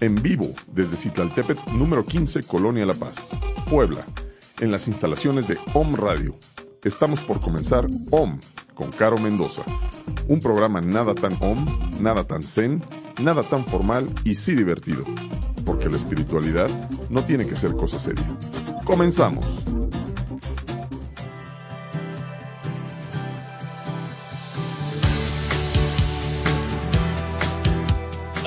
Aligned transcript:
En 0.00 0.14
vivo 0.14 0.46
desde 0.68 0.96
Citlaltépetl 0.96 1.76
número 1.76 2.06
15, 2.06 2.44
Colonia 2.44 2.86
La 2.86 2.94
Paz, 2.94 3.30
Puebla, 3.68 4.06
en 4.60 4.70
las 4.70 4.86
instalaciones 4.86 5.48
de 5.48 5.58
OM 5.74 5.96
Radio. 5.96 6.36
Estamos 6.84 7.20
por 7.20 7.40
comenzar 7.40 7.88
OM 8.12 8.38
con 8.74 8.92
Caro 8.92 9.18
Mendoza, 9.18 9.62
un 10.28 10.38
programa 10.38 10.80
nada 10.80 11.16
tan 11.16 11.36
OM, 11.40 11.66
nada 12.00 12.24
tan 12.24 12.44
zen, 12.44 12.80
nada 13.20 13.42
tan 13.42 13.66
formal 13.66 14.06
y 14.22 14.36
sí 14.36 14.54
divertido, 14.54 15.04
porque 15.66 15.88
la 15.88 15.96
espiritualidad 15.96 16.70
no 17.10 17.24
tiene 17.24 17.44
que 17.44 17.56
ser 17.56 17.72
cosa 17.72 17.98
seria. 17.98 18.38
Comenzamos. 18.84 19.64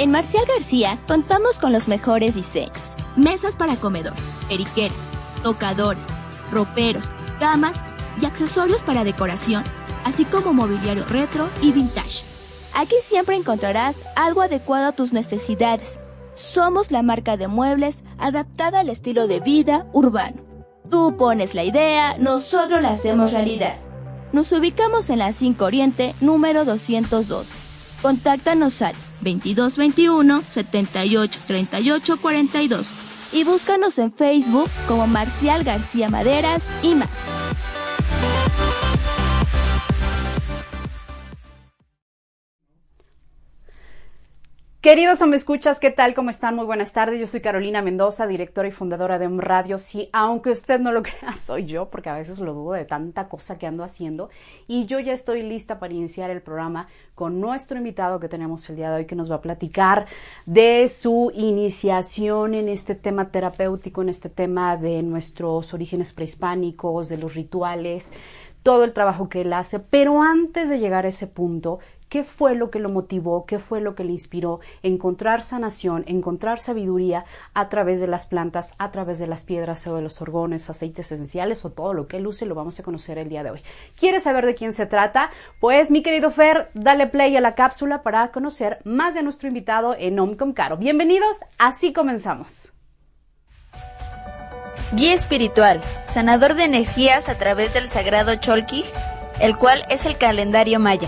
En 0.01 0.09
Marcial 0.09 0.45
García 0.47 0.97
contamos 1.07 1.59
con 1.59 1.71
los 1.71 1.87
mejores 1.87 2.33
diseños. 2.33 2.95
Mesas 3.15 3.55
para 3.55 3.75
comedor, 3.75 4.15
periqueras, 4.49 4.97
tocadores, 5.43 6.05
roperos, 6.51 7.11
camas 7.39 7.77
y 8.19 8.25
accesorios 8.25 8.81
para 8.81 9.03
decoración, 9.03 9.63
así 10.03 10.25
como 10.25 10.53
mobiliario 10.53 11.05
retro 11.05 11.47
y 11.61 11.71
vintage. 11.71 12.23
Aquí 12.73 12.95
siempre 13.03 13.35
encontrarás 13.35 13.95
algo 14.15 14.41
adecuado 14.41 14.87
a 14.87 14.91
tus 14.91 15.13
necesidades. 15.13 15.99
Somos 16.33 16.89
la 16.89 17.03
marca 17.03 17.37
de 17.37 17.47
muebles 17.47 18.01
adaptada 18.17 18.79
al 18.79 18.89
estilo 18.89 19.27
de 19.27 19.39
vida 19.39 19.85
urbano. 19.93 20.41
Tú 20.89 21.15
pones 21.15 21.53
la 21.53 21.63
idea, 21.63 22.17
nosotros 22.17 22.81
la 22.81 22.89
hacemos 22.89 23.33
realidad. 23.33 23.75
Nos 24.33 24.51
ubicamos 24.51 25.11
en 25.11 25.19
la 25.19 25.31
5 25.31 25.63
Oriente, 25.63 26.15
número 26.21 26.65
202. 26.65 27.70
Contáctanos 28.01 28.81
al 28.81 28.93
2221 29.21 30.43
78 30.47 31.39
38 31.45 32.17
42 32.21 32.93
y 33.33 33.43
búscanos 33.43 33.97
en 33.99 34.11
Facebook 34.11 34.69
como 34.87 35.07
Marcial 35.07 35.63
García 35.63 36.09
Maderas 36.09 36.63
y 36.83 36.95
más. 36.95 37.40
Queridos 44.81 45.21
me 45.27 45.35
escuchas, 45.35 45.79
¿qué 45.79 45.91
tal? 45.91 46.15
¿Cómo 46.15 46.31
están? 46.31 46.55
Muy 46.55 46.65
buenas 46.65 46.91
tardes. 46.91 47.19
Yo 47.19 47.27
soy 47.27 47.39
Carolina 47.39 47.83
Mendoza, 47.83 48.25
directora 48.25 48.67
y 48.67 48.71
fundadora 48.71 49.19
de 49.19 49.29
Radio. 49.37 49.77
Sí, 49.77 50.09
aunque 50.11 50.49
usted 50.49 50.79
no 50.79 50.91
lo 50.91 51.03
crea, 51.03 51.35
soy 51.35 51.65
yo, 51.65 51.91
porque 51.91 52.09
a 52.09 52.15
veces 52.15 52.39
lo 52.39 52.55
dudo 52.55 52.71
de 52.71 52.85
tanta 52.85 53.29
cosa 53.29 53.59
que 53.59 53.67
ando 53.67 53.83
haciendo. 53.83 54.31
Y 54.67 54.87
yo 54.87 54.99
ya 54.99 55.13
estoy 55.13 55.43
lista 55.43 55.77
para 55.77 55.93
iniciar 55.93 56.31
el 56.31 56.41
programa 56.41 56.87
con 57.13 57.39
nuestro 57.39 57.77
invitado 57.77 58.19
que 58.19 58.27
tenemos 58.27 58.67
el 58.71 58.75
día 58.75 58.89
de 58.89 58.95
hoy, 58.95 59.05
que 59.05 59.15
nos 59.15 59.29
va 59.29 59.35
a 59.35 59.41
platicar 59.41 60.07
de 60.47 60.87
su 60.87 61.31
iniciación 61.35 62.55
en 62.55 62.67
este 62.67 62.95
tema 62.95 63.29
terapéutico, 63.29 64.01
en 64.01 64.09
este 64.09 64.29
tema 64.29 64.77
de 64.77 65.03
nuestros 65.03 65.75
orígenes 65.75 66.11
prehispánicos, 66.11 67.07
de 67.07 67.17
los 67.17 67.35
rituales, 67.35 68.13
todo 68.63 68.83
el 68.83 68.93
trabajo 68.93 69.29
que 69.29 69.41
él 69.41 69.53
hace. 69.53 69.77
Pero 69.79 70.23
antes 70.23 70.71
de 70.71 70.79
llegar 70.79 71.05
a 71.05 71.09
ese 71.09 71.27
punto, 71.27 71.77
qué 72.11 72.25
fue 72.25 72.55
lo 72.55 72.69
que 72.69 72.79
lo 72.79 72.89
motivó, 72.89 73.45
qué 73.45 73.57
fue 73.57 73.79
lo 73.79 73.95
que 73.95 74.03
le 74.03 74.11
inspiró 74.11 74.59
encontrar 74.83 75.41
sanación, 75.41 76.03
encontrar 76.07 76.59
sabiduría 76.59 77.23
a 77.53 77.69
través 77.69 78.01
de 78.01 78.07
las 78.07 78.25
plantas, 78.25 78.73
a 78.79 78.91
través 78.91 79.17
de 79.17 79.27
las 79.27 79.43
piedras 79.43 79.87
o 79.87 79.95
de 79.95 80.01
los 80.01 80.21
orgones, 80.21 80.69
aceites 80.69 81.09
esenciales 81.09 81.63
o 81.63 81.71
todo 81.71 81.93
lo 81.93 82.09
que 82.09 82.17
él 82.17 82.27
use, 82.27 82.45
lo 82.45 82.53
vamos 82.53 82.77
a 82.77 82.83
conocer 82.83 83.17
el 83.17 83.29
día 83.29 83.43
de 83.43 83.51
hoy. 83.51 83.61
¿Quieres 83.97 84.23
saber 84.23 84.45
de 84.45 84.55
quién 84.55 84.73
se 84.73 84.85
trata? 84.85 85.31
Pues 85.61 85.89
mi 85.89 86.03
querido 86.03 86.31
Fer, 86.31 86.69
dale 86.73 87.07
play 87.07 87.37
a 87.37 87.41
la 87.41 87.55
cápsula 87.55 88.03
para 88.03 88.29
conocer 88.31 88.79
más 88.83 89.15
de 89.15 89.23
nuestro 89.23 89.47
invitado 89.47 89.95
en 89.97 90.19
Omcom 90.19 90.51
Caro. 90.51 90.75
Bienvenidos, 90.75 91.45
así 91.57 91.93
comenzamos. 91.93 92.73
Guía 94.91 95.13
espiritual, 95.13 95.79
sanador 96.07 96.55
de 96.55 96.65
energías 96.65 97.29
a 97.29 97.37
través 97.37 97.73
del 97.73 97.87
sagrado 97.87 98.35
Cholki, 98.35 98.83
el 99.39 99.57
cual 99.57 99.83
es 99.89 100.05
el 100.05 100.17
calendario 100.17 100.77
maya 100.77 101.07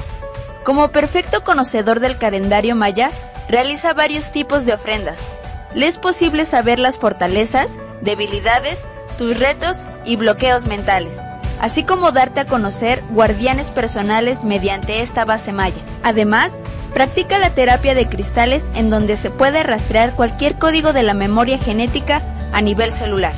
como 0.64 0.92
perfecto 0.92 1.44
conocedor 1.44 2.00
del 2.00 2.18
calendario 2.18 2.76
maya, 2.76 3.12
realiza 3.50 3.94
varios 3.94 4.32
tipos 4.32 4.66
de 4.66 4.74
ofrendas. 4.74 5.20
Le 5.76 5.88
es 5.88 6.00
posible 6.00 6.46
saber 6.46 6.80
las 6.80 6.98
fortalezas, 7.00 7.80
debilidades, 8.02 8.88
tus 9.18 9.38
retos 9.40 9.80
y 10.06 10.16
bloqueos 10.16 10.66
mentales, 10.66 11.18
así 11.60 11.84
como 11.84 12.12
darte 12.12 12.42
a 12.42 12.46
conocer 12.46 13.04
guardianes 13.10 13.72
personales 13.72 14.44
mediante 14.44 15.02
esta 15.02 15.26
base 15.26 15.52
maya. 15.52 15.82
Además, 16.04 16.64
practica 16.94 17.40
la 17.40 17.50
terapia 17.50 17.96
de 17.96 18.08
cristales 18.08 18.70
en 18.76 18.90
donde 18.90 19.18
se 19.18 19.32
puede 19.32 19.64
rastrear 19.64 20.16
cualquier 20.16 20.56
código 20.56 20.94
de 20.94 21.04
la 21.04 21.14
memoria 21.14 21.58
genética 21.58 22.22
a 22.54 22.62
nivel 22.62 22.94
celular. 22.94 23.34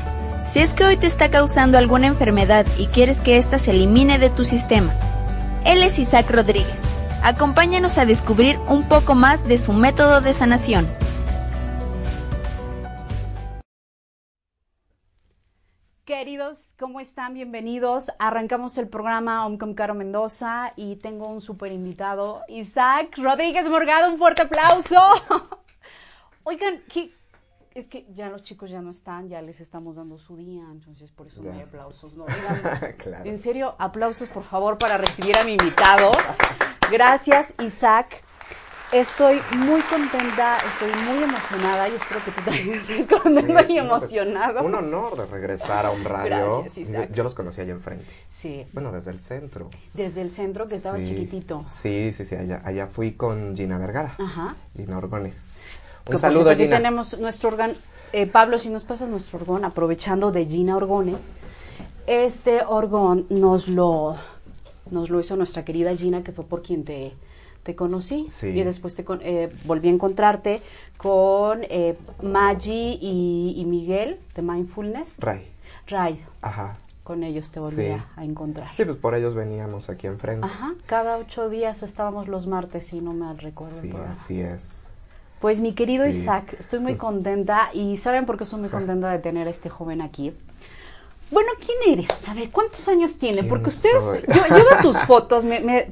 Si 0.45 0.59
es 0.59 0.73
que 0.73 0.85
hoy 0.85 0.97
te 0.97 1.07
está 1.07 1.31
causando 1.31 1.77
alguna 1.77 2.07
enfermedad 2.07 2.65
y 2.77 2.87
quieres 2.87 3.19
que 3.19 3.37
ésta 3.37 3.57
se 3.57 3.71
elimine 3.71 4.19
de 4.19 4.29
tu 4.29 4.45
sistema, 4.45 4.93
él 5.63 5.81
es 5.81 5.97
Isaac 5.97 6.29
Rodríguez 6.29 6.83
Acompáñanos 7.25 7.97
a 7.97 8.05
descubrir 8.05 8.59
un 8.67 8.87
poco 8.87 9.15
más 9.15 9.47
de 9.47 9.57
su 9.57 9.73
método 9.73 10.21
de 10.21 10.31
sanación. 10.31 10.87
Queridos, 16.03 16.75
¿cómo 16.77 16.99
están? 16.99 17.33
Bienvenidos. 17.33 18.11
Arrancamos 18.19 18.77
el 18.77 18.87
programa 18.89 19.43
Omcom 19.47 19.73
Caro 19.73 19.95
Mendoza 19.95 20.73
y 20.75 20.97
tengo 20.97 21.27
un 21.27 21.41
super 21.41 21.71
invitado, 21.71 22.43
Isaac 22.47 23.17
Rodríguez 23.17 23.67
Morgado. 23.67 24.11
Un 24.11 24.19
fuerte 24.19 24.43
aplauso. 24.43 25.01
Oigan, 26.43 26.83
¿qué, 26.93 27.11
es 27.75 27.89
que 27.89 28.05
ya 28.13 28.29
los 28.29 28.41
chicos 28.41 28.69
ya 28.69 28.81
no 28.81 28.89
están, 28.89 29.27
ya 29.27 29.41
les 29.41 29.59
estamos 29.59 29.97
dando 29.97 30.17
su 30.17 30.37
día, 30.37 30.63
entonces 30.71 31.11
por 31.11 31.27
eso 31.27 31.43
no 31.43 31.51
hay 31.51 31.61
aplausos. 31.61 32.15
No, 32.15 32.25
En 33.25 33.37
serio, 33.37 33.75
aplausos 33.77 34.29
por 34.29 34.45
favor 34.45 34.77
para 34.77 34.97
recibir 34.97 35.37
a 35.37 35.43
mi 35.43 35.51
invitado. 35.51 36.09
Gracias, 36.89 37.53
Isaac. 37.61 38.23
Estoy 38.93 39.41
muy 39.57 39.81
contenta, 39.81 40.57
estoy 40.57 40.89
muy 41.03 41.23
emocionada 41.23 41.89
y 41.89 41.95
espero 41.95 42.23
que 42.23 42.31
tú 42.31 42.41
también 42.45 42.73
estés 42.75 43.09
contenta 43.21 43.65
y 43.67 43.77
emocionado. 43.77 44.63
Un 44.63 44.75
honor 44.75 45.17
de 45.17 45.25
regresar 45.25 45.85
a 45.85 45.91
un 45.91 46.05
radio. 46.05 46.61
Gracias, 46.61 46.77
Isaac. 46.77 47.09
Yo, 47.11 47.23
los 47.23 47.35
conocí 47.35 47.59
allá 47.59 47.73
enfrente. 47.73 48.05
Sí. 48.29 48.65
Bueno, 48.71 48.93
desde 48.93 49.11
el 49.11 49.19
centro. 49.19 49.69
Desde 49.93 50.21
el 50.21 50.31
centro 50.31 50.65
que 50.65 50.75
estaba 50.75 51.03
chiquitito. 51.03 51.65
Sí, 51.67 52.13
sí, 52.13 52.23
sí, 52.23 52.35
allá, 52.35 52.61
allá 52.63 52.87
fui 52.87 53.13
con 53.13 53.53
Gina 53.53 53.77
Vergara. 53.77 54.15
Ajá. 54.17 54.55
Gina 54.73 54.97
Orgones. 54.97 55.59
Un 56.07 56.17
saludo, 56.17 56.49
Aquí 56.51 56.67
tenemos 56.67 57.17
nuestro 57.19 57.49
órgano. 57.49 57.73
Eh, 58.13 58.27
Pablo, 58.27 58.59
si 58.59 58.69
nos 58.69 58.83
pasas 58.83 59.09
nuestro 59.09 59.39
orgón, 59.39 59.65
aprovechando 59.65 60.31
de 60.31 60.45
Gina 60.45 60.77
Orgones, 60.77 61.33
este 62.07 62.63
orgón 62.63 63.25
nos 63.29 63.67
lo, 63.67 64.15
nos 64.91 65.09
lo 65.09 65.19
hizo 65.19 65.35
nuestra 65.35 65.65
querida 65.65 65.95
Gina, 65.95 66.23
que 66.23 66.31
fue 66.31 66.45
por 66.45 66.61
quien 66.61 66.85
te, 66.85 67.13
te 67.63 67.75
conocí. 67.75 68.27
Sí. 68.29 68.49
Y 68.49 68.63
después 68.63 68.95
te 68.95 69.03
eh, 69.21 69.51
volví 69.65 69.89
a 69.89 69.91
encontrarte 69.91 70.61
con 70.97 71.61
eh, 71.63 71.97
Maggie 72.21 72.97
y, 73.01 73.63
Miguel 73.67 74.19
de 74.35 74.41
Mindfulness. 74.43 75.17
Ray. 75.19 75.49
Ray. 75.87 76.23
Ajá. 76.41 76.77
Con 77.03 77.23
ellos 77.23 77.51
te 77.51 77.59
volví 77.59 77.87
a, 77.87 78.23
encontrar. 78.23 78.75
Sí, 78.75 78.85
pues 78.85 78.97
por 78.97 79.15
ellos 79.15 79.35
veníamos 79.35 79.89
aquí 79.89 80.07
enfrente. 80.07 80.45
Ajá. 80.45 80.73
Cada 80.85 81.17
ocho 81.17 81.49
días 81.49 81.83
estábamos 81.83 82.27
los 82.27 82.47
martes, 82.47 82.87
si 82.87 83.01
no 83.01 83.13
me 83.13 83.33
recuerdo. 83.33 83.81
Sí, 83.81 83.91
así 84.07 84.41
es. 84.41 84.84
Pues 85.45 85.61
mi 85.61 85.73
querido 85.73 86.07
Isaac, 86.07 86.55
estoy 86.57 86.79
muy 86.79 86.95
contenta 86.95 87.69
y 87.71 87.97
¿saben 87.97 88.25
por 88.25 88.35
qué 88.35 88.45
estoy 88.45 88.61
muy 88.61 88.69
contenta 88.69 89.11
de 89.11 89.19
tener 89.19 89.45
a 89.45 89.51
este 89.51 89.69
joven 89.69 90.01
aquí? 90.01 90.33
Bueno, 91.29 91.51
¿quién 91.63 91.99
eres? 91.99 92.27
A 92.27 92.33
ver, 92.33 92.49
¿cuántos 92.49 92.87
años 92.87 93.19
tiene? 93.19 93.43
Porque 93.43 93.69
ustedes, 93.69 94.23
yo, 94.27 94.41
veo 94.55 94.81
tus 94.81 94.97
fotos, 95.05 95.43
me, 95.43 95.91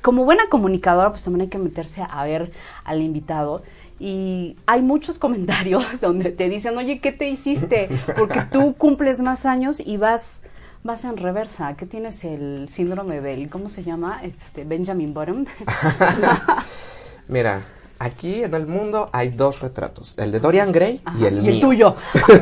como 0.00 0.24
buena 0.24 0.44
comunicadora, 0.48 1.10
pues 1.10 1.24
también 1.24 1.42
hay 1.42 1.48
que 1.48 1.58
meterse 1.58 2.06
a 2.08 2.24
ver 2.24 2.52
al 2.84 3.02
invitado. 3.02 3.64
Y 4.00 4.56
hay 4.64 4.80
muchos 4.80 5.18
comentarios 5.18 6.00
donde 6.00 6.30
te 6.30 6.48
dicen, 6.48 6.78
oye, 6.78 7.00
¿qué 7.00 7.12
te 7.12 7.28
hiciste? 7.28 7.90
Porque 8.16 8.40
tú 8.50 8.72
cumples 8.78 9.20
más 9.20 9.44
años 9.44 9.78
y 9.78 9.98
vas, 9.98 10.44
vas 10.84 11.04
en 11.04 11.18
reversa. 11.18 11.76
¿Qué 11.76 11.84
tienes 11.84 12.24
el 12.24 12.70
síndrome 12.70 13.20
del, 13.20 13.50
cómo 13.50 13.68
se 13.68 13.84
llama? 13.84 14.22
Este, 14.22 14.64
Benjamin 14.64 15.12
Bottom. 15.12 15.44
Mira, 17.28 17.62
Aquí 18.02 18.42
en 18.42 18.52
el 18.54 18.66
mundo 18.66 19.10
hay 19.12 19.28
dos 19.28 19.60
retratos, 19.60 20.16
el 20.18 20.32
de 20.32 20.40
Dorian 20.40 20.72
Gray 20.72 21.00
y 21.20 21.24
el 21.24 21.40
mío. 21.40 21.52
Y 21.52 21.54
el 21.54 21.60
tuyo. 21.60 21.94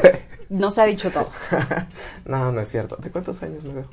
no 0.49 0.71
se 0.71 0.81
ha 0.81 0.87
dicho 0.87 1.11
todo. 1.11 1.29
no, 2.25 2.51
no 2.51 2.63
es 2.63 2.69
cierto. 2.69 2.97
¿De 2.97 3.11
cuántos 3.11 3.43
años 3.43 3.63
me 3.65 3.75
veo? 3.75 3.85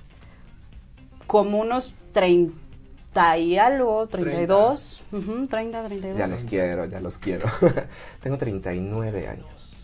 Como 1.28 1.60
unos 1.60 1.94
30 2.14 3.38
y 3.40 3.58
algo, 3.58 4.08
32. 4.08 5.04
30, 5.12 5.50
30 5.50 5.84
32. 5.88 6.18
Ya 6.18 6.28
los 6.28 6.44
quiero, 6.44 6.86
ya 6.86 7.02
los 7.02 7.18
quiero. 7.18 7.50
Tengo 8.22 8.38
39 8.38 9.28
años. 9.28 9.76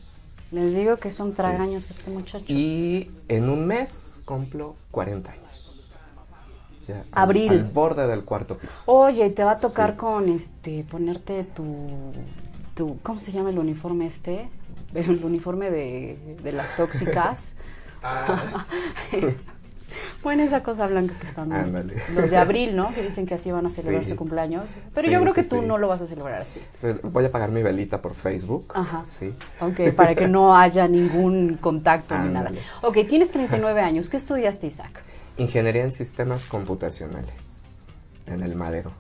Les 0.52 0.74
digo 0.74 0.96
que 0.96 1.12
son 1.12 1.36
tragaños 1.36 1.90
este 1.90 2.12
muchacho. 2.12 2.46
Y 2.48 3.12
en 3.28 3.50
un 3.50 3.68
mes 3.68 4.20
cumplo 4.24 4.78
40 4.92 5.32
años. 5.34 5.43
Abril. 7.12 7.52
Al, 7.52 7.64
borde 7.66 8.08
del 8.08 8.24
cuarto 8.24 8.58
piso. 8.58 8.84
Oye, 8.86 9.30
te 9.30 9.44
va 9.44 9.52
a 9.52 9.58
tocar 9.58 9.96
con 9.96 10.30
este 10.30 10.84
ponerte 10.90 11.44
tu 11.44 12.14
tu, 12.76 12.98
¿cómo 13.04 13.20
se 13.20 13.32
llama 13.32 13.50
el 13.52 13.60
uniforme 13.60 14.08
este? 14.08 14.50
El 14.94 15.24
uniforme 15.24 15.70
de, 15.70 16.38
de 16.44 16.52
las 16.52 16.76
tóxicas. 16.76 17.54
Ah. 18.02 18.66
bueno, 20.24 20.44
esa 20.44 20.64
cosa 20.64 20.88
blanca 20.88 21.16
que 21.20 21.28
están 21.28 21.52
Ándale. 21.52 21.96
los 22.16 22.30
de 22.30 22.38
abril, 22.38 22.76
¿no? 22.76 22.94
Que 22.94 23.04
dicen 23.04 23.26
que 23.26 23.36
así 23.36 23.52
van 23.52 23.66
a 23.66 23.70
celebrar 23.70 24.04
Sí. 24.06 24.12
su 24.12 24.16
cumpleaños. 24.16 24.70
Pero 24.94 25.08
Sí, 25.08 25.14
yo 25.14 25.20
creo 25.22 25.34
sí, 25.34 25.42
que 25.42 25.48
tú 25.48 25.62
no 25.62 25.78
lo 25.78 25.88
vas 25.88 26.02
a 26.02 26.08
celebrar 26.08 26.42
así. 26.42 26.62
Voy 27.04 27.26
a 27.26 27.32
pagar 27.32 27.52
mi 27.52 27.62
velita 27.62 28.02
por 28.02 28.14
Facebook. 28.14 28.66
Ajá. 28.74 29.06
Sí. 29.06 29.34
Ok, 29.60 29.94
para 29.96 30.16
que 30.16 30.28
no 30.28 30.56
haya 30.56 30.88
ningún 30.88 31.58
contacto 31.60 32.18
ni 32.18 32.30
nada. 32.30 32.52
Ok, 32.82 32.98
tienes 33.08 33.32
39 33.32 33.82
años. 33.82 34.10
¿Qué 34.10 34.18
estudiaste, 34.18 34.68
Isaac? 34.68 35.04
Ingeniería 35.38 35.84
en 35.84 35.92
sistemas 35.92 36.46
computacionales. 36.46 37.72
En 38.28 38.42
el 38.44 38.56
Madero. 38.56 38.92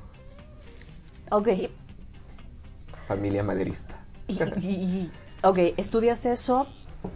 Ok, 1.31 1.47
Familia 3.07 3.43
maderista. 3.43 3.99
y, 4.27 4.33
y- 4.67 5.11
ok, 5.43 5.57
estudias 5.77 6.25
eso, 6.25 6.67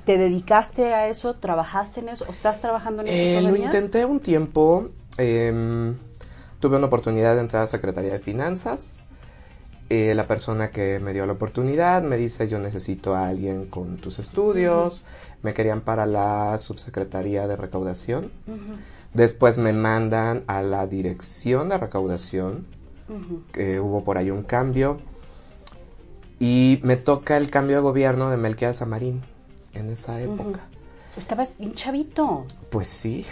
te 0.05 0.17
dedicaste 0.17 0.93
a 0.93 1.07
eso, 1.07 1.35
trabajaste 1.35 1.99
en 2.01 2.09
eso, 2.09 2.25
o 2.27 2.31
estás 2.31 2.61
trabajando 2.61 3.01
en 3.03 3.07
eso 3.09 3.39
Eh, 3.39 3.41
lo 3.41 3.55
intenté 3.55 4.05
un 4.05 4.19
tiempo. 4.19 4.89
em, 5.17 5.95
tuve 6.59 6.77
una 6.77 6.85
oportunidad 6.87 7.35
de 7.35 7.41
entrar 7.41 7.63
a 7.63 7.67
Secretaría 7.67 8.13
de 8.13 8.19
Finanzas. 8.19 9.05
Eh, 9.89 10.13
la 10.15 10.27
persona 10.27 10.69
que 10.71 10.99
me 10.99 11.13
dio 11.13 11.25
la 11.25 11.33
oportunidad 11.33 12.03
me 12.03 12.17
dice 12.17 12.47
yo 12.49 12.59
necesito 12.59 13.15
a 13.15 13.27
alguien 13.29 13.65
con 13.67 13.97
tus 13.97 14.19
estudios. 14.19 15.03
Me 15.43 15.53
querían 15.53 15.81
para 15.81 16.05
la 16.05 16.57
subsecretaría 16.57 17.47
de 17.47 17.55
recaudación. 17.55 18.31
Ujú, 18.47 18.73
Después 19.13 19.57
me 19.57 19.73
mandan 19.73 20.43
a 20.47 20.61
la 20.61 20.87
dirección 20.87 21.69
de 21.69 21.77
recaudación. 21.77 22.65
que 23.53 23.79
hubo 23.79 24.03
por 24.03 24.17
ahí 24.17 24.31
un 24.31 24.43
cambio. 24.43 24.97
Y 26.39 26.79
me 26.83 26.97
toca 26.97 27.37
el 27.37 27.49
cambio 27.49 27.77
de 27.77 27.81
gobierno 27.81 28.29
de 28.29 28.37
Melquiades 28.37 28.77
Samarín 28.77 29.21
en 29.73 29.89
esa 29.89 30.21
época. 30.21 30.59
Estabas 31.17 31.55
bien 31.57 31.73
chavito. 31.73 32.43
Pues 32.69 32.87
sí. 32.89 33.25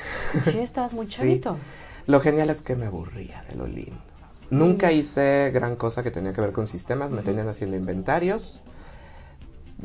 Sí, 0.45 0.60
estabas 0.60 0.94
muy 0.94 1.06
Sí. 1.07 1.12
chavito. 1.13 1.57
Lo 2.07 2.19
genial 2.19 2.50
es 2.50 2.62
que 2.62 2.75
me 2.75 2.86
aburría 2.88 3.44
de 3.50 3.56
lo 3.56 3.68
lindo. 3.68 3.98
Nunca 4.50 4.92
hice 4.92 5.51
gran 5.54 5.75
cosa 5.75 6.04
que 6.04 6.12
tenía 6.12 6.31
que 6.33 6.42
ver 6.42 6.51
con 6.51 6.68
sistemas, 6.68 7.12
me 7.12 7.22
tenían 7.22 7.48
haciendo 7.50 7.75
inventarios. 7.77 8.62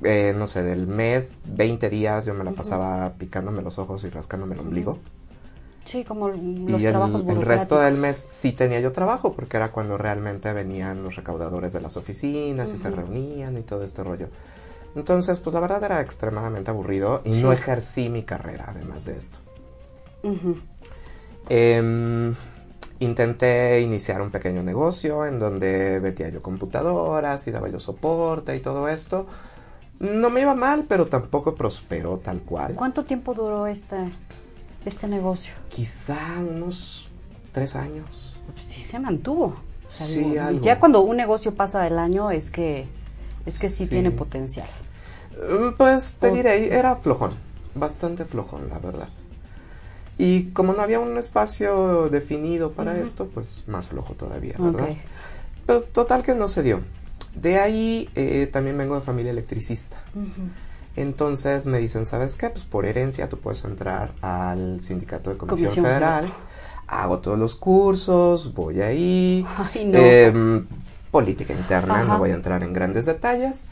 Eh, 0.04 0.34
no 0.36 0.46
sé, 0.46 0.62
del 0.62 0.86
mes, 0.86 1.38
20 1.46 1.90
días 1.90 2.24
yo 2.26 2.32
me 2.34 2.44
la 2.44 2.52
pasaba 2.52 3.14
picándome 3.18 3.60
los 3.62 3.78
ojos 3.78 4.04
y 4.04 4.10
rascándome 4.10 4.54
el 4.54 4.60
ombligo. 4.60 4.98
Sí, 5.90 6.04
como 6.04 6.28
los 6.28 6.38
y 6.82 6.86
el, 6.86 6.92
trabajos 6.92 7.24
el 7.26 7.42
resto 7.42 7.80
del 7.80 7.96
mes 7.96 8.16
sí 8.16 8.52
tenía 8.52 8.78
yo 8.78 8.92
trabajo, 8.92 9.32
porque 9.32 9.56
era 9.56 9.72
cuando 9.72 9.98
realmente 9.98 10.52
venían 10.52 11.02
los 11.02 11.16
recaudadores 11.16 11.72
de 11.72 11.80
las 11.80 11.96
oficinas 11.96 12.72
y 12.72 12.76
se 12.76 12.90
reunían 12.90 13.58
y 13.58 13.62
todo 13.62 13.82
este 13.82 14.04
rollo. 14.04 14.28
Entonces, 14.94 15.40
pues 15.40 15.52
la 15.52 15.58
verdad 15.60 15.82
era 15.82 16.00
extremadamente 16.00 16.70
aburrido 16.70 17.22
y 17.24 17.42
no 17.42 17.50
Sí. 17.50 17.58
ejercí 17.58 18.08
mi 18.08 18.22
carrera 18.22 18.66
además 18.68 19.04
de 19.06 19.16
esto. 19.16 19.38
Ujú. 20.22 20.58
Em, 21.48 22.34
intenté 23.00 23.80
iniciar 23.80 24.22
un 24.22 24.30
pequeño 24.30 24.62
negocio 24.62 25.26
en 25.26 25.38
donde 25.40 25.98
vendía 25.98 26.28
yo 26.28 26.40
computadoras 26.42 27.46
y 27.48 27.50
daba 27.50 27.68
yo 27.68 27.80
soporte 27.80 28.54
y 28.54 28.60
todo 28.60 28.88
esto. 28.88 29.26
No 29.98 30.30
me 30.30 30.42
iba 30.42 30.54
mal, 30.54 30.84
pero 30.88 31.06
tampoco 31.06 31.54
prosperó 31.56 32.18
tal 32.18 32.40
cual. 32.42 32.74
¿Cuánto 32.74 33.04
tiempo 33.04 33.34
duró 33.34 33.66
este, 33.66 33.96
este 34.84 35.08
negocio? 35.08 35.52
Quizá 35.68 36.18
unos 36.38 37.08
tres 37.52 37.76
años. 37.76 38.38
Pues 38.54 38.66
sí 38.66 38.82
se 38.82 38.98
mantuvo. 38.98 39.56
O 39.90 39.94
sea, 39.94 40.06
Sí, 40.06 40.18
digo, 40.24 40.42
algo. 40.42 40.64
Ya 40.64 40.78
cuando 40.78 41.00
un 41.02 41.16
negocio 41.16 41.54
pasa 41.54 41.82
del 41.82 41.98
año 41.98 42.30
es 42.30 42.50
que 42.50 42.86
es 43.46 43.58
que 43.58 43.70
sí, 43.70 43.84
Sí. 43.84 43.90
tiene 43.90 44.10
potencial. 44.10 44.68
Mm, 45.36 45.76
Pues 45.76 46.16
te 46.20 46.28
O- 46.28 46.34
diré, 46.34 46.74
era 46.76 46.94
flojón, 46.96 47.30
bastante 47.74 48.24
flojón, 48.24 48.68
la 48.68 48.78
verdad. 48.78 49.08
Y 50.18 50.50
como 50.50 50.74
no 50.74 50.82
había 50.82 51.00
un 51.00 51.16
espacio 51.16 52.10
definido 52.10 52.72
para 52.72 52.98
esto, 52.98 53.26
pues 53.28 53.64
más 53.66 53.88
flojo 53.88 54.12
todavía, 54.14 54.54
¿verdad? 54.58 54.90
Ok. 54.90 54.96
Pero 55.66 55.82
total 55.82 56.22
que 56.22 56.34
no 56.34 56.46
se 56.46 56.62
dio. 56.62 56.80
De 57.34 57.58
ahí 57.58 58.08
eh, 58.16 58.46
también 58.52 58.76
vengo 58.76 58.96
de 58.96 59.00
familia 59.00 59.30
electricista. 59.32 59.96
Ujú. 60.14 60.48
Entonces 60.96 61.66
me 61.66 61.78
dicen, 61.78 62.04
¿sabes 62.06 62.36
qué? 62.36 62.50
Pues 62.50 62.64
por 62.64 62.84
herencia 62.84 63.28
tú 63.28 63.38
puedes 63.38 63.64
entrar 63.64 64.12
al 64.20 64.82
sindicato 64.82 65.30
de 65.30 65.36
comisión, 65.36 65.68
Comisión 65.70 65.84
federal. 65.86 66.24
Federal. 66.24 66.40
Hago 66.88 67.20
todos 67.20 67.38
los 67.38 67.54
cursos, 67.54 68.52
voy 68.54 68.80
ahí. 68.82 69.46
Ay, 69.56 69.84
no. 69.84 69.98
Em, 69.98 70.66
política 71.10 71.52
interna, 71.54 71.94
Ajá. 71.94 72.04
no 72.04 72.18
voy 72.18 72.30
a 72.30 72.34
entrar 72.34 72.62
en 72.62 72.72
grandes 72.72 73.06
detalles. 73.06 73.66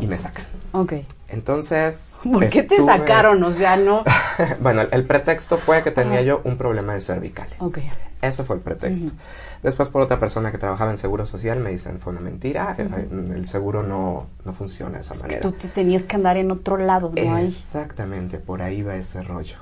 Y 0.00 0.06
me 0.06 0.18
sacan. 0.18 0.44
Ok. 0.72 0.94
Entonces. 1.28 2.18
¿Por 2.22 2.46
qué 2.48 2.62
te 2.62 2.76
estuve- 2.76 2.86
sacaron? 2.86 3.42
O 3.44 3.52
sea, 3.52 3.76
no. 3.76 4.02
bueno, 4.60 4.82
el, 4.82 4.88
el 4.92 5.04
pretexto 5.06 5.58
fue 5.58 5.82
que 5.82 5.90
tenía 5.90 6.22
yo 6.22 6.40
un 6.44 6.56
problema 6.56 6.94
de 6.94 7.00
cervicales. 7.00 7.60
Ok. 7.60 7.78
Ese 8.22 8.44
fue 8.44 8.56
el 8.56 8.62
pretexto. 8.62 9.06
Ujú. 9.06 9.14
Después, 9.62 9.88
por 9.90 10.02
otra 10.02 10.18
persona 10.18 10.50
que 10.50 10.58
trabajaba 10.58 10.90
en 10.90 10.98
seguro 10.98 11.26
social, 11.26 11.60
me 11.60 11.70
dicen, 11.70 11.98
fue 12.00 12.12
una 12.12 12.20
mentira, 12.22 12.74
eh, 12.78 12.88
el 13.34 13.46
seguro 13.46 13.82
no, 13.82 14.26
no 14.44 14.52
funciona 14.52 14.94
de 14.94 15.00
esa 15.00 15.14
manera. 15.16 15.40
Tú 15.42 15.52
te 15.52 15.68
tenías 15.68 16.04
que 16.04 16.16
andar 16.16 16.36
en 16.36 16.50
otro 16.50 16.76
lado, 16.78 17.12
¿no? 17.14 17.38
Exactamente, 17.38 18.38
por 18.38 18.62
ahí 18.62 18.82
va 18.82 18.96
ese 18.96 19.22
rollo. 19.22 19.56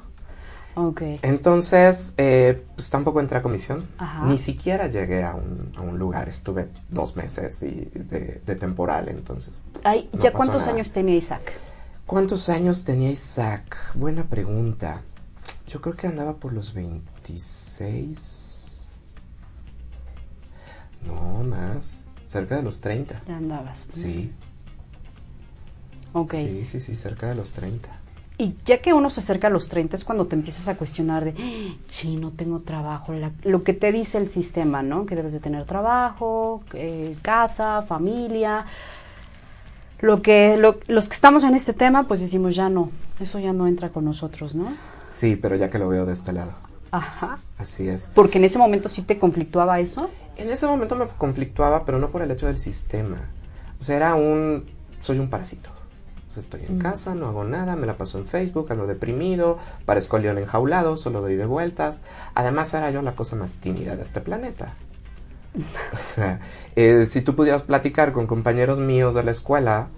Ok. 0.77 1.03
Entonces, 1.23 2.15
eh, 2.17 2.65
pues 2.75 2.91
tampoco 2.91 3.21
entré 3.21 3.39
a 3.39 3.43
comisión, 3.43 3.87
Ajá. 3.99 4.27
ni 4.27 4.39
siquiera 4.39 4.89
llegué 4.89 5.23
a 5.23 5.35
un, 5.35 5.73
a 5.77 5.83
un 5.83 5.99
lugar, 5.99 6.29
estuve 6.29 6.69
dos 6.89 7.15
meses 7.17 7.63
y 7.63 7.71
de, 7.95 8.41
de 8.45 8.57
temporal, 8.57 9.09
entonces. 9.09 9.55
Ay, 9.85 10.09
no 10.13 10.21
¿Ya 10.21 10.33
cuántos 10.33 10.63
nada. 10.63 10.73
años 10.73 10.93
tenía 10.93 11.15
Isaac? 11.15 11.53
¿Cuántos 12.07 12.49
años 12.49 12.83
tenía 12.85 13.11
Isaac? 13.11 13.77
Buena 13.95 14.25
pregunta. 14.25 15.03
Yo 15.69 15.81
creo 15.81 15.95
que 15.95 16.07
andaba 16.09 16.35
por 16.37 16.53
los 16.53 16.75
26. 16.75 18.93
No, 21.07 21.45
más. 21.45 22.01
Cerca 22.25 22.57
de 22.57 22.63
los 22.63 22.81
30. 22.81 23.23
Ya 23.29 23.37
andabas. 23.37 23.85
Sí. 23.89 24.33
Ok. 26.13 26.33
Sí, 26.35 26.65
sí, 26.65 26.81
sí, 26.81 26.97
cerca 26.97 27.29
de 27.29 27.35
los 27.35 27.53
30. 27.53 27.91
Y 28.37 28.55
ya 28.65 28.83
que 28.83 28.93
uno 28.93 29.11
se 29.11 29.21
acerca 29.21 29.47
a 29.47 29.51
los 29.51 29.69
30 29.69 29.95
es 29.97 30.05
cuando 30.05 30.27
te 30.27 30.35
empiezas 30.35 30.67
a 30.67 30.77
cuestionar 30.77 31.25
de, 31.25 31.35
"Ah, 31.39 31.77
sí, 31.89 32.17
no 32.17 32.31
tengo 32.33 32.61
trabajo, 32.61 33.13
la- 33.13 33.31
lo 33.45 33.63
que 33.63 33.75
te 33.75 33.93
dice 33.93 34.19
el 34.19 34.29
sistema, 34.29 34.83
¿no? 34.83 35.07
Que 35.07 35.15
debes 35.15 35.33
de 35.33 35.39
tener 35.41 35.65
trabajo, 35.67 36.63
eh, 36.73 37.17
casa, 37.23 37.83
familia. 37.83 38.67
Lo 40.01 40.21
que, 40.21 40.57
lo- 40.57 40.79
los 40.89 41.09
que 41.09 41.15
estamos 41.15 41.45
en 41.45 41.55
este 41.55 41.73
tema, 41.73 42.09
pues 42.09 42.21
decimos, 42.21 42.55
ya 42.57 42.69
no, 42.69 42.91
eso 43.21 43.39
ya 43.39 43.53
no 43.53 43.67
entra 43.69 43.91
con 43.91 44.05
nosotros, 44.05 44.55
¿no? 44.55 44.67
Sí, 45.07 45.37
pero 45.37 45.55
ya 45.57 45.71
que 45.71 45.79
lo 45.79 45.89
veo 45.89 46.05
de 46.05 46.13
este 46.13 46.33
lado. 46.33 46.53
Ajá. 46.91 47.39
Así 47.59 47.89
es. 47.89 48.11
Porque 48.15 48.39
en 48.39 48.45
ese 48.45 48.59
momento 48.59 48.89
sí 48.89 49.03
te 49.03 49.19
conflictuaba 49.19 49.81
eso. 49.81 50.11
En 50.37 50.51
ese 50.51 50.67
momento 50.67 50.97
me 50.97 51.07
conflictuaba, 51.07 51.85
pero 51.85 51.99
no 51.99 52.11
por 52.11 52.23
el 52.23 52.31
hecho 52.31 52.47
del 52.47 52.59
sistema. 52.59 53.17
O 53.81 53.83
sea, 53.83 53.97
era 53.97 54.15
un... 54.17 54.65
Soy 55.01 55.19
un 55.21 55.29
parásito. 55.31 55.71
Sea, 56.35 56.43
estoy 56.43 56.63
en 56.69 56.79
casa, 56.81 57.15
no 57.15 57.29
hago 57.29 57.45
nada, 57.45 57.77
me 57.77 57.87
la 57.87 57.97
paso 57.97 58.19
en 58.19 58.27
Facebook, 58.27 58.67
ando 58.73 58.87
deprimido, 58.89 59.59
parezco 59.87 60.19
león 60.19 60.39
enjaulado, 60.39 60.97
solo 60.97 61.21
doy 61.21 61.37
de 61.37 61.47
vueltas. 61.47 62.03
Además, 62.35 62.75
era 62.75 62.91
yo 62.91 63.03
la 63.03 63.15
cosa 63.15 63.37
más 63.37 63.57
tímida 63.57 63.95
de 63.97 64.03
este 64.03 64.21
planeta. 64.21 64.75
O 65.93 65.97
sea, 65.97 66.41
eh, 66.75 67.07
si 67.09 67.21
tú 67.21 67.37
pudieras 67.37 67.63
platicar 67.63 68.13
con 68.13 68.27
compañeros 68.27 68.81
míos 68.81 69.15
de 69.15 69.23
la 69.23 69.31
escuela, 69.31 69.91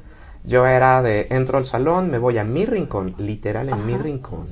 yo 0.44 0.66
era 0.66 1.02
de 1.02 1.26
entro 1.30 1.56
al 1.56 1.64
salón, 1.64 2.10
me 2.10 2.18
voy 2.18 2.36
a 2.36 2.44
mi 2.44 2.66
rincón, 2.66 3.14
literal 3.16 3.70
en 3.70 3.86
mi 3.86 3.94
Ajá. 3.94 4.02
rincón, 4.02 4.48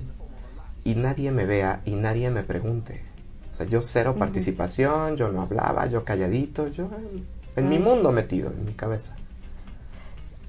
y 0.85 0.95
nadie 0.95 1.31
me 1.31 1.45
vea 1.45 1.83
y 1.85 1.97
nadie 1.97 2.31
me 2.31 2.43
pregunte. 2.43 3.05
O 3.51 3.55
sea, 3.55 3.67
yo 3.67 3.83
cero 3.83 4.17
participación, 4.19 5.17
yo 5.17 5.29
no 5.31 5.43
hablaba, 5.43 5.87
yo 5.87 6.05
calladito, 6.05 6.67
yo 6.69 6.85
en, 6.87 7.27
en 7.57 7.69
mi 7.69 7.79
Mm. 7.79 7.83
mundo 7.83 8.11
metido, 8.11 8.51
en 8.51 8.65
mi 8.65 8.73
cabeza. 8.73 9.15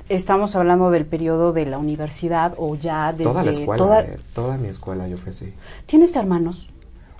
Estamos 0.07 0.55
hablando 0.55 0.91
del 0.91 1.05
periodo 1.05 1.51
de 1.51 1.65
la 1.65 1.77
universidad 1.79 2.53
o 2.57 2.75
ya 2.75 3.11
desde 3.11 3.23
toda 3.23 3.43
la 3.43 3.49
escuela, 3.51 3.83
toda- 3.83 4.01
eh, 4.03 4.19
toda 4.33 4.57
mi 4.57 4.67
escuela 4.67 5.07
yo 5.07 5.17
fui 5.17 5.31
así. 5.31 5.53
¿Tienes 5.87 6.15
hermanos? 6.15 6.69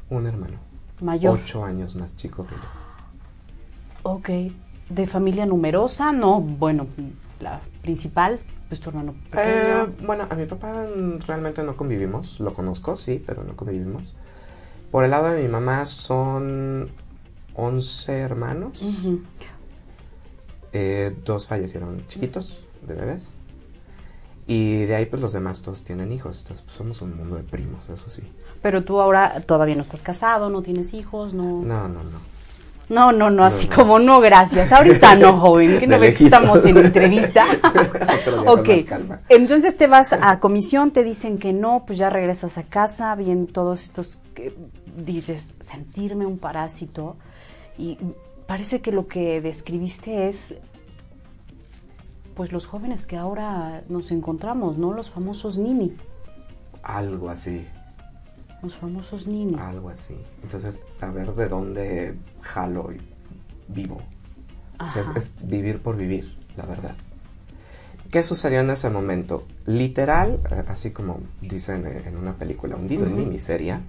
Un 0.10 0.28
hermano, 0.28 0.58
Mayor. 1.02 1.40
ocho 1.44 1.66
años 1.66 1.96
más 1.96 2.16
chico 2.16 2.46
que 2.46 2.54
yo. 2.54 2.62
Ok, 4.04 4.30
de 4.90 5.08
familia 5.08 5.48
numerosa, 5.48 6.12
no, 6.12 6.40
bueno, 6.42 6.86
la 7.40 7.60
principal, 7.82 8.40
pues 8.70 8.80
tu 8.80 8.90
hermano. 8.92 9.16
Eh, 9.36 9.88
bueno, 10.06 10.28
a 10.30 10.36
mi 10.36 10.46
papá 10.46 10.86
realmente 11.26 11.64
no 11.64 11.76
convivimos, 11.76 12.40
lo 12.40 12.54
conozco, 12.54 12.98
sí, 12.98 13.24
pero 13.26 13.44
no 13.44 13.56
convivimos. 13.56 14.14
Por 14.92 15.06
el 15.06 15.10
lado 15.12 15.30
de 15.32 15.42
mi 15.42 15.48
mamá 15.50 15.86
son 15.86 16.92
11 17.56 18.20
hermanos, 18.20 18.86
eh, 20.72 21.16
dos 21.26 21.48
fallecieron 21.48 22.06
chiquitos, 22.08 22.60
de 22.86 22.96
bebés. 22.96 23.40
Y 24.48 24.86
de 24.86 24.96
ahí 24.96 25.06
pues 25.06 25.22
los 25.22 25.34
demás 25.34 25.62
todos 25.62 25.84
tienen 25.84 26.12
hijos, 26.12 26.42
entonces 26.42 26.64
pues, 26.66 26.78
somos 26.78 27.02
un 27.02 27.18
mundo 27.18 27.36
de 27.36 27.44
primos, 27.44 27.90
eso 27.90 28.10
sí. 28.10 28.22
Pero 28.62 28.84
tú 28.84 29.02
ahora 29.02 29.42
todavía 29.46 29.76
no 29.76 29.82
estás 29.82 30.02
casado, 30.02 30.50
no 30.50 30.62
tienes 30.62 30.94
hijos, 30.94 31.34
no. 31.34 31.62
No, 31.64 31.88
no, 31.88 32.04
no. 32.04 32.36
No, 32.88 33.12
no, 33.12 33.32
no, 33.32 33.44
así 33.44 33.68
como 33.68 33.98
no, 33.98 34.20
gracias. 34.22 34.72
Ahorita 34.72 35.16
no, 35.16 35.40
joven, 35.40 35.80
que 35.80 35.88
no 35.88 35.98
ve 35.98 36.14
que 36.14 36.26
estamos 36.26 36.64
en 36.66 36.78
entrevista. 36.78 37.46
ok, 38.46 38.70
entonces 39.30 39.76
te 39.76 39.88
vas 39.88 40.14
a 40.14 40.40
comisión, 40.40 40.92
te 40.92 41.04
dicen 41.04 41.40
que 41.40 41.52
no, 41.52 41.84
pues 41.86 41.98
ya 41.98 42.10
regresas 42.10 42.58
a 42.58 42.64
casa, 42.64 43.16
bien 43.16 43.48
todos 43.48 43.84
estos, 43.84 44.20
que 44.36 44.56
dices, 44.96 45.52
sentirme 45.60 46.26
un 46.26 46.38
parásito. 46.38 47.18
Y 47.78 47.98
parece 48.46 48.82
que 48.82 48.92
lo 48.92 49.08
que 49.08 49.42
describiste 49.42 50.28
es, 50.28 50.56
pues 52.36 52.52
los 52.52 52.68
jóvenes 52.68 53.06
que 53.06 53.18
ahora 53.18 53.84
nos 53.90 54.12
encontramos, 54.12 54.78
¿no? 54.78 54.94
Los 54.94 55.10
famosos 55.10 55.58
Nini. 55.58 55.96
Algo 56.84 57.30
así. 57.30 57.66
Los 58.62 58.76
famosos 58.76 59.26
Nini. 59.26 59.58
Algo 59.58 59.90
así. 59.90 60.16
Entonces, 60.44 60.86
a 61.02 61.10
ver 61.12 61.34
de 61.34 61.48
dónde 61.48 62.16
jalo 62.42 62.92
y 62.92 63.02
vivo. 63.68 64.02
O 64.80 64.90
sea, 64.90 65.04
es, 65.16 65.34
vivir 65.42 65.82
por 65.82 65.96
vivir, 65.96 66.38
la 66.58 66.66
verdad. 66.66 66.96
¿Qué 68.12 68.22
sucedió 68.22 68.60
en 68.60 68.70
ese 68.70 68.90
momento? 68.90 69.44
Literal, 69.66 70.40
eh, 70.52 70.64
así 70.68 70.92
como 70.92 71.20
dicen 71.42 71.86
en 71.86 72.18
una 72.18 72.34
película, 72.34 72.76
hundido 72.76 73.06
en 73.06 73.16
mi 73.16 73.26
miseria. 73.26 73.82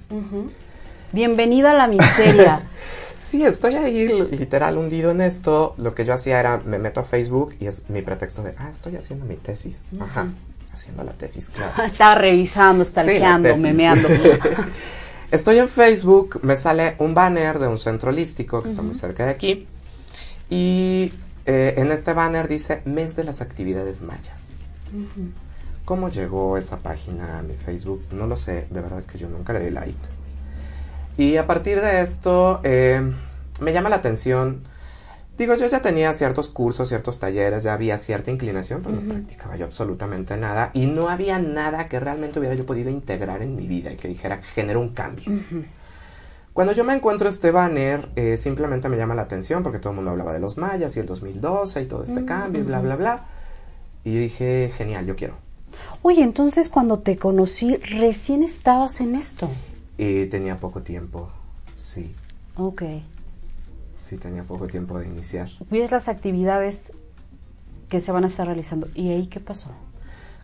Bienvenida 1.17 1.71
a 1.71 1.75
la 1.75 1.87
miseria. 1.89 2.69
sí, 3.17 3.43
estoy 3.43 3.75
ahí 3.75 4.07
literal 4.31 4.77
hundido 4.77 5.11
en 5.11 5.23
esto. 5.23 5.75
Lo 5.79 5.95
que 5.95 6.05
yo 6.05 6.13
hacía 6.13 6.39
era, 6.39 6.59
me 6.59 6.79
meto 6.79 7.01
a 7.01 7.05
Facebook 7.05 7.55
y 7.59 7.69
es 7.69 7.89
mi 7.89 8.03
pretexto 8.03 8.43
de, 8.43 8.55
ah, 8.59 8.69
estoy 8.71 8.97
haciendo 8.97 9.25
mi 9.25 9.37
tesis. 9.37 9.87
Ajá 9.99 10.29
haciendo 10.77 11.05
la 11.05 11.15
tesis, 11.15 11.49
claro. 11.49 11.83
Estaba 11.85 12.17
revisando, 12.17 12.85
stalkeando, 12.85 13.57
memeando. 13.57 14.09
Estoy 15.31 15.59
en 15.59 15.71
Facebook, 15.71 16.41
me 16.43 16.55
sale 16.55 16.97
un 16.99 17.15
banner 17.15 17.59
de 17.59 17.67
un 17.67 17.79
centro 17.79 18.11
holístico 18.11 18.63
que 18.63 18.69
está 18.69 18.83
muy 18.83 18.95
cerca 18.95 19.25
de 19.25 19.31
aquí. 19.31 19.67
Y 20.51 21.15
eh, 21.47 21.75
en 21.79 21.91
este 21.91 22.13
banner 22.13 22.47
dice 22.47 22.83
Mes 22.85 23.17
de 23.17 23.25
las 23.25 23.41
Actividades 23.41 24.03
Mayas. 24.03 24.59
¿Cómo 25.87 26.11
llegó 26.11 26.59
esa 26.59 26.81
página 26.81 27.39
a 27.39 27.43
mi 27.43 27.55
Facebook? 27.55 28.05
No 28.13 28.27
lo 28.27 28.37
sé, 28.37 28.69
de 28.71 28.81
verdad 28.83 29.03
que 29.05 29.17
yo 29.17 29.31
nunca 29.31 29.55
le 29.55 29.61
di 29.61 29.71
like. 29.71 29.97
Y 31.17 31.37
a 31.37 31.47
partir 31.47 31.81
de 31.81 32.01
esto, 32.01 32.61
eh, 32.63 33.13
me 33.61 33.73
llama 33.73 33.89
la 33.89 33.97
atención 33.97 34.63
Digo, 35.39 35.55
yo 35.55 35.69
ya 35.69 35.83
tenía 35.83 36.13
ciertos 36.15 36.49
cursos, 36.49 36.89
ciertos 36.89 37.19
talleres, 37.19 37.65
ya 37.65 37.75
había 37.75 37.99
cierta 37.99 38.31
inclinación, 38.31 38.81
pero 38.83 38.97
no 38.97 39.07
practicaba 39.07 39.57
yo 39.57 39.67
absolutamente 39.67 40.37
nada 40.39 40.71
y 40.73 40.87
no 40.87 41.11
había 41.11 41.39
nada 41.39 41.89
que 41.89 42.01
realmente 42.01 42.39
hubiera 42.39 42.55
yo 42.55 42.65
podido 42.65 42.89
integrar 42.89 43.43
en 43.43 43.55
mi 43.55 43.67
vida 43.67 43.93
y 43.93 43.97
que 43.97 44.09
dijera 44.09 44.41
que 44.41 44.47
generó 44.47 44.81
un 44.81 44.91
cambio. 44.91 45.27
Cuando 46.55 46.73
yo 46.73 46.85
me 46.85 46.95
encuentro 46.95 47.29
este 47.29 47.51
banner, 47.51 48.09
eh, 48.17 48.39
simplemente 48.39 48.89
me 48.89 48.97
llama 48.97 49.15
la 49.15 49.23
atención 49.23 49.63
porque 49.63 49.79
todo 49.79 49.91
el 49.91 49.97
mundo 49.97 50.13
hablaba 50.13 50.33
de 50.33 50.41
los 50.41 50.57
mayas 50.57 50.97
y 50.97 51.01
el 51.01 51.07
2012 51.07 51.83
y 51.83 51.85
todo 51.85 52.03
este 52.03 52.25
cambio 52.25 52.63
y 52.63 52.65
bla, 52.65 52.81
bla, 52.81 52.97
bla. 52.97 53.27
Y 54.05 54.15
yo 54.15 54.21
dije, 54.21 54.73
genial, 54.75 55.05
yo 55.05 55.17
quiero. 55.17 55.35
Oye, 56.01 56.23
entonces 56.23 56.71
cuando 56.71 57.01
te 57.01 57.19
conocí, 57.19 57.77
recién 57.77 58.43
estabas 58.43 59.03
en 59.03 59.15
esto. 59.15 59.51
Y 59.99 60.27
tenía 60.27 60.59
poco 60.59 60.83
tiempo, 60.83 61.31
sí. 61.75 62.15
Ok. 62.57 62.83
Sí, 63.97 64.19
tenía 64.19 64.45
poco 64.45 64.67
tiempo 64.67 64.99
de 64.99 65.07
iniciar. 65.07 65.49
¿Ves 65.71 65.91
las 65.91 66.09
actividades 66.09 66.93
que 67.89 68.01
se 68.01 68.13
van 68.13 68.25
a 68.25 68.27
estar 68.27 68.47
realizando? 68.47 68.89
¿Y 68.95 69.11
ahí 69.11 69.27
qué 69.27 69.41
pasó? 69.41 69.71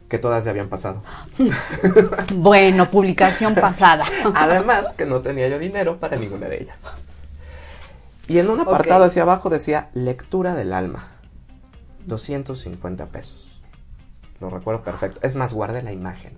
Que 0.08 0.18
todas 0.18 0.44
ya 0.44 0.50
habían 0.50 0.68
pasado. 0.68 1.02
bueno, 2.34 2.90
publicación 2.90 3.54
pasada. 3.54 4.04
Además, 4.34 4.92
que 4.94 5.04
no 5.04 5.20
tenía 5.20 5.48
yo 5.48 5.58
dinero 5.58 5.98
para 5.98 6.16
ninguna 6.16 6.48
de 6.48 6.62
ellas. 6.62 6.86
Y 8.28 8.38
en 8.38 8.48
un 8.48 8.60
apartado 8.60 9.04
hacia 9.04 9.22
abajo 9.22 9.50
decía 9.50 9.90
lectura 9.94 10.54
del 10.54 10.72
alma. 10.72 11.08
250 12.06 13.06
pesos. 13.06 13.60
Lo 14.40 14.50
recuerdo 14.50 14.82
perfecto. 14.82 15.20
Es 15.22 15.34
más, 15.34 15.52
guardé 15.52 15.82
la 15.82 15.92
imagen. 15.92 16.32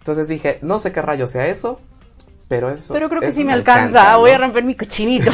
Entonces 0.00 0.28
dije, 0.28 0.58
no 0.62 0.78
sé 0.78 0.92
qué 0.92 1.02
rayo 1.02 1.26
sea 1.26 1.46
eso, 1.46 1.78
pero 2.48 2.70
eso. 2.70 2.92
Pero 2.94 3.08
creo 3.08 3.20
que 3.20 3.32
sí 3.32 3.44
me 3.44 3.52
alcanza. 3.52 4.16
Voy 4.16 4.32
a 4.32 4.38
romper 4.38 4.64
mi 4.64 4.74
cochinito. 4.74 5.30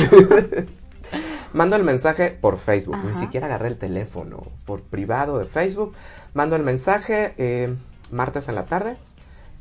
Mando 1.52 1.76
el 1.76 1.84
mensaje 1.84 2.30
por 2.30 2.58
Facebook. 2.58 2.98
Ni 3.04 3.14
siquiera 3.14 3.46
agarré 3.46 3.68
el 3.68 3.78
teléfono. 3.78 4.42
Por 4.66 4.82
privado 4.82 5.38
de 5.38 5.46
Facebook. 5.46 5.94
Mando 6.34 6.56
el 6.56 6.62
mensaje 6.62 7.34
eh, 7.38 7.74
martes 8.10 8.48
en 8.48 8.56
la 8.56 8.66
tarde. 8.66 8.98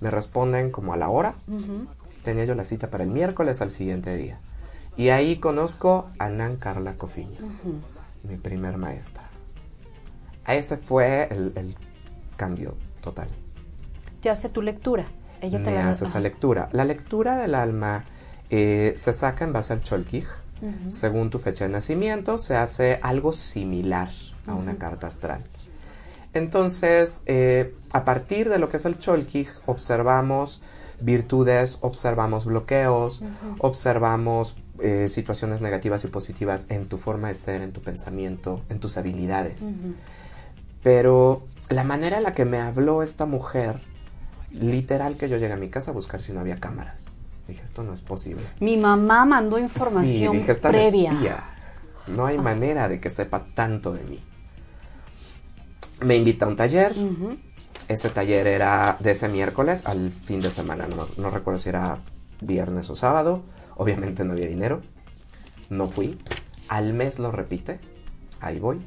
Me 0.01 0.11
responden 0.11 0.71
como 0.71 0.93
a 0.93 0.97
la 0.97 1.07
hora. 1.07 1.35
Tenía 2.23 2.43
yo 2.45 2.55
la 2.55 2.65
cita 2.65 2.89
para 2.89 3.03
el 3.03 3.11
miércoles 3.11 3.61
al 3.61 3.69
siguiente 3.69 4.15
día. 4.17 4.39
Y 4.97 5.09
ahí 5.09 5.37
conozco 5.37 6.09
a 6.19 6.29
Nan 6.29 6.55
Carla 6.57 6.93
Cofiño, 6.93 7.39
mi 8.23 8.37
primer 8.37 8.77
maestra. 8.77 9.29
Ese 10.47 10.77
fue 10.77 11.27
el, 11.31 11.53
el 11.55 11.75
cambio 12.37 12.75
total. 13.01 13.27
¿Te 14.25 14.31
hace 14.31 14.49
tu 14.49 14.63
lectura? 14.63 15.05
Ella 15.39 15.59
me 15.59 15.77
hace 15.77 16.05
esa 16.05 16.19
lectura. 16.19 16.67
La 16.71 16.83
lectura 16.83 17.37
del 17.37 17.53
alma 17.53 18.05
eh, 18.49 18.95
se 18.97 19.13
saca 19.13 19.45
en 19.45 19.53
base 19.53 19.71
al 19.71 19.83
Cholkij. 19.83 20.25
Según 20.89 21.29
tu 21.29 21.37
fecha 21.37 21.65
de 21.65 21.69
nacimiento, 21.69 22.39
se 22.39 22.55
hace 22.55 22.97
algo 23.03 23.33
similar 23.33 24.09
a 24.47 24.55
una 24.55 24.79
carta 24.79 25.05
astral. 25.05 25.43
Entonces, 26.33 27.21
eh, 27.27 27.75
a 27.93 28.03
partir 28.03 28.49
de 28.49 28.57
lo 28.57 28.67
que 28.67 28.77
es 28.77 28.85
el 28.85 28.97
Cholkij, 28.97 29.47
observamos 29.67 30.63
virtudes, 30.99 31.77
observamos 31.81 32.45
bloqueos, 32.45 33.21
observamos 33.59 34.57
eh, 34.79 35.07
situaciones 35.07 35.61
negativas 35.61 36.03
y 36.03 36.07
positivas 36.07 36.65
en 36.71 36.89
tu 36.89 36.97
forma 36.97 37.27
de 37.27 37.35
ser, 37.35 37.61
en 37.61 37.73
tu 37.73 37.83
pensamiento, 37.83 38.63
en 38.69 38.79
tus 38.79 38.97
habilidades. 38.97 39.77
Pero 40.81 41.45
la 41.69 41.83
manera 41.83 42.17
en 42.17 42.23
la 42.23 42.33
que 42.33 42.45
me 42.45 42.59
habló 42.59 43.03
esta 43.03 43.27
mujer 43.27 43.93
literal 44.59 45.17
que 45.17 45.29
yo 45.29 45.37
llegué 45.37 45.53
a 45.53 45.57
mi 45.57 45.69
casa 45.69 45.91
a 45.91 45.93
buscar 45.93 46.21
si 46.21 46.33
no 46.33 46.39
había 46.39 46.59
cámaras. 46.59 47.01
Dije, 47.47 47.63
esto 47.63 47.83
no 47.83 47.93
es 47.93 48.01
posible. 48.01 48.43
Mi 48.59 48.77
mamá 48.77 49.25
mandó 49.25 49.59
información 49.59 50.33
sí, 50.33 50.39
dije, 50.39 50.51
esta 50.51 50.69
previa. 50.69 51.43
No 52.07 52.25
hay 52.25 52.37
manera 52.37 52.87
de 52.87 52.99
que 52.99 53.09
sepa 53.09 53.45
tanto 53.53 53.93
de 53.93 54.03
mí. 54.03 54.23
Me 56.01 56.15
invita 56.15 56.45
a 56.45 56.49
un 56.49 56.55
taller. 56.55 56.93
Ese 57.87 58.09
taller 58.09 58.47
era 58.47 58.97
de 58.99 59.11
ese 59.11 59.29
miércoles 59.29 59.83
al 59.85 60.11
fin 60.11 60.41
de 60.41 60.51
semana. 60.51 60.87
No, 61.17 61.29
recuerdo 61.29 61.57
si 61.59 61.69
era 61.69 61.99
viernes 62.41 62.89
o 62.89 62.95
sábado. 62.95 63.43
Obviamente 63.75 64.23
no 64.23 64.33
había 64.33 64.47
dinero. 64.47 64.81
No 65.69 65.87
fui. 65.87 66.19
Al 66.67 66.93
mes 66.93 67.19
lo 67.19 67.31
repite. 67.31 67.79
Ahí 68.39 68.59
voy. 68.59 68.81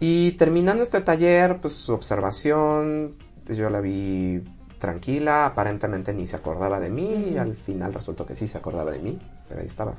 Y 0.00 0.32
terminando 0.32 0.82
este 0.82 1.00
taller, 1.00 1.60
pues 1.60 1.74
su 1.74 1.92
observación, 1.92 3.14
yo 3.48 3.70
la 3.70 3.80
vi 3.80 4.42
tranquila, 4.78 5.46
aparentemente 5.46 6.12
ni 6.12 6.26
se 6.26 6.36
acordaba 6.36 6.80
de 6.80 6.90
mí, 6.90 7.32
y 7.32 7.38
al 7.38 7.54
final 7.56 7.92
resultó 7.92 8.26
que 8.26 8.34
sí 8.34 8.46
se 8.46 8.58
acordaba 8.58 8.92
de 8.92 9.00
mí, 9.00 9.18
pero 9.48 9.60
ahí 9.60 9.66
estaba. 9.66 9.94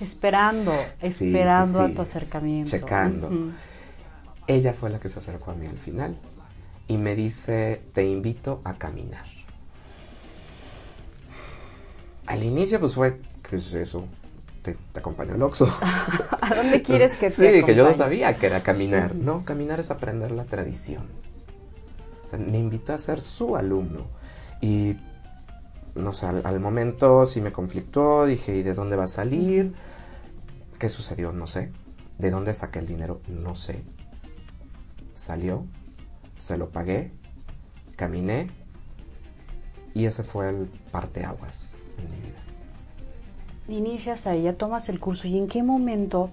Esperando, 0.00 0.74
esperando 1.00 1.80
a 1.80 1.88
tu 1.88 2.02
acercamiento. 2.02 2.70
Checando. 2.70 3.30
Ella 4.46 4.72
fue 4.74 4.90
la 4.90 5.00
que 5.00 5.08
se 5.08 5.18
acercó 5.18 5.50
a 5.50 5.54
mí 5.54 5.66
al 5.66 5.78
final 5.78 6.16
y 6.86 6.98
me 6.98 7.16
dice, 7.16 7.82
te 7.92 8.04
invito 8.06 8.60
a 8.64 8.74
caminar. 8.74 9.24
Al 12.26 12.42
inicio 12.42 12.78
pues 12.78 12.94
fue, 12.94 13.20
¿qué 13.48 13.56
es 13.56 13.72
eso? 13.72 14.04
Te, 14.62 14.76
te 14.92 15.00
acompaño 15.00 15.34
al 15.34 15.42
Oxxo. 15.42 15.66
¿A 15.80 16.54
dónde 16.54 16.82
quieres 16.82 17.12
que 17.12 17.26
te 17.26 17.30
Sí, 17.30 17.64
que 17.64 17.74
yo 17.74 17.84
no 17.88 17.94
sabía 17.94 18.36
que 18.36 18.46
era 18.46 18.62
caminar. 18.62 19.14
No, 19.14 19.44
caminar 19.44 19.80
es 19.80 19.90
aprender 19.90 20.32
la 20.32 20.44
tradición. 20.44 21.06
O 22.26 22.28
sea, 22.28 22.40
me 22.40 22.58
invitó 22.58 22.92
a 22.92 22.98
ser 22.98 23.20
su 23.20 23.54
alumno. 23.54 24.08
Y, 24.60 24.96
no 25.94 26.12
sé, 26.12 26.26
al, 26.26 26.58
momento 26.58 27.24
sí 27.24 27.40
me 27.40 27.52
conflictó, 27.52 28.26
dije, 28.26 28.56
¿y 28.56 28.64
de 28.64 28.74
dónde 28.74 28.96
va 28.96 29.04
a 29.04 29.06
salir? 29.06 29.74
¿Qué 30.80 30.88
sucedió? 30.88 31.30
No 31.30 31.46
sé. 31.46 31.70
¿De 32.18 32.32
dónde 32.32 32.52
saqué 32.52 32.80
el 32.80 32.86
dinero? 32.88 33.20
No 33.28 33.54
sé. 33.54 33.84
Salió, 35.14 35.66
se 36.36 36.58
lo 36.58 36.70
pagué, 36.70 37.12
caminé 37.94 38.48
y 39.94 40.06
ese 40.06 40.24
fue 40.24 40.48
el 40.48 40.66
parteaguas 40.90 41.76
en 41.96 42.10
mi 42.10 42.26
vida. 42.26 42.38
Inicias 43.68 44.26
ahí, 44.26 44.42
ya 44.42 44.56
tomas 44.56 44.88
el 44.88 44.98
curso 44.98 45.28
y 45.28 45.38
en 45.38 45.46
qué 45.46 45.62
momento 45.62 46.28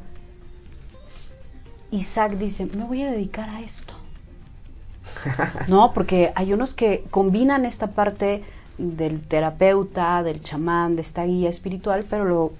Isaac 1.92 2.40
dice, 2.40 2.66
me 2.66 2.84
voy 2.84 3.04
a 3.04 3.12
dedicar 3.12 3.52
a 3.52 3.62
esto. 3.62 3.94
no, 5.67 5.93
porque 5.93 6.31
hay 6.36 6.53
unos 6.53 6.74
que 6.74 7.05
combinan 7.12 7.65
esta 7.65 7.88
parte 7.88 8.43
del 8.77 9.22
terapeuta, 9.22 10.24
del 10.24 10.41
chamán, 10.41 10.95
de 10.95 11.01
esta 11.01 11.24
guía 11.25 11.50
espiritual, 11.50 12.05
pero 12.10 12.25
lo, 12.25 12.53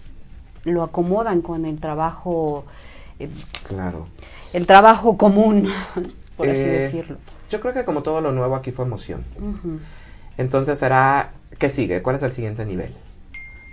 lo 0.64 0.84
acomodan 0.84 1.42
con 1.42 1.66
el 1.66 1.80
trabajo. 1.80 2.66
Eh, 3.20 3.30
claro. 3.68 4.08
El 4.54 4.68
trabajo 4.68 5.18
común, 5.18 5.70
por 6.38 6.50
así 6.50 6.62
eh, 6.62 6.68
decirlo. 6.68 7.18
Yo 7.50 7.60
creo 7.60 7.74
que 7.74 7.86
como 7.86 8.04
todo 8.04 8.22
lo 8.22 8.32
nuevo 8.32 8.56
aquí 8.56 8.72
fue 8.72 8.86
emoción. 8.86 9.24
Entonces 10.38 10.80
será, 10.80 11.32
¿qué 11.60 11.70
sigue? 11.70 12.02
¿Cuál 12.02 12.16
es 12.16 12.24
el 12.24 12.32
siguiente 12.32 12.66
nivel? 12.66 12.94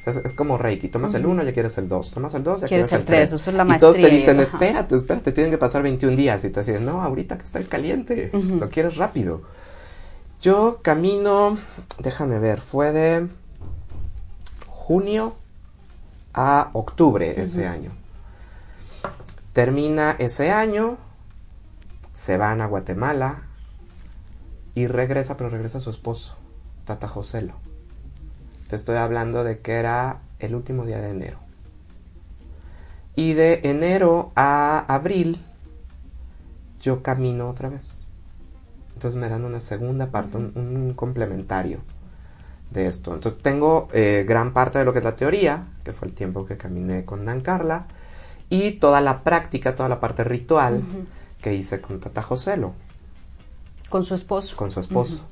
O 0.01 0.03
sea, 0.03 0.15
es, 0.15 0.17
es 0.25 0.35
como 0.35 0.57
Reiki, 0.57 0.89
tomas 0.89 1.13
el 1.13 1.27
1, 1.27 1.43
ya 1.43 1.53
quieres 1.53 1.77
el 1.77 1.87
2, 1.87 2.13
tomas 2.13 2.33
el 2.33 2.43
2, 2.43 2.63
ya 2.63 2.69
Quieres 2.69 2.89
quieres 2.89 2.93
el 2.95 3.01
el 3.01 3.05
3. 3.05 3.31
tres, 3.31 3.41
eso 3.43 3.51
es 3.51 3.55
la 3.55 3.77
y 3.77 3.79
todos 3.79 3.97
te 3.97 4.09
dicen, 4.09 4.41
ajá. 4.41 4.45
espérate, 4.45 4.97
espérate, 4.97 5.33
tienen 5.33 5.53
que 5.53 5.59
pasar 5.59 5.83
21 5.83 6.17
días. 6.17 6.43
Y 6.43 6.49
tú 6.49 6.63
de, 6.63 6.81
no, 6.81 7.03
ahorita 7.03 7.37
que 7.37 7.45
está 7.45 7.59
el 7.59 7.69
caliente, 7.69 8.31
lo 8.33 8.71
quieres 8.71 8.97
rápido. 8.97 9.43
Yo 10.41 10.81
camino, 10.81 11.59
déjame 11.99 12.39
ver, 12.39 12.63
fue 12.63 12.93
de 12.93 13.29
junio 14.69 15.35
a 16.33 16.71
octubre 16.73 17.43
ese 17.43 17.67
año. 17.67 17.93
Termina 19.53 20.17
ese 20.19 20.51
año, 20.51 20.97
se 22.15 22.39
van 22.39 22.63
a 22.63 22.67
Guatemala 22.67 23.43
y 24.75 24.87
regresa, 24.87 25.37
pero 25.37 25.51
regresa 25.51 25.79
su 25.79 25.91
esposo, 25.91 26.39
Tata 26.87 27.07
Joselo. 27.07 27.53
Te 28.71 28.77
estoy 28.77 28.99
hablando 28.99 29.43
de 29.43 29.59
que 29.59 29.73
era 29.73 30.21
el 30.39 30.55
último 30.55 30.87
día 30.87 31.01
de 31.01 31.11
enero. 31.11 31.39
Y 33.17 33.33
de 33.33 33.63
enero 33.65 34.31
a 34.37 34.85
abril, 34.87 35.45
yo 36.81 37.03
camino 37.03 37.51
otra 37.51 37.69
vez. 37.69 38.07
Entonces 38.95 39.21
me 39.21 39.29
dan 39.29 39.45
una 39.45 39.59
segunda 39.59 40.13
parte, 40.13 40.37
un, 40.37 40.53
un 40.55 40.95
complementario 40.95 41.81
de 42.71 42.87
esto. 42.87 43.13
Entonces 43.13 43.43
tengo 43.43 43.89
eh, 43.93 44.25
gran 44.25 44.53
parte 44.53 44.79
de 44.79 44.85
lo 44.85 44.93
que 44.93 45.01
es 45.01 45.05
la 45.05 45.17
teoría, 45.17 45.67
que 45.83 45.93
fue 45.93 46.07
el 46.07 46.15
tiempo 46.15 46.47
que 46.47 46.57
caminé 46.57 47.05
con 47.05 47.25
Dan 47.25 47.41
Carla, 47.41 47.87
y 48.51 48.73
toda 48.75 49.01
la 49.01 49.25
práctica, 49.25 49.75
toda 49.75 49.89
la 49.89 49.99
parte 49.99 50.23
ritual 50.23 50.85
que 51.43 51.55
hice 51.55 51.81
con 51.81 51.99
Tata 51.99 52.23
Joselo, 52.23 52.75
Con 53.89 54.05
su 54.05 54.15
esposo. 54.15 54.55
con 54.55 54.71
su 54.71 54.79
esposo. 54.79 55.25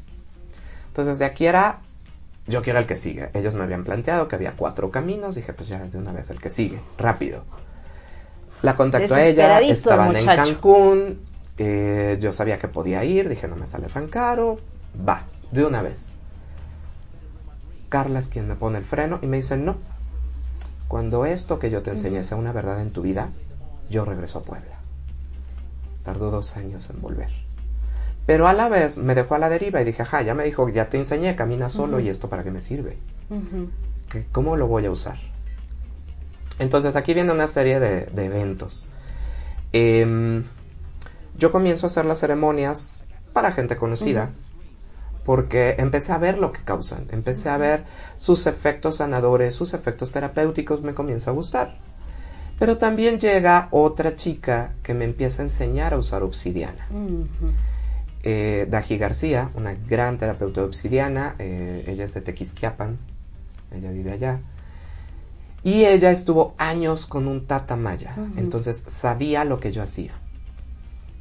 Entonces 0.88 1.20
de 1.20 1.24
aquí 1.24 1.46
era, 1.46 1.82
yo 2.48 2.62
quiero 2.62 2.78
el 2.78 2.86
que 2.86 2.96
sigue. 2.96 3.30
Ellos 3.34 3.54
me 3.54 3.62
habían 3.62 3.84
planteado 3.84 4.26
que 4.26 4.34
había 4.34 4.52
cuatro 4.56 4.90
caminos, 4.90 5.34
dije 5.34 5.52
pues 5.52 5.68
ya 5.68 5.86
de 5.86 5.98
una 5.98 6.12
vez 6.12 6.30
el 6.30 6.40
que 6.40 6.50
sigue, 6.50 6.80
rápido. 6.96 7.44
La 8.62 8.74
contacto 8.74 9.14
a 9.14 9.22
ella, 9.22 9.58
el 9.58 9.70
estaban 9.70 10.16
en. 10.16 10.26
Cancún, 10.26 11.20
eh, 11.58 12.18
yo 12.20 12.32
sabía 12.32 12.58
que 12.58 12.66
podía 12.66 13.04
ir, 13.04 13.28
dije 13.28 13.46
no 13.46 13.56
me 13.56 13.66
sale 13.66 13.88
tan 13.88 14.08
caro, 14.08 14.58
va, 15.06 15.26
de 15.52 15.64
una 15.64 15.82
vez. 15.82 16.16
Carla 17.88 18.18
es 18.18 18.28
quien 18.28 18.48
me 18.48 18.56
pone 18.56 18.78
el 18.78 18.84
freno 18.84 19.18
y 19.22 19.26
me 19.26 19.36
dice 19.36 19.56
no. 19.56 19.76
Cuando 20.88 21.26
esto 21.26 21.58
que 21.58 21.70
yo 21.70 21.82
te 21.82 21.90
enseñé 21.90 22.22
sea 22.22 22.38
una 22.38 22.52
verdad 22.52 22.80
en 22.80 22.92
tu 22.92 23.02
vida, 23.02 23.30
yo 23.90 24.04
regreso 24.04 24.38
a 24.38 24.42
Puebla. 24.42 24.78
Tardó 26.02 26.30
dos 26.30 26.56
años 26.56 26.88
en 26.88 27.00
volver. 27.00 27.47
Pero 28.28 28.46
a 28.46 28.52
la 28.52 28.68
vez 28.68 28.98
me 28.98 29.14
dejó 29.14 29.36
a 29.36 29.38
la 29.38 29.48
deriva 29.48 29.80
y 29.80 29.84
dije, 29.86 30.02
ajá, 30.02 30.20
ya 30.20 30.34
me 30.34 30.44
dijo, 30.44 30.68
ya 30.68 30.90
te 30.90 30.98
enseñé, 30.98 31.34
camina 31.34 31.70
solo 31.70 31.98
y 31.98 32.10
esto 32.10 32.28
para 32.28 32.44
qué 32.44 32.50
me 32.50 32.60
sirve. 32.60 32.98
Ujú. 33.30 33.70
¿Qué- 34.10 34.26
¿Cómo 34.32 34.58
lo 34.58 34.66
voy 34.66 34.84
a 34.84 34.90
usar? 34.90 35.16
Entonces 36.58 36.94
aquí 36.94 37.14
viene 37.14 37.32
una 37.32 37.46
serie 37.46 37.80
de, 37.80 38.04
de 38.04 38.24
eventos. 38.26 38.90
Em, 39.72 40.44
yo 41.38 41.50
comienzo 41.52 41.86
a 41.86 41.88
hacer 41.88 42.04
las 42.04 42.18
ceremonias 42.20 43.04
para 43.32 43.50
gente 43.52 43.76
conocida. 43.76 44.28
Porque 45.24 45.76
empecé 45.78 46.12
a 46.12 46.18
ver 46.18 46.36
lo 46.38 46.52
que 46.52 46.60
causan, 46.62 47.06
empecé 47.10 47.48
a 47.48 47.56
ver 47.56 47.84
sus 48.16 48.46
efectos 48.46 48.96
sanadores, 48.96 49.54
sus 49.54 49.72
efectos 49.72 50.10
terapéuticos, 50.10 50.82
me 50.82 50.92
comienza 50.92 51.30
a 51.30 51.34
gustar. 51.34 51.78
Pero 52.58 52.76
también 52.76 53.18
llega 53.18 53.68
otra 53.70 54.14
chica 54.16 54.72
que 54.82 54.92
me 54.92 55.04
empieza 55.06 55.40
a 55.40 55.44
enseñar 55.46 55.94
a 55.94 55.96
usar 55.98 56.22
obsidiana. 56.22 56.86
Eh, 58.24 58.66
Daji 58.68 58.98
García, 58.98 59.50
una 59.54 59.74
gran 59.74 60.18
terapeuta 60.18 60.64
obsidiana, 60.64 61.36
eh, 61.38 61.84
ella 61.86 62.04
es 62.04 62.14
de 62.14 62.20
Tequisquiapan, 62.20 62.98
ella 63.70 63.90
vive 63.90 64.12
allá. 64.12 64.40
Y 65.62 65.84
ella 65.84 66.10
estuvo 66.10 66.54
años 66.58 67.06
con 67.06 67.28
un 67.28 67.46
tata 67.46 67.76
maya, 67.76 68.14
entonces 68.36 68.84
sabía 68.86 69.44
lo 69.44 69.60
que 69.60 69.72
yo 69.72 69.82
hacía. 69.82 70.12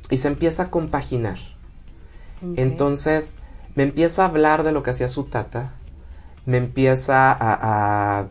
Y 0.09 0.17
se 0.17 0.27
empieza 0.27 0.63
a 0.63 0.71
compaginar. 0.71 1.37
Entonces 2.55 3.39
me 3.75 3.83
empieza 3.83 4.23
a 4.23 4.27
hablar 4.27 4.63
de 4.63 4.71
lo 4.71 4.83
que 4.83 4.91
hacía 4.91 5.09
su 5.09 5.25
tata, 5.25 5.73
me 6.45 6.57
empieza 6.57 7.31
a, 7.31 8.19
a, 8.19 8.27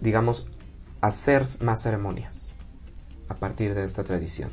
digamos, 0.00 0.48
hacer 1.00 1.46
más 1.60 1.82
ceremonias 1.82 2.54
a 3.28 3.34
partir 3.34 3.74
de 3.74 3.84
esta 3.84 4.02
tradición. 4.02 4.50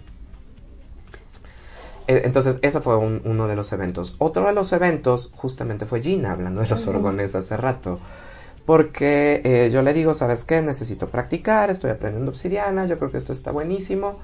Eh, 2.08 2.22
Entonces, 2.26 2.58
ese 2.62 2.80
fue 2.82 2.98
un- 2.98 3.22
uno 3.26 3.48
de 3.48 3.56
los 3.56 3.72
eventos. 3.74 4.16
Otro 4.20 4.46
de 4.48 4.54
los 4.54 4.72
eventos, 4.74 5.32
justamente 5.36 5.86
fue 5.86 6.02
Gina, 6.02 6.32
hablando 6.32 6.62
de 6.62 6.68
los 6.70 6.88
orgones 6.88 7.36
hace 7.36 7.58
rato. 7.58 8.00
Porque 8.66 9.42
eh, 9.46 9.70
yo 9.72 9.82
le 9.82 9.94
digo, 9.94 10.14
¿sabes 10.14 10.44
qué? 10.44 10.62
Necesito 10.62 11.08
practicar, 11.08 11.70
estoy 11.70 11.90
aprendiendo 11.92 12.30
obsidiana, 12.30 12.86
yo 12.86 12.98
creo 13.00 13.12
que 13.12 13.18
esto 13.18 13.32
está 13.32 13.52
buenísimo. 13.52 14.20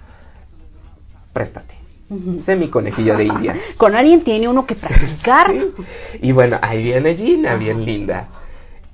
Préstate. 1.33 1.75
Sé 2.37 2.55
mi 2.57 2.67
conejillo 2.69 3.17
de 3.17 3.25
indias. 3.25 3.57
Con 3.77 3.95
alguien 3.95 4.23
tiene 4.23 4.47
uno 4.47 4.65
que 4.65 4.75
practicar. 4.83 5.51
Sí. 5.51 6.19
Y 6.21 6.31
bueno, 6.31 6.59
ahí 6.61 6.83
viene 6.83 7.15
Gina, 7.15 7.55
bien 7.55 7.85
linda. 7.85 8.27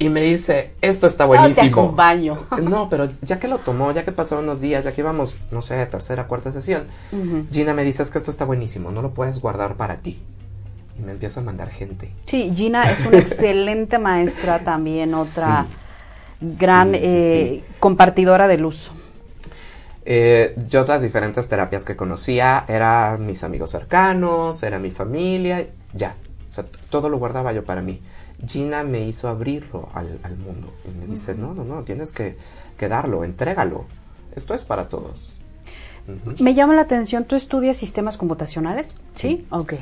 Y 0.01 0.07
me 0.07 0.21
dice, 0.21 0.71
esto 0.81 1.07
está 1.07 1.25
te 1.25 1.27
buenísimo. 1.27 1.67
acompaño. 1.67 2.38
No, 2.62 2.89
pero 2.89 3.09
ya 3.21 3.38
que 3.38 3.49
lo 3.49 3.57
tomó, 3.59 3.91
ya 3.91 4.05
que 4.05 4.13
pasaron 4.13 4.45
unos 4.45 4.62
días, 4.62 4.85
ya 4.85 4.93
que 4.93 5.01
íbamos, 5.01 5.35
no 5.51 5.62
sé, 5.62 5.85
tercera, 5.88 6.25
cuarta 6.27 6.51
sesión, 6.51 6.85
Ujú. 7.12 7.45
Gina 7.51 7.73
me 7.73 7.83
dice, 7.83 8.01
es 8.03 8.09
que 8.09 8.17
esto 8.17 8.31
está 8.31 8.45
buenísimo, 8.45 8.91
no 8.91 9.01
lo 9.01 9.13
puedes 9.13 9.41
guardar 9.41 9.75
para 9.75 9.97
ti. 9.97 10.21
Y 10.97 11.01
me 11.01 11.12
empieza 11.12 11.41
a 11.41 11.43
mandar 11.43 11.69
gente. 11.69 12.12
Sí, 12.27 12.53
Gina 12.55 12.89
es 12.89 13.05
una 13.05 13.17
excelente 13.19 13.99
maestra 13.99 14.59
también, 14.59 15.13
otra 15.13 15.65
gran 16.39 16.91
Sí, 16.93 16.97
sí, 16.99 17.03
eh, 17.03 17.63
compartidora 17.79 18.47
de 18.47 18.57
luz. 18.57 18.91
Eh, 20.05 20.55
yo 20.69 20.85
las 20.85 21.01
diferentes 21.01 21.47
terapias 21.49 21.85
que 21.85 21.95
conocía 21.95 22.63
eran 22.67 23.25
mis 23.25 23.43
amigos 23.43 23.71
cercanos, 23.71 24.63
era 24.63 24.79
mi 24.79 24.91
familia, 24.91 25.67
ya. 25.93 26.15
O 26.49 26.53
sea, 26.53 26.65
todo 26.89 27.09
lo 27.09 27.17
guardaba 27.19 27.51
yo 27.53 27.63
para 27.63 27.81
mí. 27.81 28.01
Gina 28.45 28.84
me 28.84 29.02
hizo 29.02 29.28
abrirlo 29.28 29.89
al, 29.93 30.19
al 30.23 30.38
mundo 30.38 30.73
y 30.86 30.97
me 30.97 31.06
dice, 31.08 31.36
no, 31.36 31.54
no, 31.54 31.63
no, 31.63 31.84
tienes 31.84 32.12
que, 32.12 32.38
que 32.78 32.88
darlo, 32.88 33.23
entrégalo. 33.23 33.86
Esto 34.36 34.54
es 34.54 34.63
para 34.63 34.88
todos. 34.88 35.34
Ujú. 36.08 36.43
Me 36.43 36.54
llama 36.54 36.73
la 36.73 36.82
atención, 36.82 37.25
¿tú 37.25 37.36
estudias 37.36 37.78
sistemas 37.78 38.17
computacionales? 38.17 38.95
Sí. 39.10 39.45
Ok. 39.49 39.73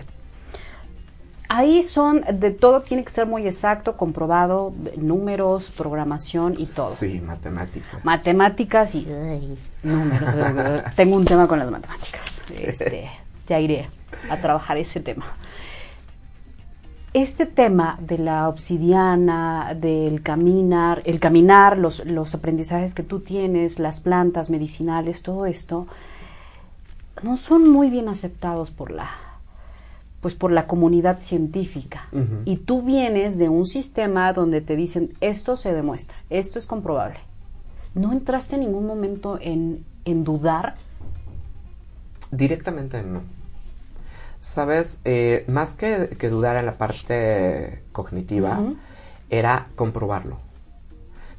Ahí 1.50 1.82
son, 1.82 2.26
de 2.34 2.52
todo 2.52 2.82
tiene 2.82 3.06
que 3.06 3.12
ser 3.12 3.26
muy 3.26 3.46
exacto, 3.46 3.96
comprobado, 3.96 4.74
números, 4.98 5.72
programación 5.78 6.56
y 6.58 6.66
todo. 6.66 6.94
Sí, 6.94 7.22
matemática. 7.22 8.00
Matemáticas 8.04 8.96
y 8.96 9.08
ay, 9.10 9.58
números. 9.82 10.84
Tengo 10.98 11.16
un 11.16 11.24
tema 11.24 11.48
con 11.48 11.60
las 11.60 11.72
matemáticas. 11.72 12.42
Este, 12.60 13.10
ya 13.48 13.62
iré 13.62 13.90
a 14.30 14.42
trabajar 14.42 14.78
ese 14.78 15.00
tema. 15.00 15.26
Este 17.14 17.46
tema 17.46 17.98
de 18.02 18.18
la 18.18 18.50
obsidiana, 18.50 19.74
del 19.80 20.22
caminar, 20.22 21.02
el 21.06 21.20
caminar, 21.20 21.78
los, 21.78 22.06
los 22.06 22.36
aprendizajes 22.36 22.94
que 22.94 23.04
tú 23.04 23.22
tienes, 23.22 23.80
las 23.80 24.02
plantas 24.02 24.50
medicinales, 24.50 25.24
todo 25.24 25.46
esto, 25.46 25.88
no 27.24 27.38
son 27.38 27.70
muy 27.70 27.90
bien 27.90 28.10
aceptados 28.10 28.72
por 28.72 28.92
la, 28.92 29.10
pues 30.22 30.36
por 30.36 30.52
la 30.52 30.68
comunidad 30.68 31.20
científica. 31.22 32.10
Y 32.46 32.58
tú 32.58 32.82
vienes 32.82 33.38
de 33.38 33.50
un 33.50 33.66
sistema 33.66 34.34
donde 34.34 34.62
te 34.62 34.76
dicen 34.76 35.14
esto 35.22 35.56
se 35.56 35.74
demuestra, 35.74 36.18
esto 36.30 36.60
es 36.60 36.66
comprobable. 36.66 37.20
¿No 37.96 38.12
entraste 38.12 38.56
en 38.56 38.62
ningún 38.62 38.86
momento 38.86 39.40
en, 39.42 39.84
en 40.06 40.24
dudar? 40.24 40.76
Directamente 42.32 43.02
no. 43.02 43.22
Sabes, 44.40 45.02
Eh, 45.06 45.46
más 45.48 45.76
que, 45.76 46.10
que 46.18 46.30
dudar 46.30 46.58
en 46.58 46.66
la 46.66 46.78
parte 46.78 47.84
cognitiva, 47.92 48.62
era 49.30 49.68
comprobarlo. 49.76 50.40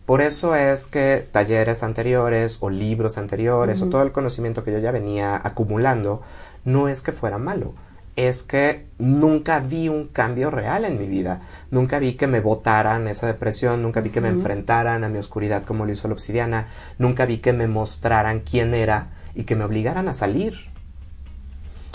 Por 0.04 0.22
eso 0.22 0.54
es 0.54 0.86
que 0.86 1.28
talleres 1.30 1.82
anteriores 1.82 2.58
o 2.60 2.70
libros 2.70 3.18
anteriores 3.18 3.82
o 3.82 3.88
todo 3.88 4.02
el 4.02 4.10
conocimiento 4.10 4.64
que 4.64 4.72
yo 4.72 4.78
ya 4.78 4.90
venía 4.90 5.38
acumulando 5.42 6.22
no 6.64 6.88
es 6.88 7.02
que 7.02 7.12
fuera 7.12 7.36
malo, 7.36 7.74
es 8.16 8.42
que 8.42 8.86
nunca 8.98 9.60
vi 9.60 9.88
un 9.88 10.08
cambio 10.08 10.50
real 10.50 10.86
en 10.86 10.98
mi 10.98 11.06
vida, 11.06 11.42
nunca 11.70 11.98
vi 11.98 12.14
que 12.14 12.26
me 12.26 12.40
botaran 12.40 13.06
esa 13.06 13.26
depresión, 13.26 13.82
nunca 13.82 14.00
vi 14.00 14.08
que 14.08 14.22
me 14.22 14.28
enfrentaran 14.28 15.04
a 15.04 15.08
mi 15.10 15.18
oscuridad 15.18 15.64
como 15.64 15.84
lo 15.84 15.92
hizo 15.92 16.08
la 16.08 16.14
obsidiana, 16.14 16.68
nunca 16.98 17.26
vi 17.26 17.38
que 17.38 17.52
me 17.52 17.68
mostraran 17.68 18.40
quién 18.40 18.72
era 18.72 19.10
y 19.34 19.44
que 19.44 19.56
me 19.56 19.64
obligaran 19.64 20.08
a 20.08 20.14
salir. 20.14 20.54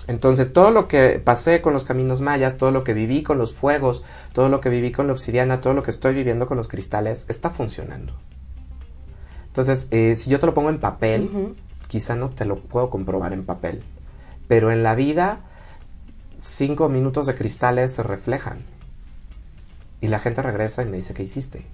Entonces, 0.07 0.51
todo 0.51 0.71
lo 0.71 0.87
que 0.87 1.21
pasé 1.23 1.61
con 1.61 1.73
los 1.73 1.85
caminos 1.85 2.19
mayas, 2.19 2.57
todo 2.57 2.71
lo 2.71 2.83
que 2.83 2.93
viví 2.93 3.23
con 3.23 3.37
los 3.37 3.53
fuegos, 3.53 4.03
todo 4.33 4.49
lo 4.49 4.59
que 4.59 4.69
viví 4.69 4.91
con 4.91 5.07
la 5.07 5.13
obsidiana, 5.13 5.61
todo 5.61 5.73
lo 5.73 5.83
que 5.83 5.91
estoy 5.91 6.13
viviendo 6.13 6.45
con 6.45 6.57
los 6.57 6.67
cristales, 6.67 7.25
está 7.29 7.49
funcionando. 7.49 8.13
Entonces, 9.47 9.87
eh, 9.91 10.15
si 10.15 10.29
yo 10.29 10.39
te 10.39 10.45
lo 10.45 10.53
pongo 10.53 10.69
en 10.69 10.79
papel, 10.79 11.55
quizá 11.87 12.15
no 12.15 12.29
te 12.29 12.43
lo 12.43 12.57
puedo 12.57 12.89
comprobar 12.89 13.33
en 13.33 13.45
papel, 13.45 13.83
pero 14.47 14.71
en 14.71 14.83
la 14.83 14.95
vida, 14.95 15.41
cinco 16.41 16.89
minutos 16.89 17.27
de 17.27 17.35
cristales 17.35 17.93
se 17.93 18.03
reflejan. 18.03 18.59
Y 20.01 20.07
la 20.07 20.19
gente 20.19 20.41
regresa 20.41 20.81
y 20.81 20.85
me 20.85 20.97
dice, 20.97 21.13
¿qué 21.13 21.23
hiciste? 21.23 21.65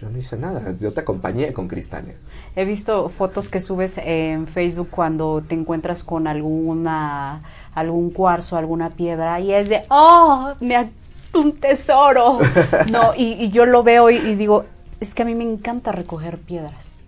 Yo 0.00 0.08
no 0.08 0.18
hice 0.18 0.36
nada, 0.36 0.72
yo 0.80 0.92
te 0.92 1.00
acompañé 1.00 1.52
con 1.52 1.66
cristales. 1.66 2.32
He 2.54 2.64
visto 2.64 3.08
fotos 3.08 3.48
que 3.48 3.60
subes 3.60 3.98
en 3.98 4.46
Facebook 4.46 4.88
cuando 4.90 5.42
te 5.46 5.56
encuentras 5.56 6.04
con 6.04 6.28
alguna 6.28 7.42
algún 7.74 8.10
cuarzo, 8.10 8.56
alguna 8.56 8.90
piedra 8.90 9.40
y 9.40 9.52
es 9.52 9.68
de, 9.68 9.84
oh, 9.88 10.52
me 10.60 10.90
un 11.34 11.58
tesoro. 11.58 12.38
No, 12.92 13.12
y, 13.16 13.50
yo 13.50 13.66
lo 13.66 13.82
veo 13.82 14.10
y, 14.10 14.34
digo, 14.34 14.64
es 15.00 15.14
que 15.14 15.22
a 15.22 15.24
mí 15.24 15.34
me 15.34 15.44
encanta 15.44 15.92
recoger 15.92 16.38
piedras. 16.38 17.02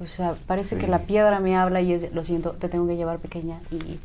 O 0.00 0.06
sea, 0.06 0.36
parece 0.46 0.78
que 0.78 0.86
la 0.86 1.00
piedra 1.00 1.40
me 1.40 1.56
habla 1.56 1.80
y 1.80 1.92
es, 1.92 2.12
lo 2.12 2.22
siento, 2.22 2.52
te 2.52 2.68
tengo 2.68 2.86
que 2.86 2.96
llevar 2.96 3.18
pequeña 3.18 3.60
y 3.70 3.98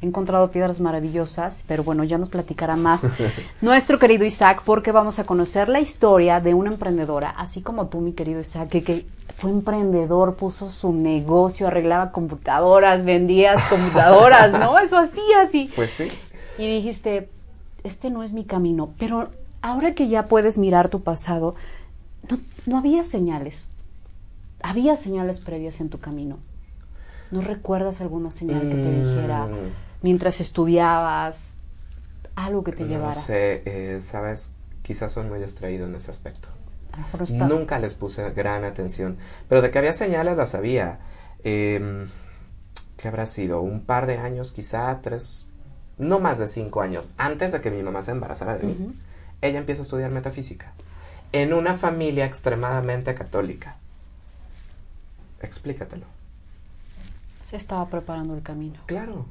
he 0.00 0.06
encontrado 0.06 0.50
piedras 0.50 0.80
maravillosas, 0.80 1.64
pero 1.66 1.82
bueno, 1.82 2.04
ya 2.04 2.18
nos 2.18 2.28
platicará 2.28 2.76
más 2.76 3.02
nuestro 3.60 3.98
querido 3.98 4.24
Isaac 4.24 4.62
porque 4.64 4.92
vamos 4.92 5.18
a 5.18 5.24
conocer 5.24 5.68
la 5.68 5.80
historia 5.80 6.40
de 6.40 6.54
una 6.54 6.70
emprendedora, 6.70 7.30
así 7.30 7.62
como 7.62 7.88
tú, 7.88 8.00
mi 8.00 8.12
querido 8.12 8.40
Isaac, 8.40 8.68
que, 8.68 8.84
que 8.84 9.06
fue 9.36 9.50
emprendedor, 9.50 10.36
puso 10.36 10.70
su 10.70 10.92
negocio, 10.92 11.66
arreglaba 11.66 12.12
computadoras, 12.12 13.04
vendía 13.04 13.54
computadoras, 13.70 14.52
¿no? 14.52 14.78
Eso 14.78 14.98
así, 14.98 15.22
así. 15.40 15.70
Pues 15.74 15.90
sí. 15.90 16.08
Y 16.58 16.66
dijiste, 16.66 17.28
este 17.84 18.10
no 18.10 18.22
es 18.22 18.32
mi 18.32 18.44
camino, 18.44 18.90
pero 18.98 19.28
ahora 19.62 19.94
que 19.94 20.08
ya 20.08 20.26
puedes 20.26 20.58
mirar 20.58 20.88
tu 20.88 21.02
pasado, 21.02 21.54
no, 22.30 22.38
no 22.66 22.78
había 22.78 23.04
señales. 23.04 23.70
Había 24.60 24.96
señales 24.96 25.38
previas 25.38 25.80
en 25.80 25.88
tu 25.88 25.98
camino. 25.98 26.38
¿No 27.30 27.40
recuerdas 27.40 28.00
alguna 28.00 28.30
señal 28.30 28.62
que 28.62 28.74
te 28.74 28.92
dijera 28.92 29.46
mm. 29.46 29.87
Mientras 30.02 30.40
estudiabas 30.40 31.56
algo 32.36 32.64
que 32.64 32.72
te 32.72 32.84
llevara? 32.84 33.14
No 33.14 33.20
sé, 33.20 33.62
eh, 33.66 34.00
sabes, 34.00 34.54
quizás 34.82 35.12
soy 35.12 35.26
muy 35.26 35.40
distraído 35.40 35.86
en 35.86 35.94
ese 35.94 36.10
aspecto. 36.10 36.48
Nunca 37.30 37.78
les 37.78 37.94
puse 37.94 38.30
gran 38.30 38.64
atención, 38.64 39.18
pero 39.48 39.62
de 39.62 39.70
que 39.70 39.78
había 39.78 39.92
señales 39.92 40.36
las 40.36 40.50
sabía. 40.50 40.98
Eh, 41.44 42.06
¿Qué 42.96 43.06
habrá 43.06 43.26
sido? 43.26 43.60
Un 43.60 43.84
par 43.84 44.06
de 44.06 44.18
años, 44.18 44.50
quizá 44.50 45.00
tres, 45.00 45.46
no 45.98 46.18
más 46.18 46.38
de 46.38 46.48
cinco 46.48 46.80
años 46.80 47.12
antes 47.16 47.52
de 47.52 47.60
que 47.60 47.70
mi 47.70 47.82
mamá 47.82 48.02
se 48.02 48.10
embarazara 48.10 48.58
de 48.58 48.64
mí, 48.64 48.94
ella 49.40 49.58
empieza 49.58 49.82
a 49.82 49.84
estudiar 49.84 50.10
metafísica 50.10 50.72
en 51.32 51.52
una 51.52 51.74
familia 51.74 52.24
extremadamente 52.24 53.14
católica. 53.14 53.76
Explícatelo. 55.42 56.06
Se 57.40 57.56
estaba 57.56 57.86
preparando 57.86 58.34
el 58.34 58.42
camino. 58.42 58.80
Claro, 58.86 59.26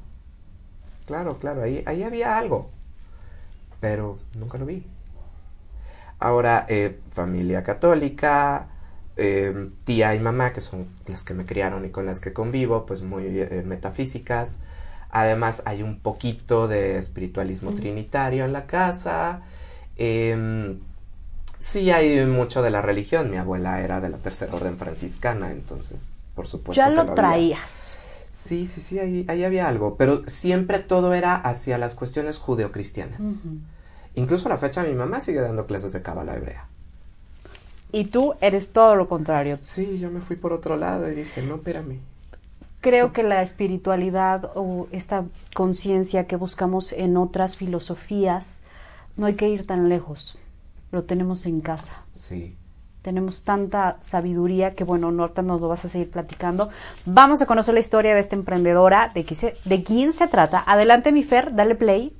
claro, 1.08 1.40
claro, 1.40 1.64
ahí, 1.64 1.82
ahí 1.88 2.04
había 2.04 2.38
algo, 2.38 2.70
pero 3.80 4.20
nunca 4.36 4.60
lo 4.60 4.68
vi. 4.68 4.86
Ahora, 6.20 6.68
eh, 6.70 7.00
familia 7.10 7.64
católica, 7.64 8.68
eh, 9.20 9.70
tía 9.84 10.14
y 10.14 10.20
mamá, 10.20 10.54
que 10.54 10.62
son 10.62 10.88
las 11.08 11.24
que 11.24 11.34
me 11.34 11.46
criaron 11.46 11.86
y 11.86 11.90
con 11.90 12.06
las 12.06 12.20
que 12.20 12.34
convivo, 12.34 12.86
pues 12.86 13.02
muy 13.02 13.26
eh, 13.26 13.64
metafísicas. 13.66 14.60
Además 15.10 15.64
hay 15.66 15.82
un 15.82 16.00
poquito 16.00 16.68
de 16.68 16.98
espiritualismo 16.98 17.74
trinitario 17.74 18.46
en 18.46 18.54
la 18.54 18.68
casa. 18.68 19.42
Eh, 19.96 20.78
sí 21.58 21.90
hay 21.92 22.26
mucho 22.26 22.62
de 22.62 22.70
la 22.70 22.82
religión. 22.82 23.32
Mi 23.32 23.38
abuela 23.38 23.82
era 23.82 24.02
de 24.02 24.10
la 24.10 24.18
tercera 24.18 24.54
orden 24.54 24.78
franciscana, 24.78 25.52
entonces, 25.52 26.24
por 26.36 26.48
supuesto. 26.48 26.84
Ya 26.84 26.90
lo, 26.90 27.06
traías. 27.14 27.87
Sí, 28.30 28.68
sí, 28.68 28.82
sí, 28.82 29.00
ahí, 29.00 29.26
ahí, 29.28 29.44
había 29.44 29.68
algo, 29.68 29.96
pero 29.96 30.24
siempre 30.28 30.80
todo 30.80 31.14
era 31.14 31.36
hacia 31.36 31.78
las 31.78 31.96
cuestiones 31.96 32.38
judeocristianas. 32.38 33.46
Incluso 34.16 34.48
a 34.48 34.50
la 34.50 34.58
fecha 34.58 34.84
mi 34.84 34.94
mamá 34.94 35.20
sigue 35.20 35.42
dando 35.42 35.66
clases 35.66 35.94
de 35.94 36.02
cábala 36.02 36.36
hebrea. 36.36 36.68
Y 37.92 38.06
tú 38.06 38.34
eres 38.42 38.72
todo 38.72 38.96
lo 38.96 39.08
contrario. 39.08 39.58
Sí, 39.62 39.98
yo 40.00 40.12
me 40.12 40.20
fui 40.20 40.36
por 40.36 40.52
otro 40.52 40.76
lado 40.76 41.10
y 41.10 41.16
dije, 41.16 41.42
no, 41.42 41.56
espérame 41.56 42.00
creo 42.82 43.12
que 43.12 43.24
la 43.24 43.42
espiritualidad 43.42 44.52
o 44.56 44.88
esta 44.92 45.26
conciencia 45.54 46.28
que 46.28 46.36
buscamos 46.36 46.94
en 46.94 47.18
otras 47.18 47.58
filosofías, 47.58 48.62
no 49.16 49.26
hay 49.26 49.36
que 49.36 49.50
ir 49.50 49.66
tan 49.66 49.90
lejos. 49.90 50.38
Lo 50.92 51.04
tenemos 51.04 51.46
en 51.46 51.62
casa. 51.62 52.06
Sí. 52.14 52.56
Tenemos 53.08 53.46
tanta 53.46 54.00
sabiduría 54.02 54.76
que, 54.76 54.84
bueno, 54.84 55.14
Norta 55.14 55.42
nos 55.42 55.62
lo 55.62 55.70
vas 55.70 55.86
a 55.86 55.88
seguir 55.88 56.12
platicando. 56.12 56.70
Vamos 57.06 57.42
a 57.42 57.46
conocer 57.46 57.74
la 57.74 57.80
historia 57.80 58.14
de 58.14 58.20
esta 58.20 58.36
emprendedora, 58.36 59.14
de, 59.16 59.84
quién 59.86 60.12
se 60.12 60.28
trata. 60.28 60.62
Adelante, 60.68 61.14
mi 61.14 61.24
Fer, 61.24 61.56
dale 61.56 61.76
play. 61.76 62.18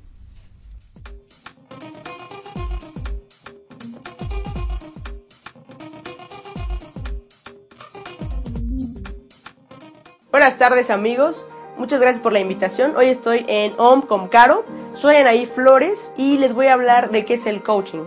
Buenas 10.30 10.56
tardes 10.56 10.88
amigos, 10.88 11.46
muchas 11.76 12.00
gracias 12.00 12.22
por 12.22 12.32
la 12.32 12.40
invitación. 12.40 12.96
Hoy 12.96 13.08
estoy 13.08 13.44
en 13.46 13.74
OM 13.76 14.00
con 14.00 14.28
Caro, 14.28 14.64
soy 14.94 15.16
Anaí 15.16 15.44
Flores 15.44 16.14
y 16.16 16.38
les 16.38 16.54
voy 16.54 16.68
a 16.68 16.72
hablar 16.72 17.10
de 17.10 17.26
qué 17.26 17.34
es 17.34 17.46
el 17.46 17.62
coaching. 17.62 18.04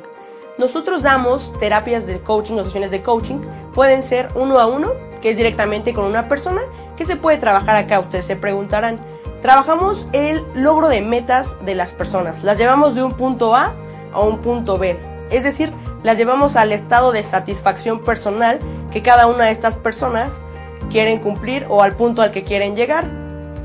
Nosotros 0.61 1.01
damos 1.01 1.57
terapias 1.57 2.05
de 2.05 2.19
coaching 2.19 2.53
o 2.53 2.63
sesiones 2.63 2.91
de 2.91 3.01
coaching, 3.01 3.39
pueden 3.73 4.03
ser 4.03 4.29
uno 4.35 4.59
a 4.59 4.67
uno, 4.67 4.91
que 5.19 5.31
es 5.31 5.37
directamente 5.37 5.91
con 5.91 6.05
una 6.05 6.29
persona, 6.29 6.61
que 6.95 7.03
se 7.03 7.15
puede 7.15 7.39
trabajar 7.39 7.75
acá, 7.75 7.99
ustedes 7.99 8.25
se 8.25 8.35
preguntarán. 8.35 8.99
Trabajamos 9.41 10.07
el 10.13 10.45
logro 10.53 10.87
de 10.87 11.01
metas 11.01 11.57
de 11.65 11.73
las 11.73 11.91
personas, 11.91 12.43
las 12.43 12.59
llevamos 12.59 12.93
de 12.93 13.01
un 13.01 13.13
punto 13.13 13.55
A 13.55 13.73
a 14.13 14.21
un 14.21 14.37
punto 14.37 14.77
B, 14.77 14.99
es 15.31 15.43
decir, 15.43 15.71
las 16.03 16.19
llevamos 16.19 16.55
al 16.55 16.73
estado 16.73 17.11
de 17.11 17.23
satisfacción 17.23 18.03
personal 18.03 18.59
que 18.91 19.01
cada 19.01 19.25
una 19.25 19.45
de 19.45 19.51
estas 19.51 19.77
personas 19.77 20.43
quieren 20.91 21.21
cumplir 21.21 21.65
o 21.69 21.81
al 21.81 21.95
punto 21.95 22.21
al 22.21 22.29
que 22.29 22.43
quieren 22.43 22.75
llegar. 22.75 23.05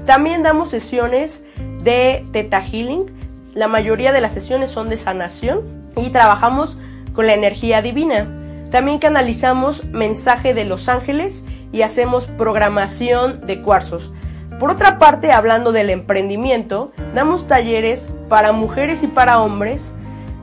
También 0.06 0.42
damos 0.42 0.70
sesiones 0.70 1.44
de 1.82 2.24
Theta 2.32 2.62
Healing. 2.62 3.25
La 3.56 3.68
mayoría 3.68 4.12
de 4.12 4.20
las 4.20 4.34
sesiones 4.34 4.68
son 4.68 4.90
de 4.90 4.98
sanación 4.98 5.62
y 5.96 6.10
trabajamos 6.10 6.76
con 7.14 7.26
la 7.26 7.32
energía 7.32 7.80
divina. 7.80 8.28
También 8.70 8.98
canalizamos 8.98 9.86
mensaje 9.86 10.52
de 10.52 10.66
los 10.66 10.90
ángeles 10.90 11.42
y 11.72 11.80
hacemos 11.80 12.26
programación 12.26 13.46
de 13.46 13.62
cuarzos. 13.62 14.12
Por 14.60 14.70
otra 14.70 14.98
parte, 14.98 15.32
hablando 15.32 15.72
del 15.72 15.88
emprendimiento, 15.88 16.92
damos 17.14 17.48
talleres 17.48 18.10
para 18.28 18.52
mujeres 18.52 19.02
y 19.02 19.06
para 19.06 19.40
hombres, 19.40 19.94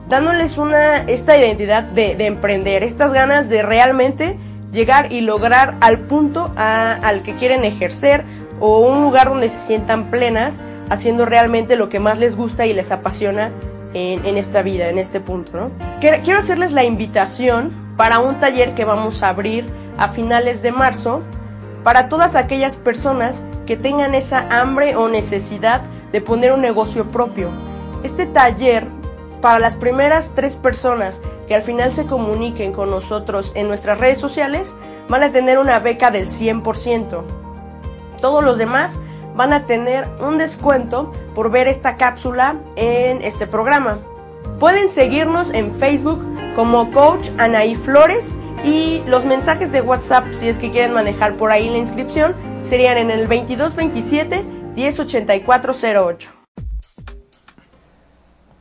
dándoles 0.08 0.58
una, 0.58 0.96
esta 1.04 1.38
identidad 1.38 1.84
de, 1.84 2.16
de 2.16 2.26
emprender, 2.26 2.82
estas 2.82 3.12
ganas 3.12 3.48
de 3.48 3.62
realmente 3.62 4.36
llegar 4.72 5.12
y 5.12 5.20
lograr 5.20 5.76
al 5.80 6.00
punto 6.00 6.52
al 6.56 7.22
que 7.22 7.36
quieren 7.36 7.64
ejercer 7.64 8.24
o 8.58 8.80
un 8.80 9.02
lugar 9.02 9.28
donde 9.28 9.48
se 9.48 9.64
sientan 9.64 10.10
plenas 10.10 10.60
haciendo 10.90 11.26
realmente 11.26 11.76
lo 11.76 11.88
que 11.88 12.00
más 12.00 12.18
les 12.18 12.36
gusta 12.36 12.66
y 12.66 12.72
les 12.72 12.92
apasiona 12.92 13.50
en, 13.94 14.36
esta 14.36 14.62
vida, 14.62 14.88
en 14.88 14.98
este 14.98 15.20
punto, 15.20 15.52
¿no? 15.56 15.70
Quiero 16.00 16.38
hacerles 16.38 16.72
la 16.72 16.82
invitación 16.82 17.72
para 17.96 18.18
un 18.18 18.40
taller 18.40 18.74
que 18.74 18.84
vamos 18.84 19.22
a 19.22 19.28
abrir 19.28 19.66
a 19.96 20.08
finales 20.08 20.62
de 20.62 20.72
marzo 20.72 21.22
para 21.84 22.08
todas 22.08 22.34
aquellas 22.34 22.76
personas 22.76 23.44
que 23.66 23.76
tengan 23.76 24.14
esa 24.14 24.48
hambre 24.60 24.96
o 24.96 25.08
necesidad 25.08 25.82
de 26.10 26.20
poner 26.20 26.52
un 26.52 26.60
negocio 26.60 27.06
propio. 27.06 27.50
Este 28.02 28.26
taller 28.26 28.84
para 29.40 29.58
las 29.58 29.74
primeras 29.74 30.32
tres 30.34 30.56
personas 30.56 31.20
que 31.46 31.54
al 31.54 31.62
final 31.62 31.92
se 31.92 32.06
comuniquen 32.06 32.72
con 32.72 32.90
nosotros 32.90 33.52
en 33.54 33.68
nuestras 33.68 33.98
redes 33.98 34.18
sociales, 34.18 34.74
van 35.08 35.22
a 35.22 35.32
tener 35.32 35.58
una 35.58 35.78
beca 35.78 36.10
del 36.10 36.28
100%. 36.28 37.22
Todos 38.20 38.42
los 38.42 38.56
demás 38.56 38.98
van 39.34 39.52
a 39.52 39.66
tener 39.66 40.08
un 40.20 40.38
descuento 40.38 41.12
por 41.34 41.50
ver 41.50 41.68
esta 41.68 41.96
cápsula 41.96 42.56
en 42.76 43.22
este 43.22 43.46
programa. 43.46 43.98
Pueden 44.60 44.90
seguirnos 44.90 45.52
en 45.52 45.74
Facebook 45.78 46.24
como 46.54 46.92
Coach 46.92 47.30
Anaí 47.38 47.74
Flores 47.74 48.36
y 48.64 49.02
los 49.06 49.24
mensajes 49.24 49.72
de 49.72 49.82
WhatsApp, 49.82 50.32
si 50.32 50.48
es 50.48 50.58
que 50.58 50.70
quieren 50.70 50.92
manejar 50.92 51.34
por 51.34 51.50
ahí 51.50 51.68
la 51.68 51.78
inscripción, 51.78 52.34
serían 52.62 52.96
en 52.96 53.10
el 53.10 53.28
2227 53.28 54.44
108408. 54.76 56.30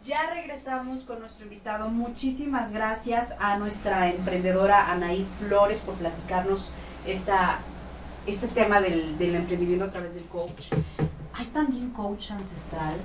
Ya 0.06 0.30
regresamos 0.34 1.04
con 1.04 1.20
nuestro 1.20 1.46
invitado. 1.46 1.88
Muchísimas 1.90 2.74
gracias 2.74 3.36
a 3.40 3.58
nuestra 3.58 4.10
emprendedora 4.10 4.92
Anaí 4.92 5.26
Flores 5.40 5.80
por 5.80 5.96
platicarnos 5.96 6.72
esta, 7.06 7.60
este 8.28 8.48
tema 8.48 8.82
del, 8.82 9.16
emprendimiento 9.20 9.86
a 9.86 9.90
través 9.90 10.16
del 10.16 10.26
coach. 10.26 10.74
Hay 11.34 11.46
también 11.48 11.90
coach 11.90 12.32
ancestral. 12.32 12.96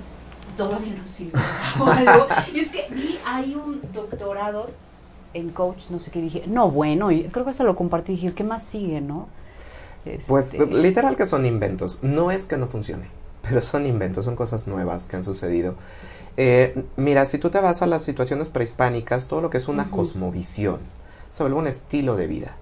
Todavía 0.55 0.93
no 0.95 1.07
sirve 1.07 1.39
algo. 1.75 2.27
Y 2.53 2.59
es 2.59 2.69
que 2.69 2.85
hay 3.25 3.55
un 3.55 3.81
doctorado 3.93 4.69
en 5.33 5.49
coach, 5.49 5.89
no 5.89 5.99
sé 5.99 6.11
qué 6.11 6.21
dije. 6.21 6.43
No, 6.47 6.69
bueno, 6.71 7.09
creo 7.31 7.45
que 7.45 7.53
se 7.53 7.63
lo 7.63 7.75
compartí. 7.75 8.13
Dije, 8.13 8.33
¿qué 8.33 8.43
más 8.43 8.63
sigue, 8.63 9.01
no? 9.01 9.27
Pues 10.27 10.53
este, 10.53 10.65
literal 10.65 11.15
que 11.15 11.25
son 11.25 11.45
inventos. 11.45 11.99
No 12.01 12.31
es 12.31 12.45
que 12.47 12.57
no 12.57 12.67
funcione, 12.67 13.07
pero 13.41 13.61
son 13.61 13.85
inventos, 13.85 14.25
son 14.25 14.35
cosas 14.35 14.67
nuevas 14.67 15.05
que 15.05 15.17
han 15.17 15.23
sucedido. 15.23 15.75
Eh, 16.37 16.85
mira, 16.95 17.25
si 17.25 17.37
tú 17.37 17.49
te 17.49 17.59
vas 17.59 17.81
a 17.81 17.87
las 17.87 18.03
situaciones 18.03 18.49
prehispánicas, 18.49 19.27
todo 19.27 19.41
lo 19.41 19.49
que 19.49 19.57
es 19.57 19.67
una 19.67 19.91
cosmovisión, 19.91 20.79
vuelve 21.39 21.57
un 21.57 21.67
estilo 21.67 22.15
de 22.15 22.27
vida. 22.27 22.55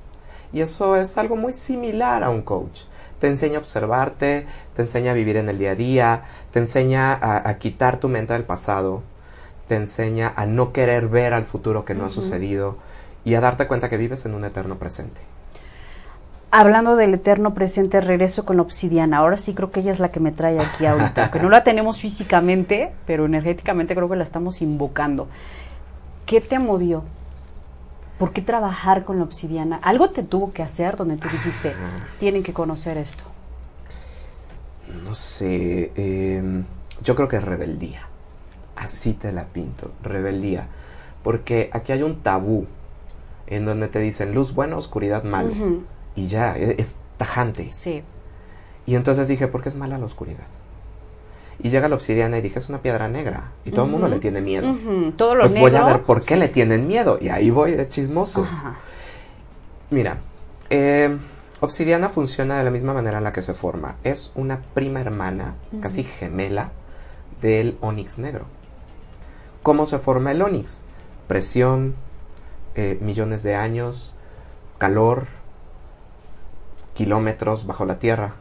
Y 0.53 0.61
eso 0.61 0.95
es 0.95 1.17
algo 1.17 1.35
muy 1.35 1.53
similar 1.53 2.23
a 2.23 2.29
un 2.29 2.41
coach. 2.41 2.81
Te 3.19 3.27
enseña 3.27 3.55
a 3.55 3.59
observarte, 3.59 4.45
te 4.73 4.81
enseña 4.81 5.11
a 5.11 5.15
vivir 5.15 5.37
en 5.37 5.49
el 5.49 5.57
día 5.57 5.71
a 5.71 5.75
día, 5.75 6.23
te 6.51 6.59
enseña 6.59 7.13
a, 7.13 7.49
a 7.49 7.57
quitar 7.57 7.99
tu 7.99 8.09
mente 8.09 8.33
del 8.33 8.43
pasado, 8.43 9.01
te 9.67 9.75
enseña 9.75 10.33
a 10.35 10.45
no 10.45 10.71
querer 10.71 11.07
ver 11.07 11.33
al 11.33 11.45
futuro 11.45 11.83
que 11.83 11.95
no 11.95 12.05
ha 12.05 12.09
sucedido 12.09 12.77
y 13.25 13.35
a 13.35 13.41
darte 13.41 13.67
cuenta 13.67 13.89
que 13.89 13.97
vives 13.97 14.25
en 14.25 14.35
un 14.35 14.45
eterno 14.45 14.77
presente. 14.77 15.21
Hablando 16.49 16.95
del 16.95 17.13
eterno 17.13 17.53
presente, 17.53 17.99
regreso 17.99 18.45
con 18.45 18.55
la 18.55 18.61
obsidiana. 18.61 19.17
Ahora 19.17 19.35
sí 19.35 19.53
creo 19.53 19.69
que 19.69 19.81
ella 19.81 19.91
es 19.91 19.99
la 19.99 20.11
que 20.11 20.21
me 20.21 20.31
trae 20.31 20.59
aquí 20.59 20.85
ahorita, 20.85 21.29
que 21.31 21.39
no 21.39 21.49
la 21.49 21.63
tenemos 21.65 21.99
físicamente, 21.99 22.93
pero 23.05 23.25
energéticamente 23.25 23.95
creo 23.95 24.07
que 24.07 24.15
la 24.15 24.23
estamos 24.23 24.61
invocando. 24.61 25.27
¿Qué 26.25 26.39
te 26.39 26.57
movió? 26.57 27.03
¿Por 28.17 28.33
qué 28.33 28.41
trabajar 28.41 29.05
con 29.05 29.17
la 29.17 29.23
obsidiana? 29.23 29.77
Algo 29.83 30.09
te 30.09 30.23
tuvo 30.23 30.51
que 30.51 30.63
hacer 30.63 30.97
donde 30.97 31.17
tú 31.17 31.27
dijiste, 31.29 31.73
tienen 32.19 32.43
que 32.43 32.53
conocer 32.53 32.97
esto. 32.97 33.23
No 35.03 35.13
sé, 35.13 35.91
em, 35.95 36.63
yo 37.03 37.15
creo 37.15 37.27
que 37.27 37.39
rebeldía. 37.39 38.07
Así 38.75 39.13
te 39.13 39.31
la 39.31 39.45
pinto, 39.45 39.91
rebeldía. 40.01 40.67
Porque 41.23 41.69
aquí 41.73 41.91
hay 41.91 42.03
un 42.03 42.21
tabú 42.21 42.67
en 43.47 43.65
donde 43.65 43.87
te 43.87 43.99
dicen 43.99 44.33
luz 44.33 44.53
buena, 44.53 44.77
oscuridad 44.77 45.23
malo. 45.23 45.51
Ujú. 45.51 45.83
Y 46.15 46.27
ya, 46.27 46.57
e- 46.57 46.75
es, 46.79 46.97
tajante. 47.17 47.71
Sí. 47.71 48.03
Y 48.85 48.95
entonces 48.95 49.27
dije, 49.27 49.47
¿por 49.47 49.61
qué 49.61 49.69
es 49.69 49.75
mala 49.75 49.97
la 49.97 50.05
oscuridad? 50.05 50.47
Y 51.59 51.69
llega 51.69 51.87
la 51.89 51.95
obsidiana 51.95 52.37
y 52.37 52.41
dije, 52.41 52.59
es 52.59 52.69
una 52.69 52.81
piedra 52.81 53.07
negra. 53.07 53.51
Y 53.65 53.71
todo 53.71 53.85
el 53.85 53.91
mundo 53.91 54.07
le 54.07 54.19
tiene 54.19 54.41
miedo. 54.41 54.69
Ujú. 54.69 55.11
Todo 55.13 55.35
lo 55.35 55.41
Pues 55.41 55.53
negro. 55.53 55.69
voy 55.71 55.79
a 55.79 55.83
ver 55.85 56.03
por 56.03 56.23
qué 56.23 56.35
le 56.37 56.49
tienen 56.49 56.87
miedo. 56.87 57.17
Y 57.19 57.29
ahí 57.29 57.49
voy 57.49 57.71
de 57.71 57.87
chismoso. 57.89 58.43
Ajá. 58.43 58.75
Mira, 59.89 60.17
eh, 60.69 61.17
obsidiana 61.59 62.09
funciona 62.09 62.57
de 62.59 62.63
la 62.63 62.69
misma 62.69 62.93
manera 62.93 63.17
en 63.17 63.23
la 63.23 63.33
que 63.33 63.41
se 63.41 63.53
forma. 63.55 63.95
Es 64.03 64.31
una 64.35 64.61
prima 64.75 65.01
hermana, 65.01 65.55
casi 65.81 66.03
gemela, 66.03 66.71
del 67.41 67.77
onix 67.81 68.19
negro. 68.19 68.45
¿Cómo 69.63 69.85
se 69.87 69.97
forma 69.97 70.31
el 70.31 70.41
onix? 70.41 70.85
Presión, 71.27 71.95
eh, 72.75 72.99
millones 73.01 73.41
de 73.43 73.55
años, 73.55 74.15
calor, 74.77 75.25
kilómetros 76.93 77.65
bajo 77.65 77.85
la 77.85 77.99
tierra, 77.99 78.33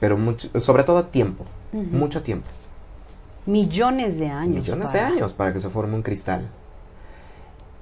pero 0.00 0.16
mucho, 0.16 0.48
sobre 0.60 0.82
todo 0.84 1.04
tiempo, 1.06 1.44
Mucho 1.72 2.22
tiempo. 2.22 2.48
Millones 3.46 4.18
de 4.18 4.28
años. 4.28 4.64
millones 4.64 4.92
de 4.92 5.00
años 5.00 5.32
para 5.32 5.52
que 5.52 5.60
se 5.60 5.70
forme 5.70 5.94
un 5.94 6.02
cristal. 6.02 6.48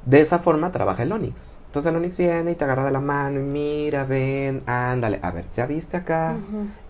De 0.06 0.20
esa 0.20 0.38
forma 0.38 0.70
trabaja 0.70 1.02
el 1.02 1.12
Onix. 1.12 1.58
Entonces 1.66 1.90
el 1.90 1.96
Onix 1.96 2.16
viene 2.16 2.52
y 2.52 2.54
te 2.54 2.64
agarra 2.64 2.84
de 2.84 2.92
la 2.92 3.00
mano 3.00 3.40
y 3.40 3.42
mira, 3.42 4.04
ven, 4.04 4.62
ándale, 4.66 5.18
a 5.22 5.30
ver, 5.30 5.46
ya 5.54 5.66
viste 5.66 5.96
acá. 5.96 6.36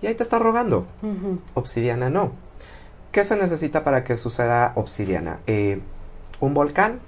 Y 0.01 0.07
ahí 0.07 0.15
te 0.15 0.23
está 0.23 0.39
rogando. 0.39 0.87
Obsidiana 1.55 2.11
no. 2.11 2.33
¿Qué 3.11 3.25
se 3.25 3.37
necesita 3.37 3.83
para 3.83 4.05
que 4.05 4.17
suceda 4.17 4.73
obsidiana? 4.77 5.41
Eh, 5.47 5.81
un 6.41 6.55
volcán, 6.55 7.01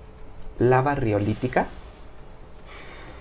lava 0.59 0.95
riolítica. 0.95 1.69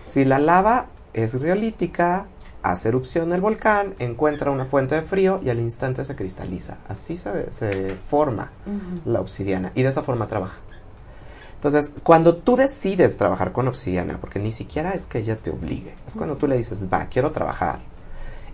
Si 0.04 0.26
la 0.26 0.40
lava 0.40 0.88
es 1.14 1.40
riolítica, 1.40 2.26
hace 2.64 2.90
erupción 2.90 3.32
el 3.34 3.42
volcán, 3.42 3.96
encuentra 4.00 4.52
una 4.52 4.66
fuente 4.66 4.96
de 4.96 5.02
frío 5.02 5.40
y 5.44 5.50
al 5.50 5.60
instante 5.60 6.04
se 6.06 6.16
cristaliza. 6.16 6.78
Así 6.88 7.18
se, 7.18 7.52
se 7.52 7.96
forma 7.96 8.52
la 9.06 9.22
obsidiana 9.22 9.72
y 9.76 9.84
de 9.84 9.90
esa 9.90 10.04
forma 10.04 10.28
trabaja. 10.28 10.58
Entonces, 11.56 11.94
cuando 12.04 12.36
tú 12.38 12.56
decides 12.56 13.18
trabajar 13.18 13.52
con 13.52 13.68
obsidiana, 13.68 14.18
porque 14.22 14.40
ni 14.40 14.52
siquiera 14.52 14.92
es 14.92 15.08
que 15.08 15.20
ella 15.20 15.36
te 15.36 15.50
obligue, 15.50 15.94
es 16.08 16.16
cuando 16.16 16.38
tú 16.38 16.48
le 16.48 16.56
dices, 16.58 16.88
va, 16.92 17.06
quiero 17.06 17.32
trabajar. 17.32 17.80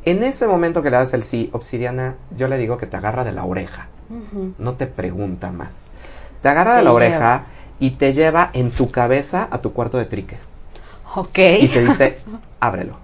En 0.06 0.24
ese 0.24 0.48
momento 0.48 0.82
que 0.82 0.90
le 0.90 0.98
das 0.98 1.14
el 1.14 1.22
sí, 1.24 1.50
obsidiana, 1.54 2.16
yo 2.36 2.48
le 2.48 2.58
digo 2.58 2.78
que 2.78 2.88
te 2.88 2.98
agarra 2.98 3.24
de 3.24 3.32
la 3.32 3.46
oreja, 3.46 3.90
no 4.58 4.74
te 4.74 4.88
pregunta 4.88 5.52
más. 5.52 5.90
Te 6.42 6.50
agarra 6.50 6.76
de 6.76 6.80
Te 6.80 6.84
la 6.84 6.90
lleva. 6.92 6.96
oreja 6.96 7.46
y 7.80 7.92
te 7.92 8.14
lleva 8.14 8.50
en 8.54 8.72
tu 8.72 8.90
cabeza 8.92 9.48
a 9.52 9.60
tu 9.62 9.74
cuarto 9.74 9.98
de 9.98 10.06
triques. 10.06 10.68
Ok. 11.16 11.38
Y 11.60 11.68
te 11.70 11.84
dice, 11.84 12.20
ábrelo. 12.60 12.98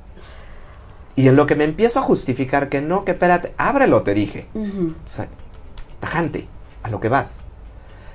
Y 1.16 1.28
en 1.28 1.36
lo 1.36 1.46
que 1.46 1.56
me 1.56 1.64
empiezo 1.64 2.00
a 2.00 2.04
justificar 2.04 2.70
que 2.70 2.82
no, 2.82 3.04
que 3.04 3.12
espérate, 3.12 3.54
ábrelo, 3.58 4.02
te 4.04 4.14
dije. 4.14 4.48
Ujú. 4.54 4.96
O 5.04 5.08
sea, 5.08 5.28
tajante, 6.00 6.48
a 6.84 6.90
lo 6.90 7.00
que 7.00 7.10
vas. 7.10 7.44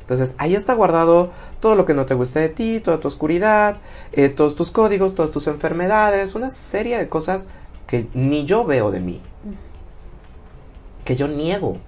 Entonces, 0.01 0.35
ahí 0.39 0.55
está 0.55 0.73
guardado 0.75 1.31
todo 1.59 1.75
lo 1.75 1.85
que 1.85 1.93
no 1.93 2.07
te 2.07 2.15
gusta 2.15 2.39
de 2.41 2.49
ti, 2.49 2.81
toda 2.81 3.01
tu 3.01 3.09
oscuridad, 3.09 3.79
eh, 4.13 4.29
todos 4.29 4.55
tus 4.55 4.71
códigos, 4.71 5.15
todas 5.15 5.33
tus 5.33 5.49
enfermedades, 5.49 6.35
una 6.35 6.49
serie 6.49 6.97
de 6.97 7.09
cosas 7.09 7.49
que 7.89 8.07
ni 8.15 8.45
yo 8.45 8.65
veo 8.65 8.91
de 8.91 9.01
mí. 9.01 9.21
Que 11.05 11.17
yo 11.17 11.27
niego 11.29 11.79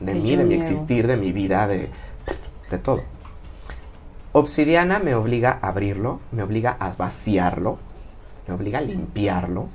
de 0.00 0.12
Que 0.12 0.18
mí, 0.18 0.36
de 0.36 0.44
mi 0.44 0.54
existir, 0.54 1.06
de 1.06 1.16
mi 1.16 1.32
vida, 1.32 1.66
de, 1.66 1.90
de 2.70 2.78
todo. 2.78 3.02
Obsidiana 4.32 4.98
me 4.98 5.14
obliga 5.14 5.58
a 5.60 5.68
abrirlo, 5.68 6.20
me 6.32 6.42
obliga 6.42 6.76
a 6.78 6.92
vaciarlo, 6.92 7.78
me 8.46 8.54
obliga 8.54 8.78
a 8.78 8.82
limpiarlo, 8.82 9.68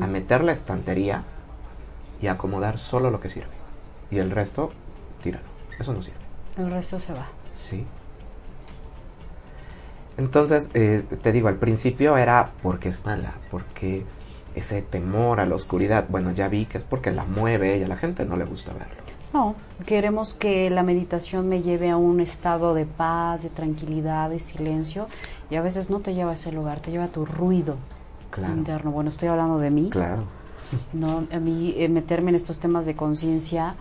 a 0.00 0.06
meter 0.06 0.44
la 0.44 0.52
estantería 0.52 1.24
y 2.20 2.28
acomodar 2.28 2.78
solo 2.78 3.10
lo 3.10 3.20
que 3.20 3.28
sirve. 3.28 3.50
Y 4.10 4.18
el 4.18 4.30
resto, 4.30 4.70
tíralo. 5.22 5.46
Eso 5.78 5.92
no 5.92 6.02
sirve. 6.02 6.18
El 6.56 6.70
resto 6.70 7.00
se 7.00 7.12
va. 7.12 7.28
Sí. 7.50 7.84
Entonces, 10.16 10.70
eh, 10.74 11.02
te 11.22 11.32
digo, 11.32 11.48
al 11.48 11.56
principio 11.56 12.16
era 12.16 12.50
porque 12.62 12.88
es 12.90 13.04
mala, 13.04 13.32
porque 13.50 14.04
ese 14.54 14.82
temor 14.82 15.40
a 15.40 15.46
la 15.46 15.54
oscuridad, 15.54 16.06
bueno, 16.08 16.32
ya 16.32 16.48
vi 16.48 16.66
que 16.66 16.78
es 16.78 16.84
porque 16.84 17.10
la 17.10 17.24
mueve 17.24 17.78
y 17.78 17.82
a 17.82 17.88
la 17.88 17.96
gente 17.96 18.24
no 18.26 18.36
le 18.36 18.44
gusta 18.44 18.72
verlo. 18.72 19.02
No, 19.32 19.54
queremos 19.86 20.34
que 20.34 20.68
la 20.68 20.82
meditación 20.82 21.48
me 21.48 21.62
lleve 21.62 21.88
a 21.88 21.96
un 21.96 22.20
estado 22.20 22.74
de 22.74 22.84
paz, 22.84 23.42
de 23.42 23.48
tranquilidad, 23.48 24.28
de 24.28 24.38
silencio, 24.38 25.06
y 25.50 25.56
a 25.56 25.62
veces 25.62 25.88
no 25.88 26.00
te 26.00 26.12
lleva 26.12 26.32
a 26.32 26.34
ese 26.34 26.52
lugar, 26.52 26.80
te 26.80 26.90
lleva 26.90 27.04
a 27.04 27.08
tu 27.08 27.24
ruido 27.24 27.78
Claro. 28.32 28.54
interno. 28.54 28.90
Bueno, 28.90 29.10
estoy 29.10 29.28
hablando 29.28 29.58
de 29.58 29.70
mí. 29.70 29.90
Claro. 29.90 30.24
No, 30.92 31.26
a 31.30 31.38
mí 31.38 31.74
eh, 31.76 31.88
meterme 31.88 32.30
en 32.30 32.34
estos 32.36 32.58
temas 32.58 32.86
de 32.86 32.96
conciencia. 32.96 33.76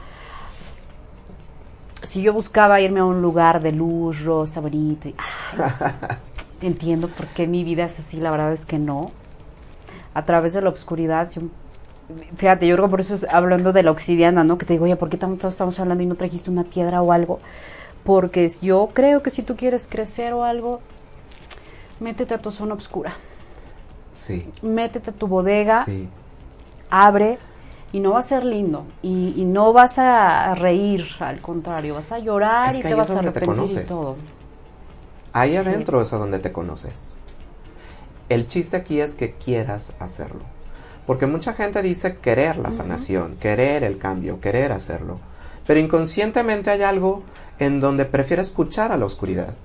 Si 2.04 2.22
yo 2.22 2.34
buscaba 2.34 2.82
irme 2.82 3.00
a 3.00 3.06
un 3.06 3.22
lugar 3.22 3.62
de 3.62 3.72
luz, 3.72 4.24
rosa, 4.24 4.60
bonito, 4.60 5.08
y, 5.08 5.16
ay, 5.18 6.08
entiendo 6.62 7.08
por 7.08 7.28
qué 7.28 7.48
mi 7.48 7.64
vida 7.64 7.86
es 7.86 8.00
así, 8.00 8.18
la 8.20 8.32
verdad 8.32 8.52
es 8.54 8.66
que 8.66 8.78
no. 8.80 9.12
A 10.14 10.26
través 10.26 10.54
de 10.54 10.62
la 10.62 10.70
oscuridad, 10.70 11.30
fíjate, 12.36 12.68
yo 12.68 12.76
creo 12.76 12.88
que 12.88 12.92
por 12.92 13.02
eso 13.02 13.16
es- 13.16 13.28
hablando 13.32 13.72
de 13.72 13.84
la 13.84 13.92
obsidiana, 13.92 14.44
¿no? 14.44 14.58
Que 14.58 14.66
te 14.66 14.74
digo, 14.74 14.86
oye, 14.86 14.96
¿por 14.96 15.10
qué 15.10 15.18
tanto 15.18 15.48
estamos 15.48 15.80
hablando 15.80 16.04
y 16.04 16.08
no 16.08 16.16
trajiste 16.16 16.50
una 16.52 16.64
piedra 16.64 17.02
o 17.02 17.12
algo? 17.14 17.40
Porque 18.04 18.50
yo 18.62 18.90
creo 18.94 19.22
que 19.22 19.30
si 19.30 19.44
tú 19.44 19.56
quieres 19.56 19.88
crecer 19.88 20.34
o 20.34 20.44
algo, 20.44 20.82
métete 22.00 22.34
a 22.34 22.40
tu 22.42 22.52
zona 22.52 22.74
oscura, 22.74 23.16
Sí. 24.14 24.50
métete 24.62 25.10
a 25.12 25.14
tu 25.14 25.28
bodega, 25.28 25.86
Sí. 25.86 26.10
abre 26.90 27.38
y 27.94 28.00
no 28.00 28.12
va 28.12 28.20
a 28.20 28.24
ser 28.24 28.46
lindo 28.46 28.86
y, 29.02 29.34
y 29.38 29.46
no 29.46 29.74
vas 29.74 30.00
a 30.00 30.54
reír, 30.56 31.06
al 31.20 31.40
contrario, 31.40 31.96
vas 31.96 32.12
a 32.12 32.20
llorar 32.20 32.70
Es 32.72 32.78
y 32.80 32.82
te 32.82 32.94
vas 32.94 33.10
a 33.10 33.14
te 33.14 33.20
arrepentir 33.28 33.82
y 33.82 33.86
todo. 33.86 34.18
Ahí 35.34 35.52
Sí. 35.52 35.58
adentro 35.58 36.02
es 36.02 36.12
a 36.14 36.18
donde 36.18 36.40
te 36.40 36.52
conoces. 36.52 37.20
El 38.30 38.48
chiste 38.48 38.78
aquí 38.78 39.00
es 39.02 39.16
que 39.16 39.34
quieras 39.34 39.94
hacerlo. 40.00 40.42
Porque 41.08 41.26
mucha 41.28 41.54
gente 41.54 41.82
dice 41.82 42.18
querer 42.18 42.58
la 42.58 42.72
sanación, 42.72 43.36
querer 43.38 43.84
el 43.84 43.98
cambio, 43.98 44.40
querer 44.40 44.72
hacerlo. 44.72 45.20
Pero 45.68 45.80
inconscientemente 45.80 46.70
hay 46.70 46.84
algo 46.84 47.24
en 47.60 47.80
donde 47.80 48.06
prefiere 48.06 48.42
escuchar 48.42 48.92
a 48.92 48.98
la 48.98 49.06
oscuridad. 49.06 49.56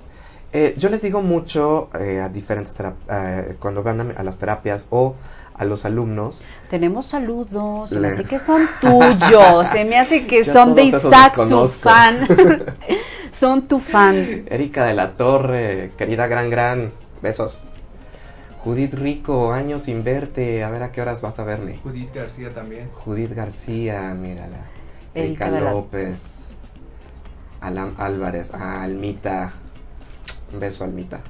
Eh, 0.58 0.74
yo 0.78 0.88
les 0.88 1.02
digo 1.02 1.20
mucho 1.20 1.90
eh, 2.00 2.18
a 2.18 2.30
diferentes 2.30 2.74
eh, 2.80 3.56
cuando 3.60 3.82
van 3.82 4.00
a, 4.00 4.18
a 4.18 4.22
las 4.22 4.38
terapias 4.38 4.86
o 4.88 5.14
a 5.54 5.66
los 5.66 5.84
alumnos. 5.84 6.42
Tenemos 6.70 7.04
saludos, 7.04 7.90
se 7.90 8.00
me 8.00 8.08
hace 8.08 8.24
que 8.24 8.38
son 8.38 8.62
tuyos, 8.80 9.68
se 9.70 9.84
me 9.84 9.98
hace 9.98 10.26
que 10.26 10.42
Yo 10.44 10.54
son 10.54 10.74
de 10.74 10.84
Isaac, 10.84 11.34
su 11.46 11.68
fan. 11.68 12.26
son 13.32 13.68
tu 13.68 13.80
fan. 13.80 14.44
Erika 14.46 14.86
de 14.86 14.94
la 14.94 15.10
Torre, 15.12 15.92
querida 15.98 16.26
gran 16.26 16.48
gran, 16.48 16.90
besos. 17.20 17.62
Judith 18.64 18.94
Rico, 18.94 19.52
años 19.52 19.82
sin 19.82 20.02
verte, 20.04 20.64
a 20.64 20.70
ver 20.70 20.84
a 20.84 20.90
qué 20.90 21.02
horas 21.02 21.20
vas 21.20 21.38
a 21.38 21.44
verme. 21.44 21.80
Judith 21.82 22.14
García 22.14 22.54
también. 22.54 22.88
Judith 23.04 23.34
García, 23.34 24.14
mírala. 24.14 24.56
Erika 25.12 25.48
Erika 25.48 25.50
de 25.50 25.60
la- 25.60 25.70
López. 25.72 26.46
Alam 27.60 27.94
Álvarez. 27.98 28.52
Ah, 28.54 28.82
Almita. 28.84 29.52
Un 30.52 30.60
beso, 30.60 30.84
Almita. 30.84 31.20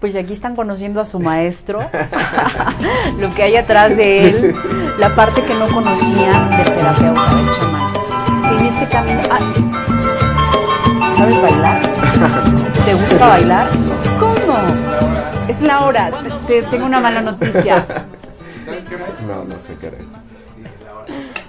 Pues 0.00 0.14
aquí 0.16 0.34
están 0.34 0.54
conociendo 0.54 1.00
a 1.00 1.06
su 1.06 1.18
maestro, 1.18 1.80
lo 3.18 3.30
que 3.34 3.42
hay 3.42 3.56
atrás 3.56 3.96
de 3.96 4.28
él, 4.28 4.54
la 4.98 5.14
parte 5.14 5.42
que 5.42 5.54
no 5.54 5.66
conocían 5.68 6.56
del 6.56 6.64
terapeuta, 6.64 7.34
del 7.34 7.50
chamán. 7.56 7.92
En 8.58 8.66
este 8.66 8.86
camino, 8.88 9.20
ah, 9.30 11.12
¿sabes 11.16 11.42
bailar? 11.42 11.80
¿Te 12.84 12.94
gusta 12.94 13.26
bailar? 13.26 13.68
¿Cómo? 14.20 14.58
Es 15.48 15.60
la 15.62 15.84
hora. 15.84 16.10
Te, 16.46 16.62
tengo 16.62 16.84
una 16.86 17.00
mala 17.00 17.22
noticia. 17.22 17.84
No, 19.26 19.44
no 19.44 19.58
sé 19.60 19.74
qué 19.80 19.86
eres. 19.88 20.00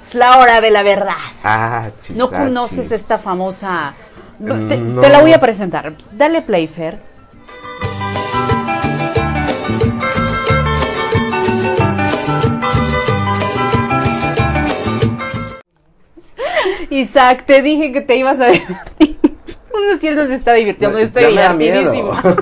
Es 0.08 0.16
la 0.16 0.38
hora 0.38 0.62
de 0.62 0.72
la 0.72 0.84
verdad. 0.84 1.16
Ah, 1.44 1.90
chis, 2.00 2.16
No 2.16 2.30
ah, 2.32 2.44
conoces 2.46 2.84
chis. 2.84 2.92
esta 2.94 3.18
famosa. 3.18 3.94
Te, 4.40 4.78
No. 4.78 5.02
te 5.02 5.10
la 5.10 5.20
voy 5.22 5.34
a 5.34 5.40
presentar. 5.40 5.94
Dale 6.12 6.42
play, 6.42 6.68
Fer. 6.68 7.00
Isaac, 17.00 17.46
te 17.46 17.62
dije 17.62 17.92
que 17.92 18.02
te 18.02 18.16
ibas 18.16 18.40
a 18.40 18.48
divertir. 18.48 19.18
No 19.74 19.94
es 19.94 20.02
cierto, 20.02 20.26
se 20.26 20.34
está 20.34 20.54
divirtiendo. 20.54 20.98
Estoy 20.98 21.28
divertidísima. 21.28 22.22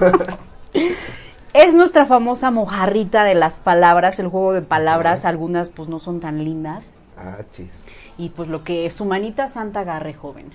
Es 1.53 1.73
nuestra 1.73 2.05
famosa 2.05 2.51
mojarrita 2.51 3.23
de 3.23 3.33
las 3.33 3.61
palabras, 3.61 4.19
el 4.19 4.27
juego 4.27 4.51
de 4.51 4.61
palabras. 4.61 5.23
Algunas 5.23 5.69
pues 5.69 5.87
no 5.87 5.99
son 5.99 6.19
tan 6.19 6.43
lindas. 6.43 6.95
Ah, 7.17 7.37
chis. 7.49 8.15
Y 8.17 8.27
pues 8.27 8.49
lo 8.49 8.65
que 8.65 8.91
su 8.91 9.05
manita 9.05 9.47
santa 9.47 9.79
agarre, 9.79 10.13
joven. 10.13 10.51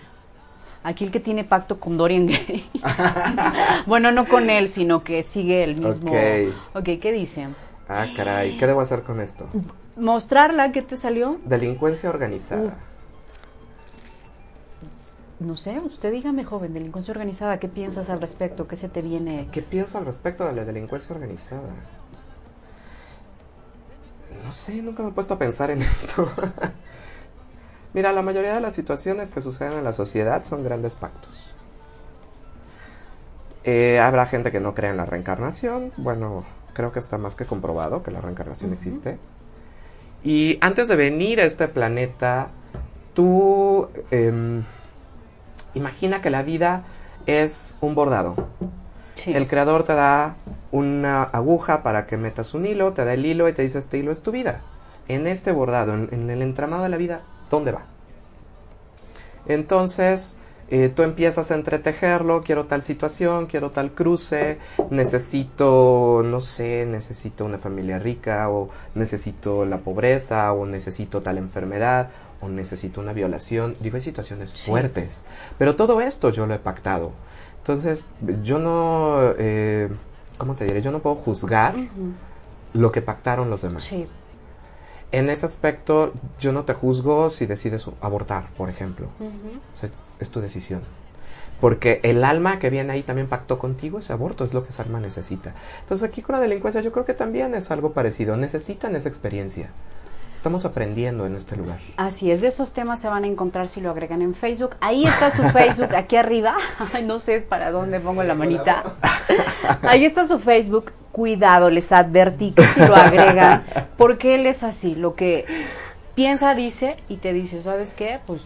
Aquí 0.83 1.05
el 1.05 1.11
que 1.11 1.19
tiene 1.19 1.43
pacto 1.43 1.81
con 1.81 1.97
Dorian 1.97 2.27
Gray. 2.27 2.69
bueno, 3.87 4.13
no 4.13 4.27
con 4.27 4.51
él, 4.51 4.69
sino 4.69 5.03
que 5.03 5.23
sigue 5.23 5.65
el 5.65 5.77
mismo. 5.77 6.13
Ok. 6.13 6.55
ok, 6.75 6.85
¿qué 7.01 7.13
dice? 7.13 7.49
Ah, 7.89 8.05
caray. 8.15 8.59
¿Qué 8.59 8.67
debo 8.67 8.83
hacer 8.83 9.03
con 9.03 9.21
esto? 9.21 9.49
Mostrarla, 9.97 10.71
¿qué 10.71 10.83
te 10.83 10.99
salió? 10.99 11.39
Delincuencia 11.47 12.11
organizada. 12.11 12.77
No 15.41 15.57
sé, 15.57 15.81
usted 15.81 16.13
dígame, 16.13 16.45
joven, 16.45 16.75
delincuencia 16.75 17.13
organizada, 17.13 17.59
¿qué 17.59 17.67
piensas 17.67 18.11
al 18.11 18.21
respecto? 18.21 18.69
¿Qué 18.69 18.77
se 18.77 18.91
te 18.91 19.01
viene? 19.01 19.49
¿Qué 19.51 19.63
pienso 19.63 19.97
al 19.97 20.05
respecto 20.05 20.45
de 20.45 20.53
la 20.53 20.67
delincuencia 20.67 21.15
organizada? 21.15 21.75
No 24.45 24.53
sé, 24.53 24.83
nunca 24.83 25.03
me 25.03 25.09
he 25.09 25.13
puesto 25.13 25.33
a 25.33 25.39
pensar 25.39 25.71
en 25.71 25.81
esto. 25.83 26.31
Mira, 27.95 28.13
la 28.13 28.21
mayoría 28.21 28.55
de 28.55 28.61
las 28.61 28.75
situaciones 28.75 29.31
que 29.31 29.41
suceden 29.41 29.73
en 29.79 29.85
la 29.85 29.95
sociedad 29.95 30.45
son 30.45 30.63
grandes 30.63 30.95
pactos. 30.95 31.55
Eh, 33.65 33.99
habrá 33.99 34.27
gente 34.27 34.53
que 34.53 34.61
no 34.61 34.75
cree 34.75 34.91
en 34.91 34.99
la 34.99 35.07
reencarnación. 35.07 35.93
Bueno, 35.97 36.45
creo 36.75 36.93
que 36.93 36.99
está 36.99 37.17
más 37.17 37.35
que 37.35 37.47
comprobado 37.47 38.03
que 38.03 38.11
la 38.11 38.21
reencarnación 38.21 38.75
existe. 38.75 39.19
Y 40.23 40.59
antes 40.61 40.87
de 40.89 40.97
venir 40.97 41.41
a 41.41 41.45
este 41.45 41.67
planeta, 41.67 42.51
tú 43.15 43.89
em, 44.11 44.65
imagina 45.75 46.21
que 46.21 46.31
la 46.31 46.43
vida 46.43 46.85
es 47.27 47.79
un 47.81 47.95
bordado. 47.95 48.49
Sí. 49.17 49.33
El 49.35 49.47
creador 49.47 49.85
te 49.85 49.95
da 49.95 50.37
una 50.71 51.23
aguja 51.23 51.83
para 51.83 52.07
que 52.07 52.17
metas 52.17 52.55
un 52.55 52.65
hilo, 52.67 52.93
te 52.93 53.05
da 53.05 53.15
el 53.15 53.27
hilo 53.27 53.49
y 53.49 53.53
te 53.53 53.63
dice 53.63 53.79
este 53.79 53.99
hilo 53.99 54.13
es 54.13 54.23
tu 54.23 54.33
vida. 54.33 54.61
En 55.09 55.27
este 55.27 55.53
bordado, 55.53 55.95
en, 55.95 56.09
en 56.13 56.31
el 56.31 56.43
entramado 56.43 56.85
de 56.85 56.89
la 56.89 56.97
vida, 56.97 57.21
¿dónde 57.51 57.73
va? 57.73 57.87
Entonces, 59.47 60.39
eh, 60.73 60.89
tú 60.89 61.03
empiezas 61.03 61.51
a 61.51 61.57
entretejerlo, 61.57 62.43
quiero 62.43 62.67
tal 62.67 62.83
situación, 62.83 63.47
quiero 63.47 63.73
tal 63.73 63.91
cruce, 63.91 64.59
necesito, 64.91 66.23
no 66.25 66.39
sé, 66.39 66.87
necesito 66.87 67.45
una 67.45 67.59
familia 67.59 67.99
rica, 67.99 68.49
o 68.51 68.69
necesito 68.95 69.65
la 69.65 69.79
pobreza, 69.79 70.53
o 70.53 70.67
necesito 70.67 71.23
tal 71.23 71.39
enfermedad, 71.39 72.11
o 72.41 72.49
necesito 72.49 73.01
una 73.01 73.13
violación. 73.13 73.77
Digo, 73.81 73.97
hay 73.97 74.01
situaciones 74.01 74.55
fuertes. 74.63 75.25
Pero 75.59 75.77
todo 75.77 76.01
esto 76.01 76.31
yo 76.31 76.47
lo 76.47 76.55
he 76.55 76.59
pactado. 76.59 77.13
Entonces, 77.59 78.05
yo 78.43 78.59
no, 78.59 79.35
eh, 79.39 79.91
¿cómo 80.39 80.55
te 80.55 80.65
diré? 80.65 80.83
Yo 80.83 80.91
no 80.91 81.01
puedo 81.01 81.17
juzgar 81.17 81.75
lo 82.73 82.93
que 82.93 83.03
pactaron 83.03 83.51
los 83.51 83.63
demás. 83.63 83.85
Sí. 83.85 84.09
En 85.13 85.29
ese 85.29 85.45
aspecto, 85.45 86.15
yo 86.39 86.53
no 86.53 86.65
te 86.65 86.73
juzgo 86.73 87.31
si 87.31 87.47
decides 87.47 87.87
abortar, 88.01 88.49
por 88.57 88.71
ejemplo. 88.71 89.09
O 89.19 89.77
sea, 89.77 89.91
es 90.21 90.31
tu 90.31 90.41
decisión. 90.41 90.83
Porque 91.61 92.01
el 92.05 92.25
alma 92.25 92.59
que 92.59 92.71
viene 92.71 92.93
ahí 92.93 93.03
también 93.03 93.29
pactó 93.29 93.59
contigo 93.59 93.99
ese 93.99 94.13
aborto, 94.13 94.45
es 94.45 94.55
lo 94.55 94.63
que 94.63 94.71
esa 94.71 94.83
alma 94.83 94.99
necesita. 94.99 95.55
Entonces 95.81 96.09
aquí 96.09 96.23
con 96.23 96.35
la 96.35 96.41
delincuencia 96.41 96.81
yo 96.81 96.91
creo 96.91 97.05
que 97.05 97.13
también 97.13 97.55
es 97.55 97.71
algo 97.71 97.93
parecido. 97.93 98.37
Necesitan 98.37 98.97
esa 98.97 99.09
experiencia. 99.09 99.71
Estamos 100.35 100.65
aprendiendo 100.65 101.27
en 101.27 101.37
este 101.37 101.57
lugar. 101.57 101.79
Así 101.97 102.31
es, 102.31 102.41
de 102.41 102.49
esos 102.49 102.73
temas 102.73 103.01
se 103.01 103.09
van 103.09 103.25
a 103.25 103.27
encontrar 103.27 103.69
si 103.69 103.81
lo 103.81 103.91
agregan 103.91 104.23
en 104.23 104.35
Facebook. 104.35 104.77
Ahí 104.81 105.05
está 105.05 105.31
su 105.31 105.43
Facebook, 105.51 105.95
aquí 105.95 106.17
arriba. 106.17 106.57
Ay, 106.95 107.05
no 107.05 107.19
sé 107.19 107.41
para 107.41 107.71
dónde 107.71 108.01
pongo 108.01 108.23
la 108.23 108.35
manita. 108.35 108.85
Ahí 109.83 110.05
está 110.05 110.27
su 110.27 110.39
Facebook. 110.39 110.93
Cuidado, 111.13 111.71
les 111.71 111.91
advertí 111.93 112.53
que 112.53 112.63
si 112.63 112.81
lo 112.81 112.95
agregan, 112.95 113.65
porque 113.99 114.37
él 114.37 114.47
es 114.47 114.63
así. 114.63 114.95
Lo 114.95 115.15
que 115.15 115.45
piensa, 116.15 116.55
dice 116.55 116.97
y 117.09 117.17
te 117.17 117.33
dice, 117.33 117.61
¿sabes 117.61 117.95
qué? 117.95 118.21
Pues 118.27 118.43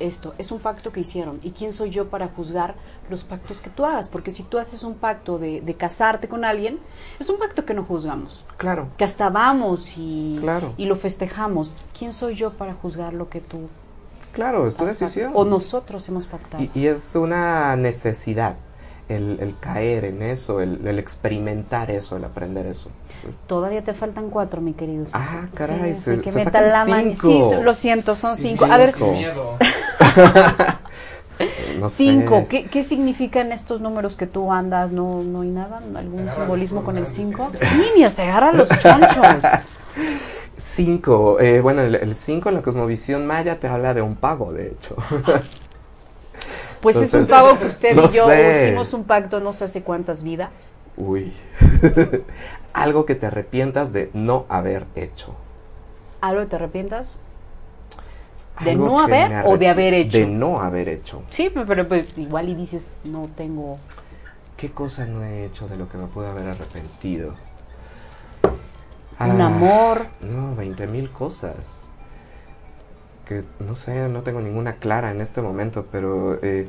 esto 0.00 0.34
es 0.38 0.50
un 0.52 0.60
pacto 0.60 0.92
que 0.92 1.00
hicieron. 1.00 1.38
¿Y 1.42 1.50
quién 1.52 1.72
soy 1.72 1.90
yo 1.90 2.08
para 2.08 2.28
juzgar 2.28 2.74
los 3.10 3.24
pactos 3.24 3.60
que 3.60 3.70
tú 3.70 3.84
hagas? 3.84 4.08
Porque 4.08 4.30
si 4.30 4.42
tú 4.42 4.58
haces 4.58 4.82
un 4.82 4.94
pacto 4.94 5.38
de, 5.38 5.60
de 5.60 5.74
casarte 5.74 6.28
con 6.28 6.44
alguien, 6.44 6.78
es 7.18 7.28
un 7.30 7.38
pacto 7.38 7.64
que 7.64 7.74
no 7.74 7.84
juzgamos. 7.84 8.44
Claro. 8.56 8.88
Que 8.96 9.04
hasta 9.04 9.28
vamos 9.30 9.94
y, 9.96 10.38
Claro. 10.40 10.74
y 10.76 10.86
lo 10.86 10.96
festejamos. 10.96 11.72
¿Quién 11.98 12.12
soy 12.12 12.34
yo 12.34 12.52
para 12.54 12.74
juzgar 12.74 13.12
lo 13.12 13.28
que 13.28 13.40
tú 13.40 13.68
Claro, 14.32 14.66
es 14.66 14.74
tu 14.76 14.84
decisión. 14.84 15.26
pactado? 15.26 15.46
O 15.46 15.48
nosotros 15.48 16.08
hemos 16.08 16.26
pactado. 16.26 16.62
Y, 16.62 16.70
y 16.74 16.86
es 16.88 17.14
una 17.14 17.76
necesidad 17.76 18.56
el, 19.08 19.38
el 19.40 19.56
caer 19.60 20.06
en 20.06 20.22
eso, 20.22 20.60
el, 20.60 20.86
el 20.86 20.98
experimentar 20.98 21.90
eso, 21.90 22.16
el 22.16 22.24
aprender 22.24 22.66
eso. 22.66 22.88
Todavía 23.46 23.84
te 23.84 23.94
faltan 23.94 24.30
cuatro, 24.30 24.60
mi 24.60 24.72
querido. 24.72 25.04
Ah, 25.12 25.46
caray, 25.54 25.94
Sí, 25.94 26.00
se- 26.02 26.20
que 26.20 26.32
se 26.32 26.42
sacan 26.44 26.66
la 26.68 26.84
cinco. 26.84 27.26
Sí, 27.26 27.62
lo 27.62 27.74
siento, 27.74 28.14
son 28.14 28.36
cinco. 28.36 28.64
A 28.64 28.76
ver. 28.76 28.98
Miedo. 29.00 29.56
No 31.78 31.88
sé. 31.88 32.04
cinco. 32.04 32.46
¿Qué, 32.48 32.68
¿Qué 32.68 32.82
significan 32.84 33.50
estos 33.52 33.80
números 33.80 34.16
que 34.16 34.26
tú 34.26 34.52
andas? 34.52 34.92
¿No, 34.92 35.22
no 35.24 35.40
hay 35.40 35.50
nada? 35.50 35.82
¿Algún 35.96 36.30
simbolismo 36.30 36.84
con 36.84 36.96
el 36.96 37.06
grandes. 37.06 37.16
cinco? 37.16 37.50
Sí, 37.54 37.90
ni 37.96 38.08
se 38.08 38.22
agarra 38.22 38.52
los 38.52 38.68
chonchos. 38.78 39.42
Cinco. 40.56 41.40
Eh, 41.40 41.60
bueno, 41.60 41.82
el, 41.82 41.96
el 41.96 42.14
cinco 42.16 42.48
en 42.48 42.56
la 42.56 42.62
cosmovisión 42.62 43.26
maya 43.26 43.58
te 43.58 43.66
habla 43.68 43.92
de 43.94 44.02
un 44.02 44.16
pago, 44.16 44.52
de 44.52 44.68
hecho. 44.68 44.96
Pues 46.80 47.00
es 47.00 47.14
un 47.14 47.26
pago 47.26 47.58
que 47.58 47.66
usted 47.66 47.96
no 47.96 48.04
y 48.04 48.08
yo 48.08 48.28
sé. 48.28 48.64
hicimos 48.66 48.92
un 48.92 49.04
pacto 49.04 49.40
no 49.40 49.54
sé 49.54 49.64
hace 49.64 49.82
cuántas 49.82 50.22
vidas. 50.22 50.74
Uy. 50.96 51.32
Algo 52.74 53.06
que 53.06 53.14
te 53.14 53.26
arrepientas 53.26 53.92
de 53.94 54.10
no 54.12 54.44
haber 54.50 54.86
hecho. 54.94 55.34
¿Algo 56.20 56.46
te 56.46 56.56
arrepientas? 56.56 57.18
¿De 58.62 58.76
no 58.76 59.00
haber 59.00 59.30
me 59.30 59.42
o 59.44 59.58
de 59.58 59.68
haber 59.68 59.94
hecho? 59.94 60.18
De 60.18 60.26
no 60.26 60.60
haber 60.60 60.88
hecho. 60.88 61.22
Sí, 61.30 61.50
pero, 61.52 61.66
pero, 61.66 61.88
pues, 61.88 62.06
igual 62.16 62.48
y 62.48 62.54
dices, 62.54 63.00
no 63.04 63.28
tengo... 63.34 63.78
¿Qué 64.56 64.70
cosa 64.70 65.06
no 65.06 65.24
he 65.24 65.46
hecho 65.46 65.66
de 65.66 65.76
lo 65.76 65.88
que 65.88 65.98
me 65.98 66.06
pude 66.06 66.28
haber 66.28 66.48
arrepentido? 66.48 67.34
Un 69.18 69.40
Ah, 69.40 69.46
amor. 69.46 70.06
No, 70.20 70.54
20 70.54 70.86
mil 70.86 71.10
cosas. 71.10 71.88
Que 73.24 73.42
no 73.58 73.74
sé, 73.74 74.08
no 74.08 74.22
tengo 74.22 74.40
ninguna 74.40 74.76
clara 74.76 75.10
en 75.10 75.20
este 75.20 75.40
momento, 75.42 75.86
pero 75.90 76.38
eh, 76.42 76.68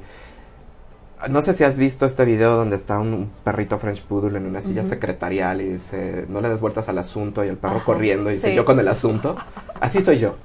no 1.29 1.41
sé 1.41 1.53
si 1.53 1.63
has 1.63 1.77
visto 1.77 2.05
este 2.05 2.23
video 2.23 2.55
donde 2.55 2.75
está 2.75 2.99
un, 2.99 3.31
perrito 3.43 3.77
French 3.77 4.03
Poodle 4.03 4.37
en 4.37 4.45
una 4.45 4.61
silla 4.61 4.83
secretarial 4.83 5.61
y 5.61 5.65
dice, 5.65 6.25
no 6.29 6.41
le 6.41 6.49
des 6.49 6.61
vueltas 6.61 6.87
al 6.87 6.97
asunto 6.97 7.43
y 7.43 7.49
el 7.49 7.57
perro 7.57 7.77
Ajá, 7.77 7.85
corriendo 7.85 8.29
y 8.29 8.33
dice, 8.33 8.55
yo 8.55 8.63
con 8.63 8.79
el 8.79 8.87
asunto. 8.87 9.35
Así 9.79 10.01
soy 10.01 10.17
yo. 10.17 10.35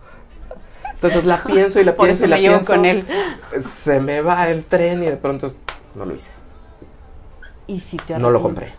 Entonces 1.01 1.25
la 1.25 1.43
pienso 1.43 1.81
y 1.81 1.85
la 1.85 1.97
pienso 1.97 2.27
y 2.27 2.29
la 2.29 2.37
me 2.37 2.43
llevo 2.43 2.57
pienso. 2.57 2.75
con 2.75 2.85
él. 2.85 3.07
Se 3.63 4.01
me 4.01 4.21
va 4.21 4.51
el 4.51 4.67
tren 4.67 5.03
y 5.03 5.07
de 5.07 5.17
pronto 5.17 5.53
no 5.95 6.05
lo 6.05 6.15
hice. 6.15 6.33
Y 7.67 7.81
si 7.81 7.97
te 7.97 8.19
No 8.19 8.31
lo 8.31 8.43
compré. 8.43 8.71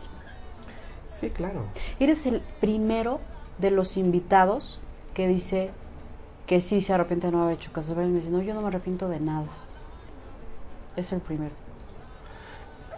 Sí, 1.08 1.32
claro. 1.32 1.66
Eres 2.00 2.26
el 2.28 2.42
primero 2.60 3.20
de 3.58 3.72
los 3.72 3.98
invitados 3.98 4.80
que 5.14 5.28
dice 5.28 5.72
que 6.46 6.62
sí 6.62 6.82
se 6.82 6.94
arrepiente 6.94 7.28
de 7.28 7.34
no 7.34 7.44
haber 7.44 7.56
hecho 7.56 7.72
caso. 7.74 7.94
Y 7.94 8.06
me 8.06 8.20
dice, 8.20 8.30
no, 8.30 8.42
yo 8.42 8.54
no 8.54 8.62
me 8.62 8.68
arrepiento 8.68 9.10
de 9.10 9.20
nada. 9.20 9.48
Es 10.96 11.12
el 11.14 11.22
primero. 11.22 11.56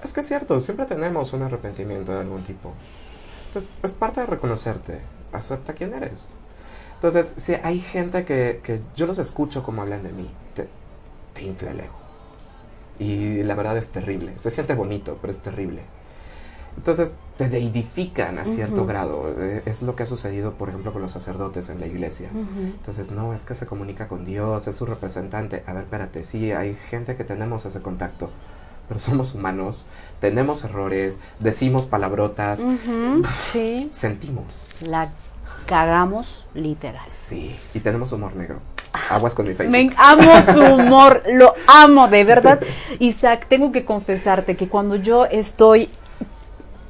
Es 0.03 0.11
que 0.11 0.19
es 0.19 0.27
cierto, 0.27 0.59
siempre 0.59 0.85
tenemos 0.85 1.31
un 1.31 1.43
arrepentimiento 1.43 2.11
de 2.11 2.19
algún 2.21 2.43
tipo. 2.43 2.73
Entonces, 3.47 3.69
es 3.83 3.93
parte 3.93 4.19
de 4.21 4.25
reconocerte. 4.27 4.99
Acepta 5.31 5.73
quién 5.73 5.93
eres. 5.93 6.27
Entonces, 7.03 7.33
si 7.35 7.53
hay 7.55 7.81
gente 7.81 8.23
que, 8.23 8.61
que 8.63 8.79
yo 8.95 9.05
los 9.07 9.17
escucho 9.17 9.61
como 9.61 9.81
hablan 9.81 10.03
de 10.03 10.13
mí, 10.13 10.31
te, 10.55 10.69
te 11.33 11.43
infla 11.43 11.71
el 11.71 11.81
ego. 11.81 11.95
Y 12.97 13.43
la 13.43 13.55
verdad 13.55 13.75
es 13.77 13.89
terrible. 13.89 14.31
Se 14.37 14.49
siente 14.51 14.73
bonito, 14.73 15.17
pero 15.19 15.29
es 15.31 15.39
terrible. 15.41 15.81
Entonces, 16.77 17.11
te 17.35 17.49
deidifican 17.49 18.39
a 18.39 18.45
cierto 18.45 18.83
Ujú. 18.83 18.85
grado. 18.87 19.35
Eh, 19.37 19.63
Es 19.65 19.81
lo 19.81 19.97
que 19.97 20.03
ha 20.03 20.05
sucedido, 20.05 20.53
por 20.53 20.69
ejemplo, 20.69 20.93
con 20.93 21.01
los 21.01 21.11
sacerdotes 21.11 21.69
en 21.69 21.81
la 21.81 21.87
iglesia. 21.87 22.29
Entonces, 22.33 23.11
no, 23.11 23.33
es 23.33 23.43
que 23.43 23.53
se 23.53 23.65
comunica 23.65 24.07
con 24.07 24.23
Dios, 24.23 24.65
es 24.67 24.75
su 24.77 24.85
representante. 24.85 25.61
A 25.67 25.73
ver, 25.73 25.83
espérate, 25.83 26.23
sí, 26.23 26.53
hay 26.53 26.73
gente 26.89 27.17
que 27.17 27.25
tenemos 27.25 27.65
ese 27.65 27.81
contacto, 27.81 28.29
pero 28.87 28.99
somos 29.01 29.35
humanos, 29.35 29.87
tenemos 30.21 30.63
errores, 30.63 31.19
decimos 31.39 31.85
palabrotas, 31.85 32.61
Ujú, 32.61 33.23
Sí. 33.51 33.89
sentimos. 33.91 34.67
La 34.79 35.11
cagamos 35.65 36.45
literal. 36.53 37.05
Sí, 37.07 37.55
y 37.73 37.79
tenemos 37.79 38.11
humor 38.11 38.35
negro. 38.35 38.59
Aguas 39.09 39.33
con 39.33 39.47
mi 39.47 39.55
Facebook. 39.55 39.71
Me 39.71 39.93
amo 39.97 40.31
su 40.53 40.61
humor, 40.75 41.23
lo 41.31 41.53
amo, 41.67 42.07
de 42.07 42.23
verdad. 42.23 42.59
Isaac, 42.99 43.47
tengo 43.47 43.71
que 43.71 43.85
confesarte 43.85 44.55
que 44.55 44.67
cuando 44.69 44.95
yo 44.95 45.25
estoy, 45.25 45.89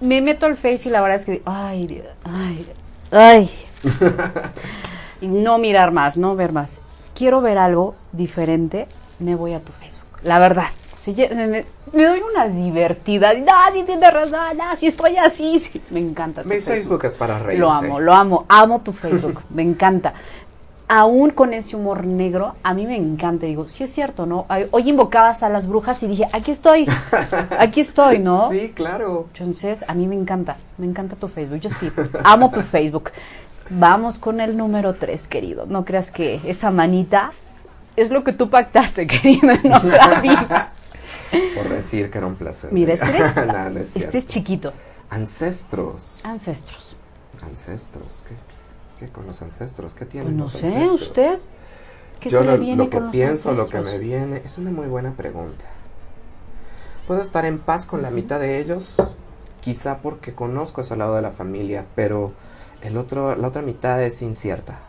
me 0.01 0.21
meto 0.21 0.45
al 0.45 0.57
Face 0.57 0.89
y 0.89 0.91
la 0.91 1.01
verdad 1.01 1.17
es 1.17 1.26
que, 1.26 1.41
ay, 1.45 2.03
ay, 2.26 2.67
ay. 3.11 3.51
No 5.21 5.57
mirar 5.57 5.91
más, 5.91 6.17
no 6.17 6.36
ver 6.36 6.51
más. 6.51 6.82
Quiero 7.15 7.39
ver 7.39 7.57
algo 7.57 7.95
diferente, 8.11 8.88
me 9.19 9.36
voy 9.36 9.53
a 9.53 9.61
tu 9.61 9.71
Facebook. 9.71 10.19
La 10.21 10.38
verdad. 10.39 10.67
Ye- 11.05 11.29
me, 11.29 11.65
doy 11.91 12.21
unas 12.21 12.55
divertidas. 12.55 13.37
No, 13.39 13.51
si 13.73 13.83
tienes 13.83 14.13
razón, 14.13 14.57
no, 14.57 14.75
si 14.77 14.87
estoy 14.87 15.17
así. 15.17 15.59
sí. 15.59 15.81
Me 15.89 15.99
encanta 15.99 16.43
tu 16.43 16.49
Mi 16.49 16.59
Facebook 16.59 17.03
es 17.05 17.13
para 17.13 17.39
reírse. 17.39 17.59
lo 17.61 17.71
amo, 17.71 17.99
lo 17.99 18.13
amo, 18.13 18.45
amo 18.47 18.79
tu 18.81 18.91
Facebook, 18.93 19.41
me 19.49 19.61
encanta. 19.63 20.13
Aún 20.87 21.31
con 21.31 21.53
ese 21.53 21.75
humor 21.75 22.05
negro, 22.05 22.55
a 22.61 22.73
mí 22.73 22.85
me 22.85 22.95
encanta. 22.97 23.45
Digo, 23.45 23.67
sí 23.67 23.83
es 23.85 23.91
cierto, 23.93 24.25
¿no? 24.25 24.45
Hoy 24.71 24.89
invocabas 24.89 25.41
a 25.41 25.49
las 25.49 25.65
brujas 25.67 26.03
y 26.03 26.07
dije, 26.07 26.27
aquí 26.33 26.51
estoy, 26.51 26.87
aquí 27.57 27.79
estoy, 27.81 28.19
¿no? 28.19 28.49
Sí, 28.51 28.71
claro. 28.75 29.27
Entonces, 29.33 29.83
a 29.87 29.93
mí 29.93 30.07
me 30.07 30.15
encanta, 30.15 30.57
me 30.77 30.85
encanta 30.85 31.15
tu 31.15 31.27
Facebook. 31.29 31.59
Yo 31.61 31.69
sí, 31.69 31.89
amo 32.23 32.51
tu 32.51 32.61
Facebook. 32.61 33.11
Vamos 33.69 34.19
con 34.19 34.41
el 34.41 34.55
número 34.57 34.93
3, 34.93 35.27
querido. 35.29 35.65
No 35.65 35.85
creas 35.85 36.11
que 36.11 36.41
esa 36.45 36.69
manita 36.69 37.31
es 37.95 38.11
lo 38.11 38.23
que 38.23 38.33
tú 38.33 38.49
pactaste, 38.49 39.07
querido. 39.07 39.53
Por 41.55 41.69
decir 41.69 42.09
que 42.09 42.17
era 42.17 42.27
un 42.27 42.36
placer. 42.36 42.71
Mira, 42.71 42.93
este, 42.93 43.07
No, 43.47 43.69
no 43.69 43.79
es 43.79 43.95
este 43.95 44.17
es 44.17 44.27
chiquito. 44.27 44.73
Ancestros. 45.09 46.21
Ancestros. 46.25 46.95
Ancestros. 47.41 48.23
¿Qué, 48.27 48.36
qué 49.05 49.11
con 49.11 49.25
los 49.25 49.41
ancestros? 49.41 49.93
¿Qué 49.93 50.05
tienen 50.05 50.27
Pues 50.27 50.38
no 50.38 50.43
los 50.43 50.51
sé, 50.51 50.67
ancestros? 50.67 51.01
usted. 51.01 51.39
¿Qué 52.19 52.29
Yo 52.29 52.39
se 52.39 52.45
lo, 52.45 52.51
le 52.51 52.57
viene 52.57 52.84
lo 52.84 52.89
que 52.89 52.97
con 52.97 53.03
los 53.07 53.11
pienso, 53.11 53.51
lo 53.53 53.67
que 53.67 53.79
me 53.81 53.97
viene, 53.97 54.41
es 54.45 54.57
una 54.57 54.71
muy 54.71 54.88
buena 54.88 55.11
pregunta. 55.11 55.65
¿Puedo 57.07 57.21
estar 57.21 57.45
en 57.45 57.59
paz 57.59 57.86
con 57.86 58.01
la 58.01 58.11
mitad 58.11 58.39
de 58.39 58.59
ellos? 58.59 58.95
Quizá 59.59 59.97
porque 59.97 60.34
conozco 60.34 60.81
ese 60.81 60.95
lado 60.95 61.15
de 61.15 61.21
la 61.21 61.31
familia, 61.31 61.86
pero 61.95 62.34
el 62.81 62.97
otro, 62.97 63.36
la 63.36 63.47
otra 63.47 63.61
mitad 63.61 64.01
es 64.01 64.21
incierta. 64.21 64.79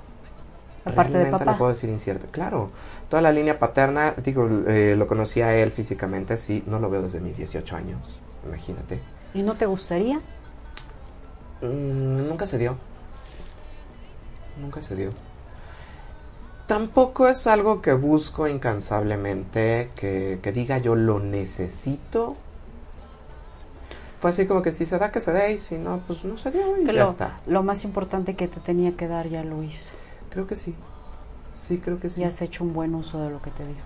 La 0.85 0.93
parte 0.95 1.13
de 1.13 1.19
Realmente 1.25 1.45
papá. 1.45 1.53
le 1.53 1.59
puedo 1.59 1.71
decir 1.71 1.91
incierta. 1.91 2.27
Claro, 2.31 2.71
toda 3.09 3.23
la 3.23 3.33
línea 3.33 3.59
paterna, 3.59 4.15
digo, 4.23 4.49
eh, 4.67 4.95
lo 4.97 5.07
conocí 5.07 5.41
a 5.43 5.55
él 5.57 5.71
físicamente, 5.71 6.37
sí, 6.37 6.63
no 6.67 6.79
lo 6.79 6.91
veo 6.91 7.03
desde 7.03 7.21
mis 7.21 7.37
18 7.37 7.77
años, 7.77 8.21
imagínate. 8.47 9.01
¿Y 9.35 9.43
no 9.43 9.55
te 9.55 9.67
gustaría? 9.67 10.19
Mm, 11.61 12.29
nunca 12.29 12.47
se 12.47 12.59
dio. 12.59 12.77
Nunca 14.61 14.81
se 14.83 14.95
dio. 14.97 15.13
Tampoco 16.67 17.29
es 17.29 17.47
algo 17.47 17.83
que 17.83 17.93
busco 17.93 18.49
incansablemente, 18.49 19.91
que, 19.97 20.39
que 20.43 20.53
diga 20.53 20.79
yo 20.79 20.95
lo 20.95 21.21
necesito. 21.21 22.37
Fue 24.19 24.31
así 24.31 24.47
como 24.47 24.63
que 24.63 24.73
si 24.73 24.87
se 24.87 24.99
da, 24.99 25.13
que 25.13 25.21
se 25.21 25.33
dé, 25.33 25.53
y 25.53 25.59
si 25.59 25.77
no, 25.77 26.01
pues 26.07 26.25
no 26.25 26.39
se 26.39 26.51
dio 26.51 26.79
y 26.81 26.85
Que 26.85 26.93
ya 26.95 27.05
lo, 27.05 27.11
está. 27.11 27.41
lo 27.47 27.63
más 27.63 27.85
importante 27.85 28.35
que 28.37 28.49
te 28.49 28.61
tenía 28.61 28.97
que 28.97 29.07
dar 29.09 29.29
ya 29.29 29.45
lo 29.45 29.63
hizo. 29.63 29.93
Creo 30.31 30.47
que 30.47 30.57
sí. 30.57 30.75
Sí, 31.55 31.79
creo 31.79 31.99
que 31.99 32.11
sí. 32.11 32.21
Y 32.21 32.25
has 32.25 32.43
hecho 32.43 32.65
un 32.65 32.75
buen 32.75 32.95
uso 32.95 33.21
de 33.21 33.31
lo 33.31 33.41
que 33.41 33.51
te 33.51 33.65
dio. 33.65 33.83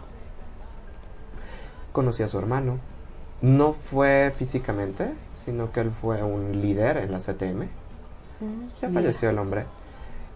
Conocí 1.92 2.22
a 2.22 2.28
su 2.28 2.38
hermano. 2.38 2.78
No 3.40 3.72
fue 3.72 4.32
físicamente, 4.34 5.12
sino 5.32 5.70
que 5.70 5.80
él 5.80 5.92
fue 5.92 6.22
un 6.24 6.60
líder 6.60 6.96
en 6.96 7.12
la 7.12 7.18
CTM. 7.18 7.68
Ya 8.80 8.88
Mira. 8.88 9.00
falleció 9.00 9.30
el 9.30 9.38
hombre. 9.38 9.64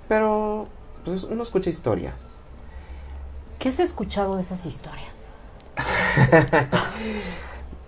Pero 0.09 0.69
pues, 1.05 1.25
uno 1.25 1.43
escucha 1.43 1.71
historias. 1.71 2.29
¿Qué 3.59 3.71
has 3.71 3.81
escuchado 3.81 4.37
de 4.37 4.43
esas 4.43 4.67
historias? 4.67 5.29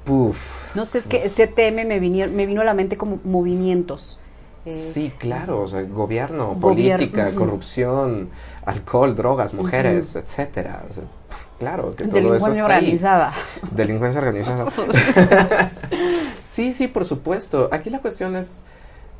Puf. 0.05 0.75
No 0.75 0.85
sé, 0.85 0.99
es 0.99 1.07
que 1.07 1.21
CTM 1.21 1.87
me, 1.87 2.01
vino 2.01 2.27
me 2.29 2.47
vino 2.47 2.63
a 2.63 2.65
la 2.65 2.75
mente 2.75 2.97
como 2.97 3.21
movimientos. 3.25 4.21
Eh, 4.67 4.71
Sí, 4.73 5.13
claro, 5.19 5.61
o 5.61 5.69
sea, 5.69 5.83
gobierno, 5.83 6.55
Gobier- 6.57 6.61
política, 6.97 7.35
corrupción, 7.35 8.31
alcohol, 8.65 9.15
drogas, 9.15 9.53
mujeres, 9.55 10.17
etcétera. 10.17 10.85
O 10.89 10.93
sea, 10.93 11.03
pf, 11.29 11.49
claro, 11.59 11.95
que 11.95 12.05
todo 12.05 12.17
eso 12.19 12.47
Delincuencia 12.47 12.63
está 12.63 12.75
ahí. 12.75 12.79
organizada. 12.85 13.33
Delincuencia 13.73 14.21
organizada. 14.21 14.67
sí, 16.45 16.73
sí, 16.73 16.89
por 16.89 17.05
supuesto. 17.05 17.69
Aquí 17.73 17.91
la 17.91 18.01
cuestión 18.01 18.37
es, 18.37 18.63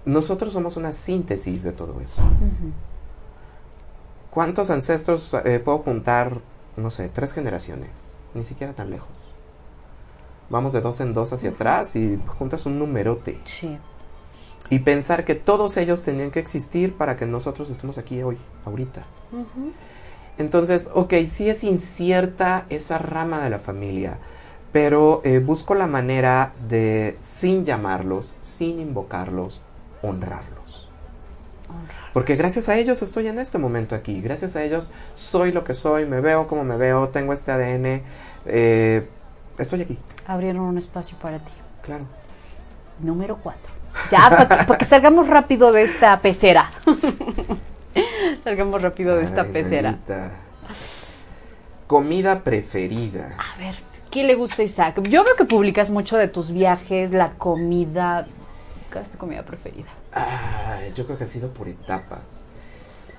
nosotros 0.07 0.53
somos 0.53 0.77
una 0.79 0.93
síntesis 0.93 1.63
de 1.63 1.73
todo 1.73 2.01
eso. 2.01 2.23
¿Cuántos 4.31 4.71
ancestros 4.71 5.35
eh, 5.45 5.61
puedo 5.61 5.79
juntar? 5.79 6.39
No 6.77 6.91
sé, 6.91 7.09
tres 7.09 7.33
generaciones, 7.33 7.91
ni 8.35 8.43
siquiera 8.45 8.73
tan 8.73 8.91
lejos. 8.91 9.09
Vamos 10.51 10.73
de 10.73 10.81
dos 10.81 11.01
en 11.01 11.15
dos 11.15 11.33
hacia 11.33 11.51
atrás 11.51 11.95
y 11.97 12.19
juntas 12.27 12.67
un 12.67 12.79
numerote. 12.79 13.39
Sí. 13.45 13.79
Y 14.71 14.81
pensar 14.81 15.25
que 15.25 15.35
todos 15.35 15.77
ellos 15.77 16.03
tenían 16.03 16.31
que 16.31 16.41
existir 16.41 16.95
para 16.95 17.17
que 17.17 17.27
nosotros 17.27 17.71
estemos 17.71 17.99
aquí 17.99 18.23
hoy, 18.23 18.39
ahorita. 18.65 19.05
Entonces, 20.39 20.91
ok, 20.93 21.15
sí 21.29 21.49
es 21.49 21.65
incierta 21.65 22.67
esa 22.71 22.99
rama 22.99 23.43
de 23.43 23.51
la 23.51 23.59
familia, 23.59 24.19
pero 24.73 25.21
eh, 25.25 25.39
busco 25.39 25.75
la 25.75 25.87
manera 25.87 26.55
de, 26.69 27.17
sin 27.21 27.65
llamarlos, 27.65 28.37
sin 28.41 28.81
invocarlos, 28.81 29.63
honrarlos. 30.03 30.89
Porque 32.13 32.37
gracias 32.37 32.69
a 32.69 32.77
ellos 32.77 33.03
estoy 33.03 33.27
en 33.27 33.39
este 33.39 33.59
momento 33.59 33.95
aquí, 33.95 34.21
gracias 34.21 34.57
a 34.57 34.63
ellos 34.63 34.93
soy 35.15 35.53
lo 35.53 35.65
que 35.65 35.75
soy, 35.75 36.07
me 36.07 36.21
veo 36.21 36.47
como 36.47 36.65
me 36.65 36.77
veo, 36.77 37.09
tengo 37.09 37.33
este 37.33 37.51
ADN, 37.51 38.03
eh, 38.47 39.09
estoy 39.59 39.83
aquí, 39.83 39.99
Abrieron 40.27 40.63
un 40.63 40.79
espacio 40.79 41.19
para 41.19 41.39
ti. 41.39 41.53
claro. 41.83 42.05
Número 43.01 43.39
4. 43.43 43.74
Ya, 44.11 44.29
para 44.31 44.79
que, 44.79 44.85
salgamos 44.85 45.29
rápido 45.29 45.73
de 45.73 45.83
esta 45.83 46.21
pecera. 46.21 46.71
salgamos 48.45 48.83
rápido 48.83 49.17
de 49.17 49.25
esta 49.25 49.43
Ay, 49.43 49.53
pecera. 49.53 49.99
Comida 51.87 52.43
preferida. 52.43 53.37
A 53.39 53.59
ver, 53.59 53.75
¿qué 54.11 54.25
le 54.25 54.35
gusta 54.35 54.63
a 54.63 54.65
Isaac? 54.65 55.03
Yo 55.09 55.25
veo 55.25 55.35
que 55.37 55.45
publicas 55.45 55.91
mucho 55.91 56.17
de 56.17 56.29
tus 56.29 56.51
viajes, 56.51 57.13
la 57.13 57.33
comida. 57.33 58.27
¿Cuál 58.91 59.05
es 59.05 59.11
tu 59.11 59.19
comida 59.19 59.43
preferida? 59.43 59.89
Yo 60.95 61.05
creo 61.07 61.19
que 61.19 61.25
ha 61.25 61.29
sido 61.29 61.51
por 61.51 61.69
etapas. 61.69 62.45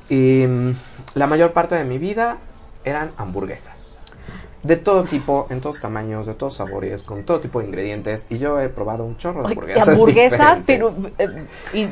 Y, 0.10 0.46
mm, 0.48 0.72
la 1.16 1.28
mayor 1.28 1.54
parte 1.54 1.76
de 1.76 1.84
mi 1.84 1.98
vida 1.98 2.38
eran 2.84 3.12
hamburguesas. 3.18 3.95
De 4.64 4.78
todo 4.78 5.04
tipo, 5.04 5.46
en 5.52 5.62
todos 5.62 5.80
tamaños, 5.80 6.26
de 6.26 6.34
todos 6.34 6.56
sabores, 6.56 7.04
con 7.04 7.24
todo 7.24 7.40
tipo 7.40 7.60
de 7.60 7.68
ingredientes. 7.68 8.26
Y 8.30 8.40
yo 8.40 8.60
he 8.60 8.68
probado 8.70 9.04
un 9.04 9.16
chorro 9.18 9.44
de 9.44 9.50
hamburguesas. 9.50 9.88
hamburguesas, 9.90 10.64
pero. 10.66 10.92
eh, 11.20 11.46
y 11.74 11.88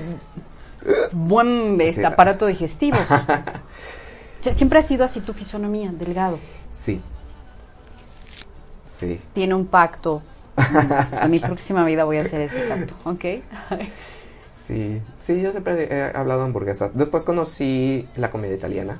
buen 1.11 1.79
este, 1.81 2.01
Sí. 2.01 2.05
aparato 2.05 2.45
digestivo. 2.47 2.97
Siempre 4.53 4.79
ha 4.79 4.81
sido 4.81 5.05
así 5.05 5.21
tu 5.21 5.33
fisonomía, 5.33 5.91
delgado. 5.93 6.37
Sí. 6.69 6.99
Sí. 8.85 9.21
Tiene 9.33 9.53
un 9.53 9.65
pacto. 9.67 10.21
A 11.19 11.27
mi 11.27 11.39
próxima 11.39 11.83
vida 11.85 12.03
voy 12.03 12.17
a 12.17 12.21
hacer 12.21 12.41
ese 12.41 12.59
pacto, 12.61 12.93
¿ok? 13.05 13.25
Sí. 14.51 15.01
Sí, 15.17 15.41
yo 15.41 15.51
siempre 15.51 15.87
he 15.91 16.15
hablado 16.17 16.41
de 16.41 16.45
hamburguesas. 16.47 16.91
Después 16.93 17.23
conocí 17.23 18.07
la 18.15 18.29
comida 18.29 18.53
italiana. 18.53 18.99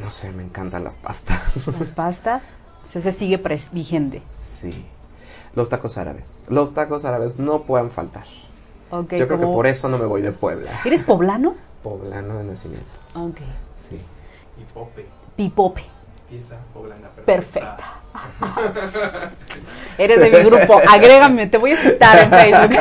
No 0.00 0.10
sé, 0.10 0.30
me 0.32 0.42
encantan 0.42 0.84
las 0.84 0.96
pastas. 0.96 1.66
Las 1.78 1.88
pastas. 1.94 2.50
o 2.82 2.86
sea, 2.86 3.00
se 3.00 3.12
sigue 3.12 3.42
pres- 3.42 3.70
vigente. 3.72 4.22
Sí. 4.28 4.86
Los 5.54 5.68
tacos 5.68 5.96
árabes. 5.98 6.44
Los 6.48 6.74
tacos 6.74 7.04
árabes 7.04 7.38
no 7.38 7.62
pueden 7.62 7.90
faltar. 7.90 8.24
Ok, 8.90 9.14
Yo 9.14 9.26
creo 9.26 9.38
que 9.40 9.46
por 9.46 9.66
eso 9.66 9.88
no 9.88 9.98
me 9.98 10.04
voy 10.06 10.20
de 10.22 10.32
Puebla. 10.32 10.70
¿Eres 10.84 11.02
poblano? 11.02 11.54
Poblano 11.82 12.38
de 12.38 12.44
nacimiento. 12.44 12.86
Ok. 13.14 13.38
Sí. 13.72 14.00
Pipope. 15.36 15.84
pieza 16.30 16.54
poblana 16.72 17.08
Perfecta. 17.26 18.00
Eres 19.98 20.20
de 20.20 20.30
mi 20.30 20.38
grupo. 20.44 20.80
Agrégame, 20.88 21.46
te 21.48 21.58
voy 21.58 21.72
a 21.72 21.76
citar 21.76 22.18
en 22.18 22.30
Facebook. 22.30 22.78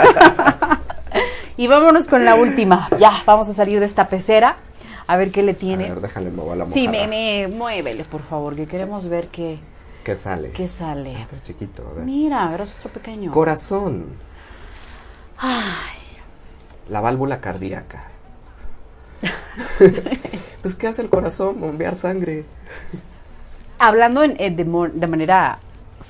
y 1.57 1.67
vámonos 1.67 2.07
con 2.07 2.23
la 2.25 2.35
última. 2.35 2.87
Ya, 2.99 3.23
vamos 3.25 3.49
a 3.49 3.53
salir 3.53 3.79
de 3.79 3.85
esta 3.85 4.07
pecera. 4.07 4.57
A 5.13 5.17
ver 5.17 5.31
qué 5.31 5.43
le 5.43 5.51
A 5.51 5.55
tiene. 5.55 5.89
ver, 5.89 6.01
déjale 6.01 6.31
mover 6.31 6.57
la 6.57 6.71
Sí, 6.71 6.87
mojada. 6.87 7.07
me, 7.07 7.47
me, 7.47 7.55
muévele, 7.55 8.03
por 8.05 8.23
favor, 8.23 8.55
que 8.55 8.65
queremos 8.65 9.07
ver 9.07 9.27
qué, 9.27 9.59
¿Qué 10.03 10.15
sale? 10.15 10.49
qué 10.49 10.67
sale. 10.67 11.21
Está 11.21 11.39
chiquito, 11.39 11.87
a 11.87 11.93
ver. 11.93 12.05
Mira, 12.05 12.51
eres 12.53 12.75
otro 12.79 12.89
pequeño. 12.91 13.31
Corazón. 13.31 14.05
Ay, 15.37 15.97
La 16.89 16.99
válvula 17.01 17.39
cardíaca. 17.41 18.05
pues, 20.61 20.75
¿qué 20.75 20.87
hace 20.87 21.01
el 21.03 21.09
corazón? 21.09 21.59
Bombear 21.59 21.95
sangre. 21.95 22.45
hablando 23.79 24.23
en- 24.23 24.35
eh, 24.39 24.49
de, 24.49 24.63
de 24.93 25.07
manera 25.07 25.59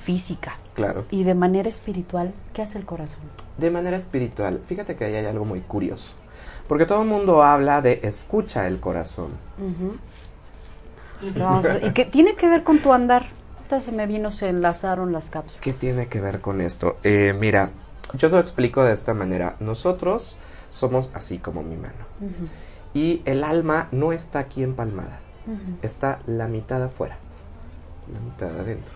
física 0.03 0.55
Claro. 0.75 1.05
y 1.11 1.23
de 1.23 1.33
manera 1.35 1.67
espiritual, 1.69 2.33
¿qué 2.53 2.61
hace 2.61 2.77
el 2.77 2.85
corazón? 2.85 3.21
De 3.57 3.69
manera 3.69 3.97
espiritual, 3.97 4.61
fíjate 4.65 4.95
que 4.95 5.05
ahí 5.05 5.15
hay 5.15 5.25
algo 5.25 5.43
muy 5.45 5.59
curioso. 5.61 6.13
Porque 6.67 6.85
todo 6.85 7.01
el 7.01 7.07
mundo 7.07 7.43
habla 7.43 7.81
de 7.81 7.99
escucha 8.03 8.67
el 8.67 8.79
corazón. 8.79 9.31
Entonces, 11.21 11.83
¿Y 11.83 11.91
qué 11.91 12.05
tiene 12.05 12.35
que 12.35 12.47
ver 12.47 12.63
con 12.63 12.79
tu 12.79 12.93
andar? 12.93 13.27
Entonces 13.61 13.85
se 13.85 13.95
me 13.95 14.07
vino, 14.07 14.31
se 14.31 14.49
enlazaron 14.49 15.11
las 15.11 15.29
cápsulas. 15.29 15.61
¿Qué 15.61 15.73
tiene 15.73 16.07
que 16.07 16.21
ver 16.21 16.41
con 16.41 16.61
esto? 16.61 16.97
Eh, 17.03 17.33
mira, 17.37 17.71
yo 18.13 18.29
te 18.29 18.35
lo 18.35 18.41
explico 18.41 18.83
de 18.83 18.93
esta 18.93 19.13
manera. 19.13 19.55
Nosotros 19.59 20.37
somos 20.69 21.11
así 21.13 21.37
como 21.37 21.63
mi 21.63 21.75
mano. 21.75 22.05
Y 22.93 23.21
el 23.25 23.43
alma 23.43 23.87
no 23.91 24.11
está 24.11 24.39
aquí 24.39 24.63
empalmada. 24.63 25.19
Está 25.81 26.19
la 26.25 26.47
mitad 26.47 26.81
afuera, 26.81 27.17
la 28.13 28.19
mitad 28.19 28.59
adentro. 28.59 28.95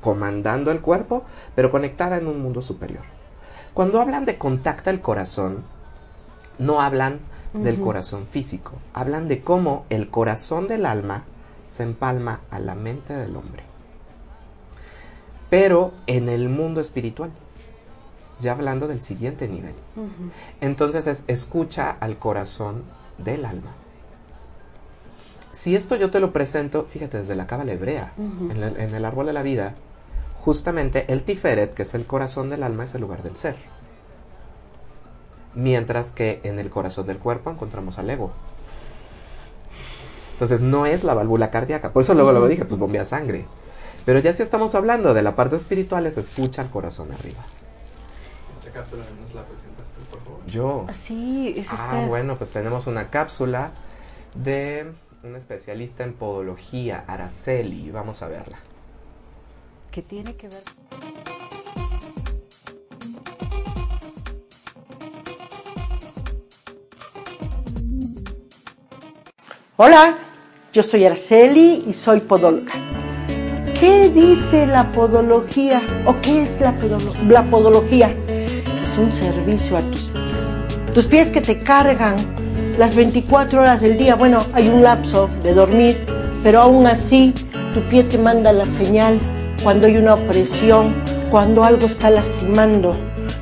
Comandando 0.00 0.70
el 0.70 0.80
cuerpo, 0.80 1.24
pero 1.54 1.70
conectada 1.70 2.18
en 2.18 2.26
un 2.26 2.42
mundo 2.42 2.60
superior. 2.60 3.04
Cuando 3.72 4.00
hablan 4.00 4.24
de 4.24 4.36
contacta 4.36 4.90
el 4.90 5.00
corazón, 5.00 5.64
no 6.62 6.80
hablan 6.80 7.20
del 7.52 7.80
corazón 7.80 8.26
físico. 8.26 8.72
Hablan 8.94 9.28
de 9.28 9.42
cómo 9.42 9.84
el 9.90 10.08
corazón 10.08 10.66
del 10.66 10.86
alma 10.86 11.24
se 11.64 11.82
empalma 11.82 12.40
a 12.50 12.58
la 12.58 12.74
mente 12.74 13.14
del 13.14 13.36
hombre. 13.36 13.64
Pero 15.50 15.92
en 16.06 16.28
el 16.28 16.48
mundo 16.48 16.80
espiritual. 16.80 17.30
Ya 18.40 18.52
hablando 18.52 18.88
del 18.88 19.00
siguiente 19.00 19.46
nivel. 19.46 19.74
Entonces 20.60 21.06
es 21.06 21.24
escucha 21.28 21.90
al 21.90 22.18
corazón 22.18 22.82
del 23.18 23.44
alma. 23.44 23.74
Si 25.52 25.76
esto 25.76 25.96
yo 25.96 26.10
te 26.10 26.18
lo 26.18 26.32
presento, 26.32 26.86
fíjate, 26.88 27.18
desde 27.18 27.36
la 27.36 27.46
cábala 27.46 27.72
hebrea, 27.72 28.14
en, 28.16 28.62
el, 28.62 28.80
en 28.80 28.94
el 28.94 29.04
árbol 29.04 29.26
de 29.26 29.34
la 29.34 29.42
vida, 29.42 29.74
justamente 30.36 31.04
el 31.12 31.22
Tiferet, 31.22 31.74
que 31.74 31.82
es 31.82 31.94
el 31.94 32.06
corazón 32.06 32.48
del 32.48 32.62
alma, 32.62 32.84
es 32.84 32.94
el 32.94 33.02
lugar 33.02 33.22
del 33.22 33.36
ser. 33.36 33.56
Mientras 35.54 36.10
que 36.12 36.40
en 36.44 36.58
el 36.58 36.70
corazón 36.70 37.06
del 37.06 37.18
cuerpo 37.18 37.50
encontramos 37.50 37.98
al 37.98 38.08
ego. 38.10 38.32
Entonces 40.32 40.60
no 40.60 40.86
es 40.86 41.04
la 41.04 41.14
válvula 41.14 41.50
cardíaca. 41.50 41.92
Por 41.92 42.02
eso 42.02 42.14
luego, 42.14 42.32
luego 42.32 42.48
dije, 42.48 42.64
pues 42.64 42.78
bombea 42.80 43.04
sangre. 43.04 43.44
Pero 44.04 44.18
ya 44.18 44.32
si 44.32 44.42
estamos 44.42 44.74
hablando 44.74 45.14
de 45.14 45.22
la 45.22 45.36
parte 45.36 45.54
espiritual, 45.56 46.06
es 46.06 46.16
escucha 46.16 46.62
al 46.62 46.70
corazón 46.70 47.12
arriba. 47.12 47.40
Esta 48.58 48.70
cápsula 48.72 49.04
nos 49.20 49.34
la 49.34 49.42
presentas 49.44 49.86
tú, 49.94 50.00
por 50.10 50.24
favor. 50.24 50.46
Yo. 50.46 50.86
Sí, 50.92 51.54
es 51.56 51.70
Ah, 51.72 51.76
usted. 51.76 52.08
bueno, 52.08 52.36
pues 52.38 52.50
tenemos 52.50 52.86
una 52.88 53.10
cápsula 53.10 53.70
de 54.34 54.90
un 55.22 55.36
especialista 55.36 56.02
en 56.02 56.14
podología, 56.14 57.04
Araceli. 57.06 57.90
Vamos 57.92 58.22
a 58.22 58.28
verla. 58.28 58.58
¿Qué 59.92 60.02
tiene 60.02 60.34
que 60.34 60.48
ver? 60.48 60.62
Hola, 69.84 70.14
yo 70.72 70.84
soy 70.84 71.04
Araceli 71.04 71.82
y 71.88 71.92
soy 71.92 72.20
podóloga. 72.20 72.70
¿Qué 73.80 74.10
dice 74.10 74.64
la 74.64 74.92
podología 74.92 75.82
o 76.06 76.20
qué 76.20 76.44
es 76.44 76.60
la, 76.60 76.72
podología? 77.50 78.16
Es 78.28 78.96
un 78.96 79.10
servicio 79.10 79.76
a 79.76 79.80
tus 79.80 80.02
pies. 80.02 80.94
Tus 80.94 81.06
pies 81.06 81.32
que 81.32 81.40
te 81.40 81.58
cargan 81.58 82.14
las 82.78 82.94
24 82.94 83.60
horas 83.60 83.80
del 83.80 83.98
día. 83.98 84.14
Bueno, 84.14 84.46
hay 84.52 84.68
un 84.68 84.84
lapso 84.84 85.28
de 85.42 85.52
dormir, 85.52 86.06
pero 86.44 86.60
aún 86.60 86.86
así 86.86 87.34
tu 87.74 87.80
pie 87.90 88.04
te 88.04 88.18
manda 88.18 88.52
la 88.52 88.68
señal 88.68 89.18
cuando 89.64 89.88
hay 89.88 89.96
una 89.96 90.14
opresión, 90.14 90.94
cuando 91.28 91.64
algo 91.64 91.86
está 91.86 92.08
lastimando. 92.08 92.94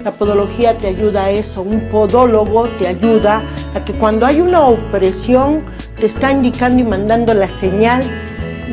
La 0.02 0.12
podología 0.12 0.78
te 0.78 0.86
ayuda 0.86 1.24
a 1.24 1.30
eso, 1.32 1.60
un 1.60 1.90
podólogo 1.90 2.66
te 2.78 2.86
ayuda 2.86 3.42
a 3.74 3.84
que 3.84 3.92
cuando 3.92 4.24
hay 4.24 4.40
una 4.40 4.62
opresión 4.62 5.64
te 6.00 6.06
está 6.06 6.32
indicando 6.32 6.80
y 6.80 6.84
mandando 6.84 7.34
la 7.34 7.46
señal 7.46 8.02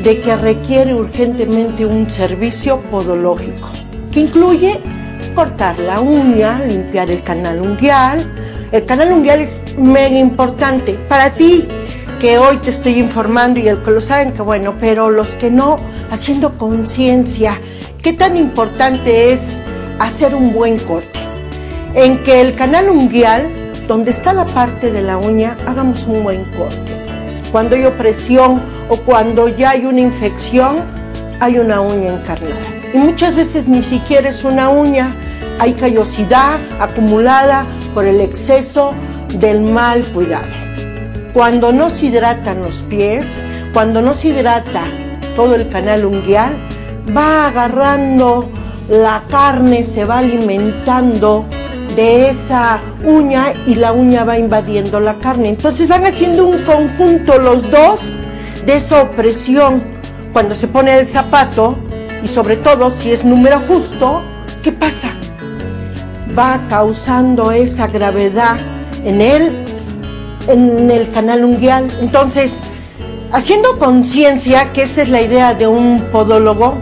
de 0.02 0.20
que 0.20 0.34
requiere 0.34 0.94
urgentemente 0.94 1.84
un 1.84 2.08
servicio 2.08 2.80
podológico, 2.90 3.68
que 4.10 4.20
incluye 4.20 4.80
cortar 5.34 5.78
la 5.78 6.00
uña, 6.00 6.60
limpiar 6.64 7.10
el 7.10 7.22
canal 7.22 7.60
unguial. 7.60 8.26
El 8.72 8.86
canal 8.86 9.12
unguial 9.12 9.40
es 9.40 9.60
mega 9.76 10.18
importante 10.18 10.94
para 11.08 11.30
ti, 11.30 11.68
que 12.18 12.38
hoy 12.38 12.56
te 12.56 12.70
estoy 12.70 12.94
informando 12.94 13.60
y 13.60 13.68
el 13.68 13.82
que 13.82 13.90
lo 13.90 14.00
saben, 14.00 14.32
que 14.32 14.42
bueno, 14.42 14.76
pero 14.80 15.10
los 15.10 15.28
que 15.34 15.50
no, 15.50 15.76
haciendo 16.10 16.56
conciencia, 16.56 17.60
qué 18.02 18.14
tan 18.14 18.36
importante 18.36 19.32
es 19.32 19.58
hacer 19.98 20.34
un 20.34 20.54
buen 20.54 20.78
corte. 20.78 21.18
En 21.94 22.22
que 22.24 22.40
el 22.40 22.54
canal 22.54 22.88
unguial, 22.88 23.72
donde 23.86 24.12
está 24.12 24.32
la 24.32 24.46
parte 24.46 24.90
de 24.90 25.02
la 25.02 25.18
uña, 25.18 25.58
hagamos 25.66 26.06
un 26.06 26.24
buen 26.24 26.44
corte. 26.44 26.87
Cuando 27.50 27.76
hay 27.76 27.84
opresión 27.84 28.62
o 28.88 28.96
cuando 28.98 29.48
ya 29.48 29.70
hay 29.70 29.86
una 29.86 30.00
infección, 30.00 30.84
hay 31.40 31.58
una 31.58 31.80
uña 31.80 32.14
encarnada. 32.14 32.60
Y 32.92 32.98
muchas 32.98 33.34
veces 33.36 33.66
ni 33.66 33.82
siquiera 33.82 34.28
es 34.28 34.44
una 34.44 34.68
uña, 34.68 35.14
hay 35.58 35.72
callosidad 35.74 36.60
acumulada 36.78 37.64
por 37.94 38.04
el 38.04 38.20
exceso 38.20 38.92
del 39.38 39.60
mal 39.60 40.02
cuidado. 40.12 40.46
Cuando 41.32 41.72
no 41.72 41.90
se 41.90 42.06
hidratan 42.06 42.62
los 42.62 42.76
pies, 42.88 43.26
cuando 43.72 44.02
no 44.02 44.14
se 44.14 44.28
hidrata 44.28 44.84
todo 45.36 45.54
el 45.54 45.68
canal 45.68 46.04
unguial, 46.04 46.52
va 47.16 47.46
agarrando 47.46 48.50
la 48.88 49.22
carne, 49.30 49.84
se 49.84 50.04
va 50.04 50.18
alimentando 50.18 51.46
de 51.94 52.30
esa 52.30 52.80
uña 53.04 53.52
y 53.66 53.74
la 53.74 53.92
uña 53.92 54.24
va 54.24 54.38
invadiendo 54.38 55.00
la 55.00 55.18
carne. 55.18 55.50
Entonces 55.50 55.88
van 55.88 56.04
haciendo 56.06 56.46
un 56.46 56.64
conjunto 56.64 57.38
los 57.38 57.70
dos 57.70 58.14
de 58.64 58.76
esa 58.76 59.02
opresión. 59.02 59.82
Cuando 60.32 60.54
se 60.54 60.68
pone 60.68 60.98
el 60.98 61.06
zapato 61.06 61.78
y 62.22 62.28
sobre 62.28 62.56
todo 62.56 62.90
si 62.90 63.10
es 63.10 63.24
número 63.24 63.60
justo, 63.66 64.22
¿qué 64.62 64.72
pasa? 64.72 65.10
Va 66.38 66.60
causando 66.68 67.50
esa 67.50 67.86
gravedad 67.86 68.58
en 69.04 69.20
él, 69.20 69.64
en 70.46 70.90
el 70.90 71.10
canal 71.10 71.44
unguial. 71.44 71.86
Entonces, 72.00 72.58
haciendo 73.32 73.78
conciencia, 73.78 74.72
que 74.72 74.82
esa 74.82 75.02
es 75.02 75.08
la 75.08 75.22
idea 75.22 75.54
de 75.54 75.66
un 75.66 76.06
podólogo, 76.12 76.76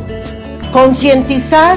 concientizar 0.73 1.77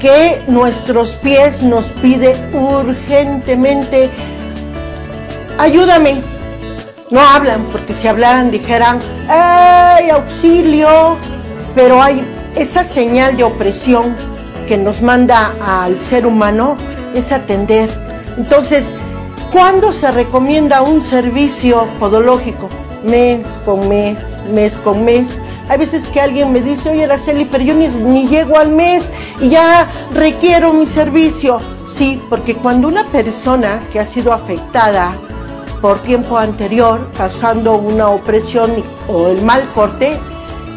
que 0.00 0.42
nuestros 0.48 1.12
pies 1.16 1.62
nos 1.62 1.86
pide 1.86 2.34
urgentemente, 2.52 4.10
ayúdame. 5.58 6.22
No 7.10 7.20
hablan, 7.20 7.64
porque 7.70 7.92
si 7.92 8.08
hablaran 8.08 8.50
dijeran, 8.50 8.98
¡ay, 9.28 10.10
auxilio! 10.10 11.16
Pero 11.74 12.02
hay 12.02 12.24
esa 12.56 12.82
señal 12.82 13.36
de 13.36 13.44
opresión 13.44 14.16
que 14.66 14.76
nos 14.76 15.02
manda 15.02 15.52
al 15.60 16.00
ser 16.00 16.26
humano, 16.26 16.76
es 17.14 17.30
atender. 17.32 17.90
Entonces, 18.38 18.94
¿cuándo 19.52 19.92
se 19.92 20.10
recomienda 20.10 20.82
un 20.82 21.02
servicio 21.02 21.88
podológico? 21.98 22.68
Mes 23.04 23.46
con 23.64 23.88
mes, 23.88 24.18
mes 24.52 24.74
con 24.74 25.04
mes. 25.04 25.40
Hay 25.70 25.78
veces 25.78 26.08
que 26.08 26.20
alguien 26.20 26.52
me 26.52 26.62
dice, 26.62 26.90
oye 26.90 27.04
Araceli, 27.04 27.44
pero 27.44 27.62
yo 27.62 27.74
ni, 27.74 28.26
llego 28.26 28.58
al 28.58 28.70
mes 28.70 29.12
y 29.40 29.50
ya 29.50 29.86
requiero 30.12 30.72
mi 30.72 30.84
servicio. 30.84 31.60
Sí, 31.88 32.20
porque 32.28 32.56
cuando 32.56 32.88
una 32.88 33.06
persona 33.06 33.80
que 33.92 34.00
ha 34.00 34.04
sido 34.04 34.32
afectada 34.32 35.12
por 35.80 36.02
tiempo 36.02 36.36
anterior, 36.38 37.08
causando 37.16 37.76
una 37.76 38.08
opresión 38.08 38.82
o 39.06 39.28
el 39.28 39.44
mal 39.44 39.62
corte, 39.72 40.18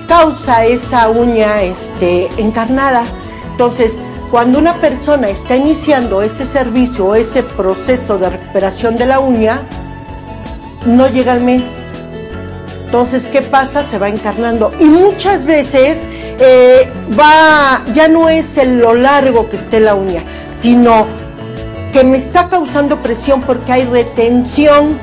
causa 0.07 0.63
esa 0.63 1.09
uña 1.09 1.63
este, 1.63 2.29
encarnada. 2.37 3.03
Entonces, 3.49 3.99
cuando 4.29 4.59
una 4.59 4.79
persona 4.79 5.27
está 5.27 5.55
iniciando 5.55 6.21
ese 6.21 6.45
servicio 6.45 7.07
o 7.07 7.15
ese 7.15 7.41
proceso 7.41 8.19
de 8.19 8.29
recuperación 8.29 8.95
de 8.95 9.07
la 9.07 9.19
uña, 9.19 9.59
no 10.85 11.07
llega 11.07 11.33
al 11.33 11.41
mes. 11.41 11.82
Entonces, 12.93 13.25
¿qué 13.25 13.41
pasa? 13.41 13.83
Se 13.83 13.97
va 13.97 14.07
encarnando. 14.07 14.71
Y 14.79 14.83
muchas 14.83 15.45
veces 15.45 15.97
eh, 16.39 16.87
va, 17.19 17.81
ya 17.95 18.07
no 18.07 18.29
es 18.29 18.55
en 18.59 18.79
lo 18.79 18.93
largo 18.93 19.49
que 19.49 19.55
esté 19.55 19.79
la 19.79 19.95
uña, 19.95 20.21
sino 20.61 21.07
que 21.91 22.03
me 22.03 22.17
está 22.17 22.49
causando 22.49 23.01
presión 23.01 23.41
porque 23.41 23.71
hay 23.71 23.85
retención 23.85 24.99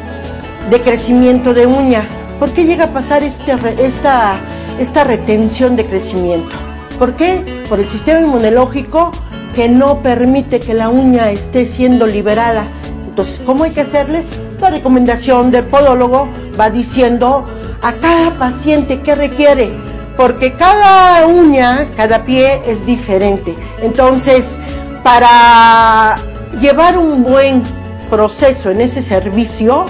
de 0.70 0.80
crecimiento 0.82 1.53
de 1.53 1.66
uña. 1.66 2.07
¿Por 2.38 2.53
qué 2.53 2.64
llega 2.64 2.84
a 2.84 2.93
pasar 2.93 3.24
este, 3.24 3.57
esta, 3.84 4.38
esta 4.78 5.03
retención 5.03 5.74
de 5.74 5.84
crecimiento? 5.84 6.55
¿Por 6.97 7.16
qué? 7.16 7.64
Por 7.68 7.80
el 7.80 7.88
sistema 7.88 8.20
inmunológico 8.20 9.11
que 9.57 9.68
no 9.68 10.01
permite 10.01 10.61
que 10.61 10.74
la 10.74 10.91
uña 10.91 11.32
esté 11.32 11.66
siendo 11.66 12.07
liberada. 12.07 12.68
Entonces, 13.09 13.43
¿cómo 13.45 13.64
hay 13.64 13.72
que 13.72 13.80
hacerle? 13.80 14.22
La 14.61 14.70
recomendación 14.70 15.51
del 15.51 15.64
podólogo 15.64 16.28
va 16.57 16.70
diciendo 16.70 17.47
a 17.83 17.93
cada 17.95 18.39
paciente 18.39 19.01
qué 19.01 19.14
requiere. 19.14 19.70
porque 20.16 20.53
cada 20.53 21.26
uña, 21.26 21.89
cada 21.97 22.26
pie 22.26 22.61
es 22.66 22.85
diferente. 22.85 23.57
Entonces, 23.81 24.59
para 25.03 26.16
llevar 26.61 26.99
un 26.99 27.22
buen 27.22 27.62
proceso 28.11 28.70
en 28.70 28.83
ese 28.83 29.01
servicio, 29.01 29.87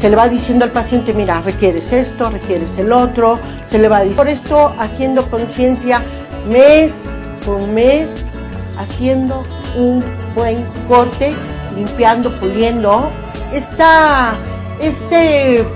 se 0.00 0.08
le 0.08 0.16
va 0.16 0.30
diciendo 0.30 0.64
al 0.64 0.70
paciente, 0.70 1.12
mira, 1.12 1.42
requieres 1.42 1.92
esto, 1.92 2.30
requieres 2.30 2.78
el 2.78 2.90
otro, 2.90 3.38
se 3.68 3.78
le 3.78 3.88
va 3.88 3.98
diciendo. 3.98 4.22
Por 4.22 4.28
esto, 4.28 4.74
haciendo 4.78 5.28
conciencia 5.28 6.00
mes 6.48 6.92
por 7.44 7.60
mes, 7.60 8.08
haciendo 8.78 9.44
un 9.76 10.04
buen 10.34 10.64
corte, 10.88 11.32
limpiando, 11.76 12.38
puliendo. 12.38 13.10
Esta, 13.52 14.34
este, 14.80 15.66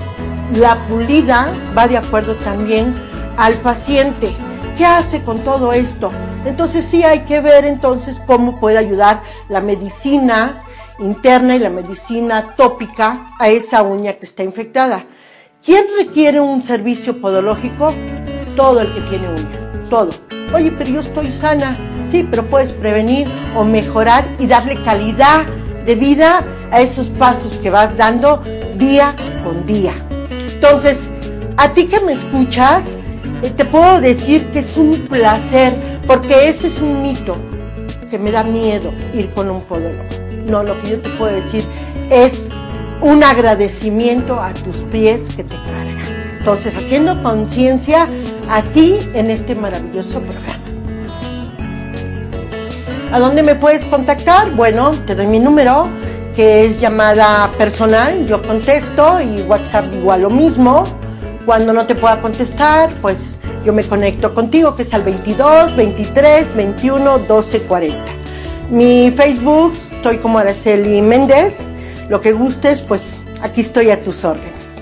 la 0.57 0.77
pulida 0.89 1.53
va 1.77 1.89
de 1.89 1.99
acuerdo 1.99 2.35
también 2.37 2.95
al 3.37 3.55
paciente. 3.55 4.35
¿Qué 4.77 4.85
hace 4.85 5.23
con 5.23 5.41
todo 5.41 5.73
esto? 5.73 6.11
Entonces 6.45 6.85
sí 6.85 7.03
hay 7.03 7.21
que 7.21 7.41
ver 7.41 7.65
entonces 7.65 8.21
cómo 8.27 8.61
puede 8.61 8.79
ayudar 8.79 9.23
la 9.49 9.61
medicina 9.61 10.63
interna 10.99 11.57
y 11.57 11.59
la 11.59 11.71
medicina 11.71 12.55
tópica 12.57 13.31
a 13.39 13.49
esa 13.49 13.83
uña 13.83 14.15
que 14.15 14.27
está 14.27 14.43
infectada. 14.43 15.05
¿Quién 15.65 15.85
requiere 15.99 16.41
un 16.41 16.63
servicio 16.63 17.21
podológico? 17.21 17.93
Todo 18.57 18.81
el 18.81 18.93
que 18.95 19.01
tiene 19.03 19.29
uña, 19.29 19.89
todo. 19.89 20.11
Oye, 20.55 20.71
pero 20.73 20.91
yo 20.91 21.01
estoy 21.01 21.33
sana. 21.33 21.77
Sí, 22.11 22.27
pero 22.31 22.49
puedes 22.49 22.73
prevenir 22.73 23.27
o 23.57 23.65
mejorar 23.65 24.37
y 24.39 24.47
darle 24.47 24.83
calidad 24.85 25.47
de 25.87 25.95
vida 25.95 26.45
a 26.71 26.81
esos 26.81 27.09
pasos 27.09 27.59
que 27.59 27.71
vas 27.71 27.97
dando 27.97 28.43
día 28.77 29.15
con 29.43 29.67
día. 29.67 29.95
Entonces, 30.67 31.11
a 31.59 31.75
ti 31.75 31.89
que 31.89 32.01
me 32.01 32.15
escuchas, 32.15 32.97
eh, 33.43 33.51
te 33.51 33.67
puedo 33.67 34.01
decir 34.01 34.47
que 34.47 34.61
es 34.61 34.79
un 34.79 35.09
placer, 35.09 35.75
porque 36.07 36.49
ese 36.49 36.69
es 36.69 36.81
un 36.81 37.03
mito 37.03 37.37
que 38.11 38.19
me 38.19 38.31
da 38.31 38.45
miedo 38.45 38.91
ir 39.13 39.29
con 39.35 39.51
un 39.51 39.61
podólogo. 39.61 40.03
No, 40.47 40.63
lo 40.63 40.81
que 40.81 40.93
yo 40.93 41.01
te 41.03 41.11
puedo 41.11 41.35
decir 41.35 41.65
es 42.11 42.47
un 43.03 43.23
agradecimiento 43.23 44.41
a 44.41 44.55
tus 44.55 44.77
pies 44.91 45.35
que 45.37 45.45
te 45.45 45.55
cargan. 45.55 46.39
Entonces, 46.39 46.75
haciendo 46.75 47.23
conciencia 47.23 48.09
a 48.49 48.63
ti 48.63 48.97
en 49.13 49.31
este 49.31 49.55
maravilloso 49.55 50.21
programa. 50.21 50.65
¿A 53.13 53.19
dónde 53.19 53.43
me 53.43 53.55
puedes 53.55 53.85
contactar? 53.85 54.53
Bueno, 54.53 54.93
te 55.07 55.15
doy 55.15 55.27
mi 55.27 55.41
número, 55.41 55.89
que 56.35 56.67
es 56.67 56.81
llamada 56.81 57.51
personal, 57.57 58.27
yo 58.27 58.43
contesto 58.43 59.21
y 59.21 59.43
WhatsApp 59.43 59.93
igual 59.95 60.23
lo 60.23 60.31
mismo. 60.31 60.85
Cuando 61.47 61.73
no 61.73 61.87
te 61.87 61.95
pueda 61.95 62.21
contestar, 62.21 62.93
pues 63.01 63.39
yo 63.65 63.73
me 63.73 63.85
conecto 63.85 64.35
contigo, 64.35 64.75
que 64.75 64.83
es 64.83 64.93
al 64.95 65.03
22 65.03 65.77
23 65.77 66.55
21 66.55 67.19
12 67.21 67.63
40. 67.63 68.05
Mi 68.71 69.11
Facebook, 69.11 69.75
estoy 69.93 70.19
como 70.19 70.39
Araceli 70.39 71.01
Méndez. 71.03 71.69
Lo 72.09 72.21
que 72.21 72.33
gustes, 72.33 72.81
pues 72.81 73.19
aquí 73.41 73.61
estoy 73.61 73.91
a 73.91 74.03
tus 74.03 74.25
órdenes. 74.25 74.74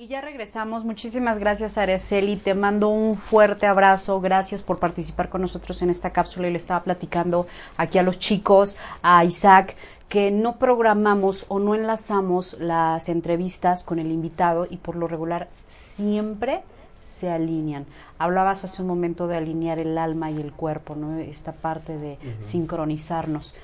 Y 0.00 0.08
ya 0.08 0.22
regresamos. 0.22 0.86
Muchísimas 0.86 1.38
gracias, 1.38 1.76
Araceli. 1.76 2.36
Te 2.36 2.54
mando 2.54 2.88
un 2.88 3.18
fuerte 3.18 3.66
abrazo. 3.66 4.18
Gracias 4.22 4.62
por 4.62 4.78
participar 4.78 5.28
con 5.28 5.42
nosotros 5.42 5.82
en 5.82 5.90
esta 5.90 6.08
cápsula. 6.08 6.48
Y 6.48 6.52
le 6.52 6.56
estaba 6.56 6.82
platicando 6.82 7.46
aquí 7.76 7.98
a 7.98 8.02
los 8.02 8.18
chicos, 8.18 8.78
a 9.02 9.22
Isaac, 9.26 9.76
que 10.08 10.30
no 10.30 10.56
programamos 10.56 11.44
o 11.48 11.58
no 11.58 11.74
enlazamos 11.74 12.56
las 12.58 13.10
entrevistas 13.10 13.84
con 13.84 13.98
el 13.98 14.10
invitado 14.10 14.66
y 14.70 14.78
por 14.78 14.96
lo 14.96 15.06
regular 15.06 15.50
siempre 15.68 16.62
se 17.02 17.30
alinean. 17.30 17.84
Hablabas 18.18 18.64
hace 18.64 18.80
un 18.80 18.88
momento 18.88 19.26
de 19.26 19.36
alinear 19.36 19.78
el 19.78 19.98
alma 19.98 20.30
y 20.30 20.40
el 20.40 20.52
cuerpo, 20.52 20.94
¿no? 20.94 21.18
Esta 21.18 21.52
parte 21.52 21.98
de 21.98 22.18
sincronizarnos. 22.40 23.54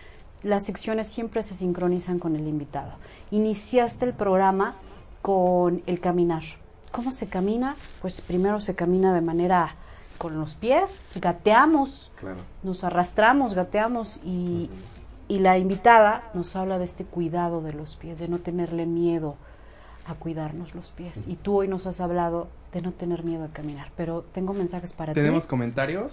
Las 0.43 0.67
secciones 0.67 1.07
siempre 1.07 1.43
se 1.43 1.55
sincronizan 1.55 2.19
con 2.19 2.37
el 2.37 2.47
invitado. 2.47 2.93
Iniciaste 3.31 4.05
el 4.05 4.13
programa 4.13 4.75
con 5.27 5.83
el 5.87 5.99
caminar. 5.99 6.45
¿Cómo 6.93 7.11
se 7.11 7.29
camina? 7.29 7.75
Pues 8.01 8.21
primero 8.21 8.61
se 8.61 8.77
camina 8.77 9.13
de 9.13 9.23
manera 9.23 9.75
con 10.19 10.39
los 10.39 10.55
pies, 10.55 11.11
gateamos, 11.17 12.13
Claro. 12.21 12.37
nos 12.63 12.85
arrastramos, 12.85 13.55
gateamos 13.55 14.21
y, 14.25 14.71
y 15.27 15.41
la 15.41 15.59
invitada 15.59 16.31
nos 16.33 16.55
habla 16.55 16.79
de 16.79 16.85
este 16.85 17.05
cuidado 17.05 17.61
de 17.61 17.73
los 17.73 17.97
pies, 17.97 18.21
de 18.21 18.29
no 18.29 18.39
tenerle 18.39 18.87
miedo 18.87 19.35
a 20.07 20.15
cuidarnos 20.15 20.77
los 20.77 20.93
pies. 20.93 21.27
Y 21.27 21.35
tú 21.35 21.57
hoy 21.57 21.67
nos 21.67 21.89
has 21.89 22.01
hablado 22.01 22.47
de 22.73 22.81
no 22.81 22.93
tener 22.93 23.25
miedo 23.25 23.47
a 23.47 23.49
caminar, 23.49 23.91
pero 23.97 24.23
tengo 24.33 24.53
mensajes 24.55 24.93
para 24.93 25.13
Tenemos 25.13 25.43
ti. 25.43 25.49
comentarios. 25.49 26.13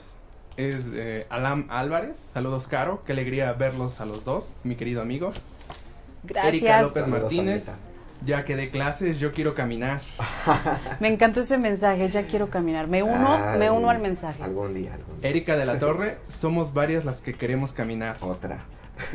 Es 0.57 0.85
eh, 0.95 1.27
Alam 1.29 1.67
Álvarez. 1.69 2.17
Saludos, 2.33 2.67
Caro. 2.67 3.03
Qué 3.05 3.11
alegría 3.11 3.53
verlos 3.53 4.01
a 4.01 4.07
los 4.07 4.25
dos, 4.25 4.55
mi 4.63 4.75
querido 4.75 5.03
amigo. 5.03 5.33
Erika 6.27 6.41
Gracias. 6.49 6.81
López 6.81 7.03
Saludos, 7.03 7.21
Martínez. 7.21 7.67
Ya 8.25 8.45
que 8.45 8.55
de 8.55 8.69
clases, 8.69 9.19
yo 9.19 9.31
quiero 9.31 9.53
caminar. 9.53 10.01
Me 10.99 11.09
encantó 11.09 11.41
ese 11.41 11.57
mensaje, 11.57 12.09
ya 12.09 12.23
quiero 12.23 12.49
caminar. 12.49 12.87
Me 12.87 13.03
uno, 13.03 13.33
Ay, 13.33 13.59
me 13.59 13.69
uno 13.69 13.89
al 13.89 13.99
mensaje. 13.99 14.41
Algún 14.41 14.73
día, 14.73 14.93
algún 14.93 15.19
día. 15.19 15.29
Erika 15.29 15.57
de 15.57 15.65
la 15.65 15.79
Torre, 15.79 16.17
somos 16.27 16.73
varias 16.73 17.05
las 17.05 17.21
que 17.21 17.33
queremos 17.33 17.73
caminar. 17.73 18.17
Otra. 18.21 18.63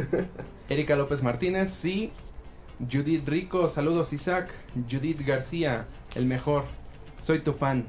Erika 0.69 0.97
López 0.97 1.23
Martínez, 1.23 1.73
sí. 1.73 2.13
Judith 2.81 3.27
Rico, 3.29 3.69
saludos 3.69 4.13
Isaac. 4.13 4.51
Judith 4.91 5.27
García, 5.27 5.87
el 6.15 6.27
mejor. 6.27 6.65
Soy 7.23 7.41
tu 7.41 7.53
fan. 7.53 7.87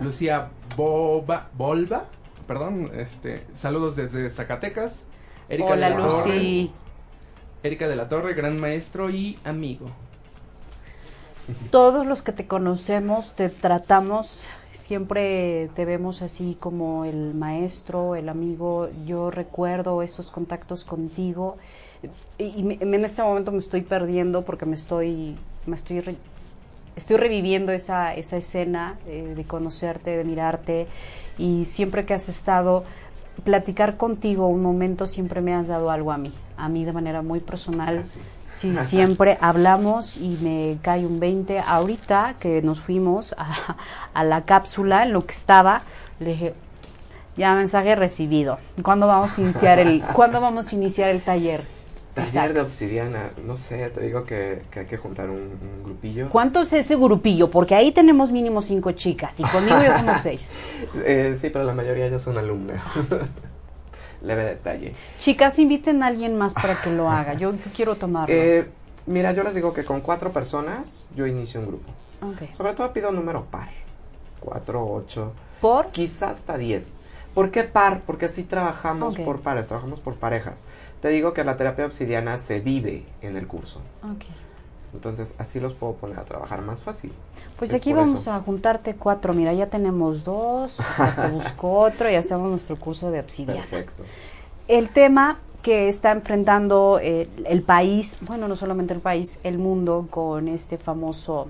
Lucía 0.00 0.50
Boba, 0.76 1.50
Bolva, 1.54 2.06
perdón, 2.46 2.90
este, 2.94 3.44
saludos 3.54 3.96
desde 3.96 4.28
Zacatecas. 4.30 5.00
Erika 5.48 5.70
Hola, 5.70 5.88
de 5.90 5.94
la 5.94 6.00
Torre, 6.00 6.28
Lucy. 6.34 6.72
Erika 7.62 7.88
de 7.88 7.96
la 7.96 8.08
Torre, 8.08 8.34
gran 8.34 8.60
maestro 8.60 9.10
y 9.10 9.38
amigo. 9.44 9.90
Todos 11.70 12.06
los 12.06 12.22
que 12.22 12.32
te 12.32 12.46
conocemos, 12.46 13.34
te 13.34 13.48
tratamos, 13.48 14.48
siempre 14.72 15.68
te 15.74 15.84
vemos 15.84 16.22
así 16.22 16.56
como 16.58 17.04
el 17.04 17.34
maestro, 17.34 18.16
el 18.16 18.28
amigo. 18.28 18.88
Yo 19.06 19.30
recuerdo 19.30 20.02
estos 20.02 20.30
contactos 20.30 20.84
contigo 20.84 21.56
y, 22.38 22.62
me- 22.64 22.78
en 22.80 23.04
este 23.04 23.22
momento 23.22 23.52
me 23.52 23.58
estoy 23.58 23.82
perdiendo 23.82 24.42
porque 24.42 24.66
me 24.66 24.74
estoy, 24.74 25.36
me 25.66 25.76
estoy, 25.76 26.00
re- 26.00 26.16
estoy 26.96 27.16
reviviendo 27.16 27.70
esa, 27.72 28.14
esa 28.14 28.36
escena 28.36 28.98
eh, 29.06 29.32
de 29.36 29.44
conocerte, 29.44 30.16
de 30.16 30.24
mirarte 30.24 30.86
y 31.38 31.64
siempre 31.66 32.04
que 32.06 32.14
has 32.14 32.28
estado 32.28 32.84
platicar 33.44 33.96
contigo 33.98 34.46
un 34.48 34.62
momento 34.62 35.06
siempre 35.06 35.40
me 35.42 35.54
has 35.54 35.68
dado 35.68 35.90
algo 35.90 36.10
a 36.10 36.18
mí, 36.18 36.32
a 36.56 36.68
mí 36.68 36.84
de 36.84 36.92
manera 36.92 37.22
muy 37.22 37.38
personal. 37.40 38.02
Siempre 38.48 39.38
hablamos 39.40 40.16
y 40.16 40.38
me 40.40 40.78
cae 40.82 41.06
un 41.06 41.20
20. 41.20 41.58
Ahorita 41.60 42.34
que 42.40 42.62
nos 42.62 42.80
fuimos 42.80 43.34
a, 43.38 43.76
a 44.14 44.24
la 44.24 44.44
cápsula, 44.44 45.02
en 45.04 45.12
lo 45.12 45.26
que 45.26 45.32
estaba, 45.32 45.82
le 46.20 46.30
dije, 46.30 46.54
ya 47.36 47.54
mensaje 47.54 47.94
recibido. 47.94 48.58
¿Cuándo 48.82 49.06
vamos 49.06 49.38
a 49.38 49.40
iniciar 49.40 49.78
el, 49.78 50.02
¿cuándo 50.14 50.40
vamos 50.40 50.72
a 50.72 50.74
iniciar 50.74 51.10
el 51.10 51.20
taller? 51.20 51.62
Taller 52.14 52.54
de 52.54 52.62
obsidiana. 52.62 53.30
No 53.44 53.56
sé, 53.56 53.90
te 53.90 54.00
digo 54.00 54.24
que, 54.24 54.62
que 54.70 54.80
hay 54.80 54.86
que 54.86 54.96
juntar 54.96 55.28
un, 55.28 55.36
un 55.36 55.84
grupillo. 55.84 56.30
¿Cuánto 56.30 56.62
es 56.62 56.72
ese 56.72 56.96
grupillo? 56.96 57.50
Porque 57.50 57.74
ahí 57.74 57.92
tenemos 57.92 58.32
mínimo 58.32 58.62
cinco 58.62 58.92
chicas 58.92 59.38
y 59.38 59.42
conmigo 59.42 59.76
ya 59.82 59.98
somos 59.98 60.16
seis. 60.22 60.52
Eh, 61.04 61.36
sí, 61.38 61.50
pero 61.50 61.64
la 61.64 61.74
mayoría 61.74 62.08
ya 62.08 62.18
son 62.18 62.38
alumnas. 62.38 62.82
Leve 64.26 64.44
detalle. 64.44 64.92
Chicas, 65.20 65.58
inviten 65.58 66.02
a 66.02 66.08
alguien 66.08 66.36
más 66.36 66.52
para 66.52 66.80
que 66.80 66.90
lo 66.90 67.10
haga. 67.10 67.34
Yo, 67.34 67.52
quiero 67.74 67.94
tomarlo. 67.94 68.34
Eh, 68.34 68.68
mira, 69.06 69.32
yo 69.32 69.42
les 69.44 69.54
digo 69.54 69.72
que 69.72 69.84
con 69.84 70.00
cuatro 70.00 70.32
personas 70.32 71.06
yo 71.14 71.26
inicio 71.26 71.60
un 71.60 71.66
grupo. 71.66 71.92
Ok. 72.22 72.52
Sobre 72.52 72.74
todo 72.74 72.92
pido 72.92 73.10
un 73.10 73.16
número 73.16 73.44
par. 73.44 73.68
Cuatro, 74.40 74.84
ocho, 74.86 75.32
¿Por? 75.60 75.86
quizás 75.86 76.38
hasta 76.38 76.58
diez. 76.58 77.00
¿Por 77.34 77.50
qué 77.50 77.64
par? 77.64 78.00
Porque 78.06 78.26
así 78.26 78.44
trabajamos 78.44 79.16
por 79.16 79.40
pares, 79.40 79.66
trabajamos 79.66 80.00
por 80.00 80.14
parejas. 80.14 80.64
Te 81.00 81.08
digo 81.08 81.34
que 81.34 81.44
la 81.44 81.56
terapia 81.56 81.84
obsidiana 81.84 82.38
se 82.38 82.60
vive 82.60 83.04
en 83.20 83.36
el 83.36 83.46
curso. 83.46 83.80
Ok. 84.02 84.24
Entonces 84.96 85.34
así 85.38 85.60
los 85.60 85.74
puedo 85.74 85.94
poner 85.94 86.18
a 86.18 86.24
trabajar 86.24 86.62
más 86.62 86.82
fácil. 86.82 87.12
Pues 87.58 87.70
Es 87.70 87.76
aquí 87.76 87.92
vamos 87.92 88.22
eso. 88.22 88.32
a 88.32 88.40
juntarte 88.40 88.94
cuatro. 88.94 89.32
Mira, 89.34 89.52
ya 89.52 89.68
tenemos 89.68 90.24
dos. 90.24 90.74
Te 91.14 91.28
busco 91.32 91.72
otro 91.78 92.10
y 92.10 92.14
hacemos 92.14 92.50
nuestro 92.50 92.76
curso 92.78 93.10
de 93.10 93.20
obsidiana. 93.20 93.60
Perfecto. 93.60 94.02
El 94.68 94.88
tema 94.88 95.38
que 95.62 95.88
está 95.88 96.10
enfrentando 96.12 96.98
eh, 97.00 97.28
el 97.44 97.62
país, 97.62 98.16
bueno, 98.22 98.48
no 98.48 98.56
solamente 98.56 98.94
el 98.94 99.00
país, 99.00 99.38
el 99.42 99.58
mundo 99.58 100.06
con 100.10 100.48
este 100.48 100.78
famoso 100.78 101.48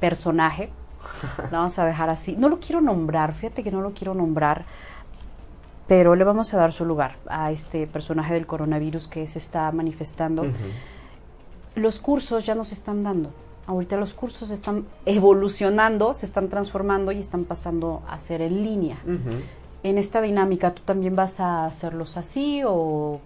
personaje. 0.00 0.70
Lo 1.50 1.58
vamos 1.58 1.78
a 1.78 1.86
dejar 1.86 2.10
así. 2.10 2.36
No 2.36 2.48
lo 2.48 2.60
quiero 2.60 2.80
nombrar, 2.80 3.34
fíjate 3.34 3.62
que 3.62 3.70
no 3.70 3.80
lo 3.80 3.92
quiero 3.92 4.14
nombrar 4.14 4.64
pero 5.92 6.14
le 6.14 6.24
vamos 6.24 6.54
a 6.54 6.56
dar 6.56 6.72
su 6.72 6.86
lugar 6.86 7.16
a 7.28 7.50
este 7.50 7.86
personaje 7.86 8.32
del 8.32 8.46
coronavirus 8.46 9.08
que 9.08 9.26
se 9.26 9.38
está 9.38 9.70
manifestando. 9.72 10.40
Ujú. 10.42 10.52
Los 11.74 11.98
cursos 11.98 12.44
ya 12.44 12.54
nos 12.54 12.72
están 12.72 13.02
dando. 13.02 13.30
Ahorita 13.66 13.96
los 13.96 14.14
cursos 14.14 14.50
están 14.50 14.86
evolucionando, 15.06 16.14
se 16.14 16.26
están 16.26 16.48
transformando 16.48 17.12
y 17.12 17.20
están 17.20 17.44
pasando 17.44 18.02
a 18.08 18.18
ser 18.20 18.40
en 18.42 18.62
línea. 18.62 18.98
En 19.84 19.98
esta 19.98 20.20
dinámica, 20.20 20.74
¿tú 20.74 20.82
también 20.82 21.16
vas 21.16 21.40
a 21.40 21.66
hacerlos 21.66 22.16
así 22.16 22.62
o...? 22.66 23.20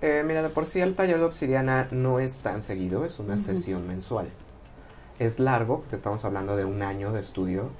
Eh, 0.00 0.22
mira, 0.24 0.42
de 0.42 0.48
por 0.48 0.64
sí 0.64 0.80
el 0.80 0.94
taller 0.94 1.18
de 1.18 1.24
obsidiana 1.24 1.88
no 1.90 2.20
es 2.20 2.36
tan 2.36 2.62
seguido, 2.62 3.04
es 3.04 3.18
una 3.18 3.36
sesión 3.36 3.86
mensual. 3.88 4.28
Es 5.18 5.40
largo, 5.40 5.80
porque 5.80 5.96
estamos 5.96 6.24
hablando 6.24 6.54
de 6.54 6.64
un 6.64 6.82
año 6.82 7.12
de 7.12 7.20
estudio, 7.20 7.70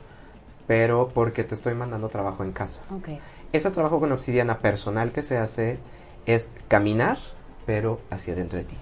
pero 0.67 1.11
porque 1.15 1.45
te 1.45 1.55
estoy 1.55 1.75
mandando 1.75 2.09
trabajo 2.09 2.43
en 2.43 2.53
casa. 2.53 2.83
Ok. 2.91 3.21
Ese 3.53 3.71
trabajo 3.71 4.01
con 4.01 4.11
obsidiana 4.13 4.59
personal 4.59 5.13
que 5.13 5.23
se 5.23 5.39
hace 5.39 5.79
es 6.27 6.53
caminar, 6.67 7.19
pero 7.67 8.01
hacia 8.11 8.35
dentro 8.35 8.59
de 8.59 8.65
ti. 8.65 8.77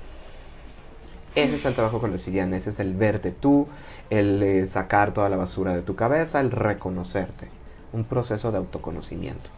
Ese 1.37 1.57
es 1.57 1.67
el 1.67 1.75
trabajo 1.75 2.01
con 2.01 2.11
la 2.11 2.17
obsidiana, 2.17 2.57
ese 2.57 2.71
es 2.71 2.81
el 2.81 2.95
verte 2.95 3.31
tú, 3.31 3.69
el 4.09 4.43
eh, 4.43 4.65
sacar 4.65 5.13
toda 5.13 5.29
la 5.29 5.37
basura 5.37 5.75
de 5.75 5.83
tu 5.83 5.95
cabeza, 5.95 6.41
el 6.41 6.51
reconocerte. 6.51 7.49
Un 7.93 8.05
proceso 8.05 8.51
de 8.51 8.59
autoconocimiento. 8.59 9.51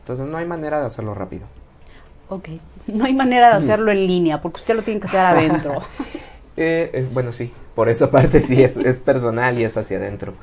Entonces 0.00 0.26
no 0.26 0.36
hay 0.36 0.44
manera 0.44 0.80
de 0.80 0.86
hacerlo 0.86 1.14
rápido. 1.14 1.46
Ok. 2.28 2.48
No 2.88 3.04
hay 3.04 3.14
manera 3.14 3.50
de 3.50 3.64
hacerlo 3.64 3.92
en 3.92 4.06
línea 4.06 4.42
porque 4.42 4.58
usted 4.58 4.74
lo 4.74 4.82
tiene 4.82 5.00
que 5.00 5.06
hacer 5.06 5.20
adentro. 5.20 5.80
Eh, 6.56 6.88
eh, 6.94 7.08
bueno, 7.12 7.32
sí, 7.32 7.52
por 7.74 7.88
esa 7.88 8.12
parte 8.12 8.40
sí 8.40 8.62
es, 8.62 8.76
es 8.76 9.00
personal 9.00 9.58
y 9.58 9.64
es 9.64 9.76
hacia 9.76 9.96
adentro. 9.96 10.34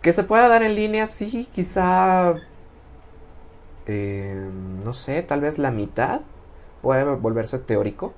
Que 0.00 0.12
se 0.12 0.22
pueda 0.22 0.46
dar 0.46 0.62
en 0.62 0.76
línea, 0.76 1.08
sí, 1.08 1.48
quizá, 1.52 2.36
eh, 3.86 4.48
no 4.84 4.92
sé, 4.92 5.24
tal 5.24 5.40
vez 5.40 5.58
la 5.58 5.72
mitad 5.72 6.20
puede 6.82 7.02
volverse 7.02 7.58
teórico 7.58 8.14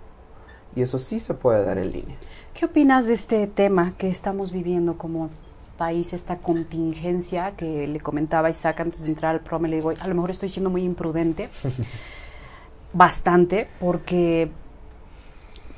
y 0.76 0.82
eso 0.82 0.98
sí 0.98 1.18
se 1.18 1.34
puede 1.34 1.64
dar 1.64 1.78
en 1.78 1.92
línea. 1.92 2.16
¿Qué 2.54 2.66
opinas 2.66 3.06
de 3.06 3.14
este 3.14 3.46
tema 3.46 3.94
que 3.98 4.08
estamos 4.08 4.52
viviendo 4.52 4.96
como 4.98 5.30
país, 5.78 6.12
esta 6.12 6.38
contingencia 6.38 7.52
que 7.56 7.86
le 7.88 7.98
comentaba 8.00 8.50
Isaac 8.50 8.80
antes 8.80 9.02
de 9.02 9.08
entrar 9.08 9.34
al 9.34 9.40
programa? 9.40 9.68
Le 9.68 9.76
digo, 9.76 9.90
a 9.98 10.06
lo 10.08 10.14
mejor 10.14 10.30
estoy 10.30 10.48
siendo 10.48 10.70
muy 10.70 10.82
imprudente, 10.84 11.48
bastante, 12.92 13.68
porque, 13.80 14.50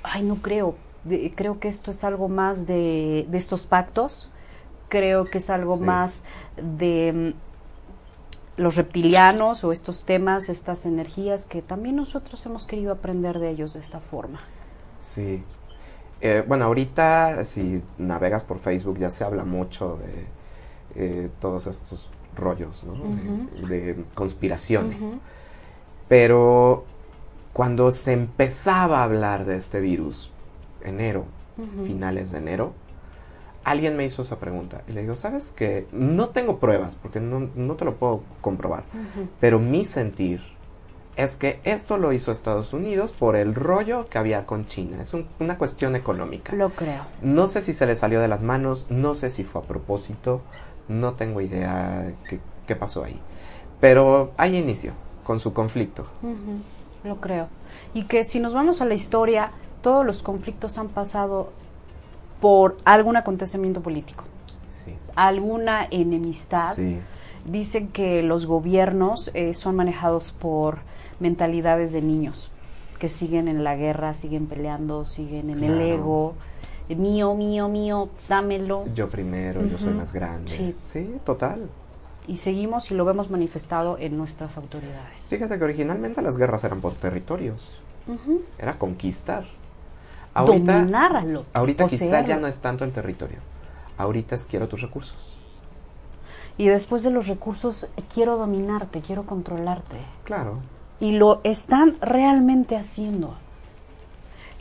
ay, 0.02 0.22
no 0.24 0.36
creo, 0.36 0.74
de- 1.04 1.32
creo 1.34 1.60
que 1.60 1.68
esto 1.68 1.90
es 1.90 2.02
algo 2.04 2.28
más 2.28 2.66
de, 2.66 3.26
de 3.28 3.38
estos 3.38 3.66
pactos, 3.66 4.32
creo 4.88 5.24
que 5.26 5.38
es 5.38 5.50
algo 5.50 5.76
Sí. 5.76 5.82
más 5.84 6.24
de 6.56 7.34
mm, 8.56 8.60
los 8.60 8.76
reptilianos 8.76 9.64
o 9.64 9.72
estos 9.72 10.04
temas, 10.04 10.48
estas 10.48 10.86
energías 10.86 11.46
que 11.46 11.62
también 11.62 11.96
nosotros 11.96 12.44
hemos 12.46 12.66
querido 12.66 12.92
aprender 12.92 13.38
de 13.38 13.50
ellos 13.50 13.74
de 13.74 13.80
esta 13.80 14.00
forma. 14.00 14.38
Sí. 15.04 15.42
Eh, 16.20 16.42
bueno, 16.46 16.64
ahorita 16.64 17.44
si 17.44 17.82
navegas 17.98 18.44
por 18.44 18.58
Facebook 18.58 18.98
ya 18.98 19.10
se 19.10 19.24
habla 19.24 19.44
mucho 19.44 19.98
de 19.98 20.26
eh, 20.96 21.30
todos 21.40 21.66
estos 21.66 22.10
rollos, 22.34 22.84
¿no? 22.84 22.94
De, 23.68 23.94
de 23.94 24.04
conspiraciones. 24.14 25.18
Pero 26.08 26.84
cuando 27.52 27.92
se 27.92 28.12
empezaba 28.12 29.00
a 29.00 29.04
hablar 29.04 29.44
de 29.44 29.56
este 29.56 29.80
virus, 29.80 30.30
enero, 30.82 31.26
finales 31.84 32.32
de 32.32 32.38
enero, 32.38 32.72
alguien 33.62 33.96
me 33.96 34.04
hizo 34.04 34.22
esa 34.22 34.40
pregunta. 34.40 34.82
Y 34.88 34.92
le 34.92 35.02
digo, 35.02 35.16
¿sabes 35.16 35.52
qué? 35.52 35.86
No 35.92 36.30
tengo 36.30 36.58
pruebas, 36.58 36.96
porque 36.96 37.20
no, 37.20 37.50
no 37.54 37.74
te 37.74 37.84
lo 37.84 37.96
puedo 37.96 38.22
comprobar. 38.40 38.84
Pero 39.40 39.58
mi 39.58 39.84
sentir 39.84 40.53
es 41.16 41.36
que 41.36 41.60
esto 41.64 41.96
lo 41.98 42.12
hizo 42.12 42.32
Estados 42.32 42.72
Unidos 42.72 43.12
por 43.12 43.36
el 43.36 43.54
rollo 43.54 44.08
que 44.08 44.18
había 44.18 44.46
con 44.46 44.66
China. 44.66 45.00
Es 45.00 45.14
un- 45.14 45.26
una 45.38 45.58
cuestión 45.58 45.94
económica. 45.96 46.54
Lo 46.54 46.70
creo. 46.70 47.02
No 47.22 47.46
sé 47.46 47.60
si 47.60 47.72
se 47.72 47.86
le 47.86 47.94
salió 47.96 48.20
de 48.20 48.28
las 48.28 48.42
manos, 48.42 48.86
no 48.90 49.14
sé 49.14 49.30
si 49.30 49.44
fue 49.44 49.62
a 49.62 49.64
propósito, 49.64 50.40
no 50.88 51.14
tengo 51.14 51.40
idea 51.40 52.00
de 52.02 52.14
qué, 52.28 52.40
qué 52.66 52.76
pasó 52.76 53.04
ahí. 53.04 53.20
Pero 53.80 54.32
ahí 54.36 54.56
inició, 54.56 54.92
con 55.24 55.38
su 55.40 55.52
conflicto. 55.52 56.06
Lo 57.04 57.20
creo. 57.20 57.48
Y 57.92 58.04
que 58.04 58.24
si 58.24 58.40
nos 58.40 58.54
vamos 58.54 58.80
a 58.80 58.84
la 58.86 58.94
historia, 58.94 59.50
todos 59.82 60.04
los 60.06 60.22
conflictos 60.22 60.78
han 60.78 60.88
pasado 60.88 61.52
por 62.40 62.76
algún 62.84 63.16
acontecimiento 63.16 63.80
político, 63.82 64.24
Sí. 64.70 64.96
alguna 65.14 65.86
enemistad. 65.90 66.74
Sí. 66.74 67.00
Dicen 67.44 67.88
que 67.88 68.22
los 68.22 68.46
gobiernos 68.46 69.30
eh, 69.34 69.52
son 69.54 69.76
manejados 69.76 70.32
por 70.32 70.78
mentalidades 71.20 71.92
de 71.92 72.02
niños 72.02 72.50
que 72.98 73.08
siguen 73.08 73.48
en 73.48 73.64
la 73.64 73.76
guerra, 73.76 74.14
siguen 74.14 74.46
peleando, 74.46 75.04
siguen 75.04 75.50
en 75.50 75.62
el 75.64 75.80
ego. 75.80 76.34
eh, 76.88 76.94
mío, 76.96 77.34
mío, 77.34 77.68
mío, 77.68 78.08
dámelo. 78.28 78.84
Yo 78.94 79.08
primero, 79.08 79.64
yo 79.66 79.78
soy 79.78 79.92
más 79.94 80.12
grande. 80.12 80.50
Sí. 80.50 80.76
sí, 80.80 81.14
total. 81.24 81.68
Y 82.26 82.38
seguimos 82.38 82.90
y 82.90 82.94
lo 82.94 83.04
vemos 83.04 83.30
manifestado 83.30 83.98
en 83.98 84.16
nuestras 84.16 84.56
autoridades. 84.56 85.22
Fíjate 85.28 85.58
que 85.58 85.64
originalmente 85.64 86.22
las 86.22 86.38
guerras 86.38 86.64
eran 86.64 86.80
por 86.80 86.94
territorios, 86.94 87.72
era 88.58 88.78
conquistar. 88.78 89.44
Ahorita, 90.32 90.78
Dominarlo. 90.80 91.44
ahorita 91.52 91.84
quizá 91.86 92.04
poseerlo. 92.06 92.28
ya 92.28 92.36
no 92.38 92.46
es 92.46 92.58
tanto 92.60 92.84
el 92.84 92.92
territorio. 92.92 93.38
Ahorita 93.98 94.34
es 94.34 94.46
quiero 94.46 94.66
tus 94.68 94.80
recursos. 94.80 95.36
Y 96.56 96.66
después 96.68 97.02
de 97.02 97.10
los 97.10 97.28
recursos, 97.28 97.88
quiero 98.12 98.36
dominarte, 98.36 99.00
quiero 99.00 99.24
controlarte. 99.26 99.96
Claro. 100.24 100.60
Y 101.00 101.12
lo 101.12 101.40
están 101.44 101.96
realmente 102.00 102.76
haciendo. 102.76 103.36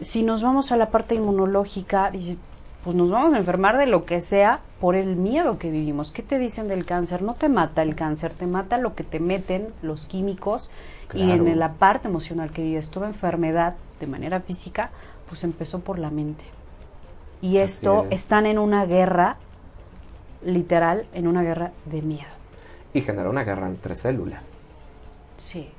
Si 0.01 0.23
nos 0.23 0.43
vamos 0.43 0.71
a 0.71 0.77
la 0.77 0.89
parte 0.89 1.15
inmunológica, 1.15 2.11
dice, 2.11 2.37
pues 2.83 2.95
nos 2.95 3.11
vamos 3.11 3.33
a 3.33 3.37
enfermar 3.37 3.77
de 3.77 3.87
lo 3.87 4.05
que 4.05 4.19
sea 4.19 4.59
por 4.81 4.95
el 4.95 5.15
miedo 5.15 5.57
que 5.57 5.71
vivimos. 5.71 6.11
¿Qué 6.11 6.21
te 6.21 6.37
dicen 6.37 6.67
del 6.67 6.85
cáncer? 6.85 7.21
No 7.21 7.35
te 7.35 7.47
mata 7.47 7.81
el 7.81 7.95
cáncer, 7.95 8.33
te 8.33 8.45
mata 8.45 8.77
lo 8.77 8.93
que 8.95 9.03
te 9.03 9.19
meten 9.19 9.69
los 9.81 10.05
químicos 10.05 10.71
y 11.13 11.31
en 11.31 11.57
la 11.59 11.73
parte 11.73 12.09
emocional 12.09 12.51
que 12.51 12.63
vives. 12.63 12.89
Toda 12.89 13.07
enfermedad 13.07 13.75
de 13.99 14.07
manera 14.07 14.41
física, 14.41 14.89
pues 15.29 15.43
empezó 15.45 15.79
por 15.79 15.99
la 15.99 16.09
mente. 16.09 16.43
Y 17.41 17.57
esto, 17.57 18.05
es. 18.09 18.23
están 18.23 18.45
en 18.45 18.59
una 18.59 18.85
guerra, 18.85 19.37
literal, 20.43 21.05
en 21.13 21.27
una 21.27 21.43
guerra 21.43 21.71
de 21.85 22.01
miedo. 22.01 22.31
Y 22.93 23.01
genera 23.01 23.29
una 23.29 23.43
guerra 23.43 23.67
entre 23.67 23.95
células. 23.95 24.67
Sí. 25.37 25.69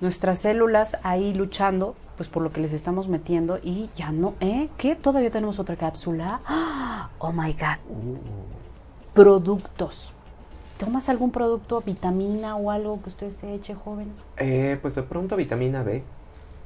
Nuestras 0.00 0.40
células 0.40 0.98
ahí 1.02 1.32
luchando, 1.32 1.94
pues 2.16 2.28
por 2.28 2.42
lo 2.42 2.50
que 2.52 2.60
les 2.60 2.72
estamos 2.72 3.08
metiendo 3.08 3.58
y 3.62 3.88
ya 3.96 4.12
no, 4.12 4.34
¿eh? 4.40 4.68
¿Qué? 4.76 4.94
¿Todavía 4.94 5.30
tenemos 5.30 5.58
otra 5.58 5.76
cápsula? 5.76 6.40
Oh 7.18 7.32
my 7.32 7.52
God. 7.54 7.78
Productos. 9.14 10.12
¿Tomas 10.78 11.08
algún 11.08 11.30
producto, 11.30 11.80
vitamina 11.80 12.56
o 12.56 12.70
algo 12.70 13.00
que 13.02 13.08
usted 13.08 13.30
se 13.32 13.54
eche 13.54 13.74
joven? 13.74 14.12
Eh, 14.36 14.78
pues 14.82 14.94
de 14.96 15.02
pronto 15.02 15.34
vitamina 15.36 15.82
B. 15.82 16.02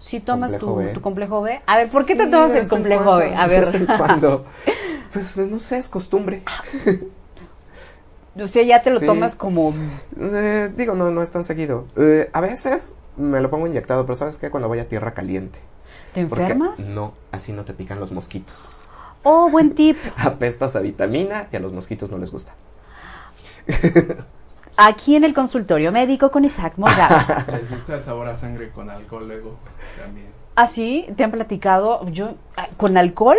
Si 0.01 0.19
tomas 0.19 0.53
Complejo 0.55 0.89
tu, 0.89 0.95
tu 0.95 1.01
complejo 1.01 1.43
B. 1.43 1.61
A 1.67 1.77
ver, 1.77 1.89
¿por 1.91 2.05
qué 2.07 2.17
te 2.17 2.25
Sí, 2.25 2.31
tomas 2.31 2.53
de 2.53 2.59
el 2.61 2.69
complejo 2.69 3.05
cuando, 3.05 3.19
B? 3.21 3.35
A 3.37 3.43
de 3.47 3.49
ver. 3.55 3.61
vez 3.65 3.75
en 3.75 3.87
cuando. 3.87 4.45
Pues 5.13 5.37
no 5.39 5.59
sé, 5.59 5.79
es 5.79 5.89
costumbre. 5.89 6.43
o 8.41 8.47
sea, 8.47 8.63
ya 8.63 8.81
te 8.81 8.91
lo 8.91 9.01
Sí. 9.01 9.07
tomas 9.07 9.35
como... 9.35 9.75
Eh, 10.21 10.73
digo, 10.77 10.95
no, 10.95 11.11
no 11.11 11.21
es 11.21 11.33
tan 11.33 11.43
seguido. 11.43 11.87
Eh, 11.97 12.31
a 12.33 12.41
veces 12.41 12.95
me 13.21 13.41
lo 13.41 13.51
pongo 13.51 13.67
inyectado, 13.67 14.05
pero 14.05 14.17
¿sabes 14.17 14.39
qué? 14.39 14.51
Cuando 14.51 14.69
voy 14.69 14.79
a 14.79 14.89
tierra 14.89 15.15
caliente. 15.15 15.61
¿Te 16.15 16.27
Porque 16.27 16.45
enfermas? 16.45 16.81
No, 16.81 17.15
así 17.31 17.53
no 17.53 17.65
te 17.65 17.73
pican 17.75 18.01
los 18.01 18.13
mosquitos. 18.13 18.83
Oh, 19.23 19.51
buen 19.51 19.75
tip. 19.75 19.97
Apestas 20.17 20.75
a 20.77 20.81
vitamina 20.81 21.49
y 21.53 21.57
a 21.57 21.61
los 21.61 21.73
mosquitos 21.73 22.11
no 22.11 22.19
les 22.19 22.33
gusta. 22.33 22.55
Aquí 24.77 25.15
en 25.15 25.25
el 25.25 25.35
consultorio 25.35 25.93
médico 25.93 26.31
con 26.31 26.45
Isaac 26.45 26.75
Morgado. 26.77 27.17
Les 27.53 27.71
gusta 27.71 27.97
el 27.97 28.03
sabor 28.03 28.29
a 28.29 28.37
sangre 28.37 28.71
con 28.71 28.89
alcohol 28.89 29.27
luego 29.29 29.57
también. 30.01 30.29
¿Ah, 30.55 30.67
sí? 30.67 31.07
¿Te 31.17 31.25
han 31.25 31.31
platicado? 31.31 32.09
Yo, 32.09 32.35
ah, 32.57 32.69
¿Con 32.79 32.97
alcohol? 32.97 33.37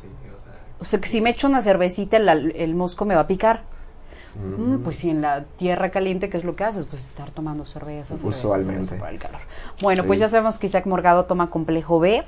Sí, 0.00 0.08
o 0.34 0.40
sea, 0.42 0.52
O 0.78 0.84
sea, 0.84 1.00
que 1.00 1.08
si 1.08 1.20
me 1.20 1.30
echo 1.30 1.48
una 1.48 1.60
cervecita, 1.60 2.16
el 2.16 2.74
mosco 2.74 3.04
me 3.04 3.14
va 3.14 3.22
a 3.22 3.26
picar. 3.26 3.64
Mm, 4.42 4.82
pues 4.82 4.96
si 4.96 5.10
en 5.10 5.20
la 5.20 5.44
tierra 5.44 5.90
caliente, 5.90 6.30
¿qué 6.30 6.36
es 6.38 6.44
lo 6.44 6.56
que 6.56 6.64
haces? 6.64 6.86
Pues 6.86 7.02
estar 7.02 7.30
tomando 7.30 7.64
cervezas. 7.66 8.20
Usualmente. 8.22 8.96
por 8.96 9.08
el 9.08 9.18
calor. 9.18 9.40
Bueno, 9.82 10.02
Sí. 10.02 10.06
pues 10.06 10.18
ya 10.20 10.28
sabemos 10.28 10.58
que 10.58 10.66
Isaac 10.66 10.86
Morgado 10.86 11.26
toma 11.26 11.50
complejo 11.50 11.98
B, 12.00 12.24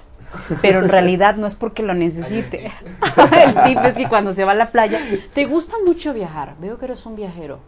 pero 0.61 0.81
en 0.81 0.89
realidad 0.89 1.37
no 1.37 1.47
es 1.47 1.55
porque 1.55 1.83
lo 1.83 1.95
necesite. 1.95 2.71
el 3.47 3.55
tip 3.65 3.79
es 3.85 3.95
que 3.95 4.09
cuando 4.09 4.35
se 4.35 4.45
va 4.45 4.53
a 4.53 4.55
la 4.57 4.71
playa, 4.71 5.01
¿te 5.33 5.47
gusta 5.47 5.77
mucho 5.87 6.13
viajar? 6.13 6.55
Veo 6.61 6.79
que 6.79 6.85
eres 6.85 7.07
un 7.07 7.17
viajero. 7.17 7.59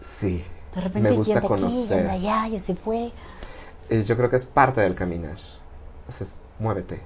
Sí. 0.00 0.42
De 0.74 0.80
repente, 0.80 1.10
me 1.10 1.16
gusta 1.16 1.34
de 1.34 1.38
aquí, 1.38 1.46
conocer. 1.48 2.04
de 2.04 2.10
allá, 2.10 2.48
ya 2.48 2.58
se 2.58 2.74
fue. 2.74 3.12
Eh, 3.90 4.02
Yo 4.02 4.16
creo 4.16 4.30
que 4.30 4.36
es 4.36 4.46
parte 4.46 4.80
del 4.80 4.94
caminar. 4.94 5.36
Entonces, 6.00 6.40
muévete. 6.58 7.00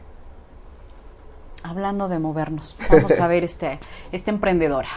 Hablando 1.64 2.08
de 2.08 2.18
movernos, 2.18 2.76
vamos 2.88 3.18
a 3.20 3.26
ver 3.26 3.42
este, 3.44 3.78
esta 4.12 4.30
emprendedora. 4.30 4.88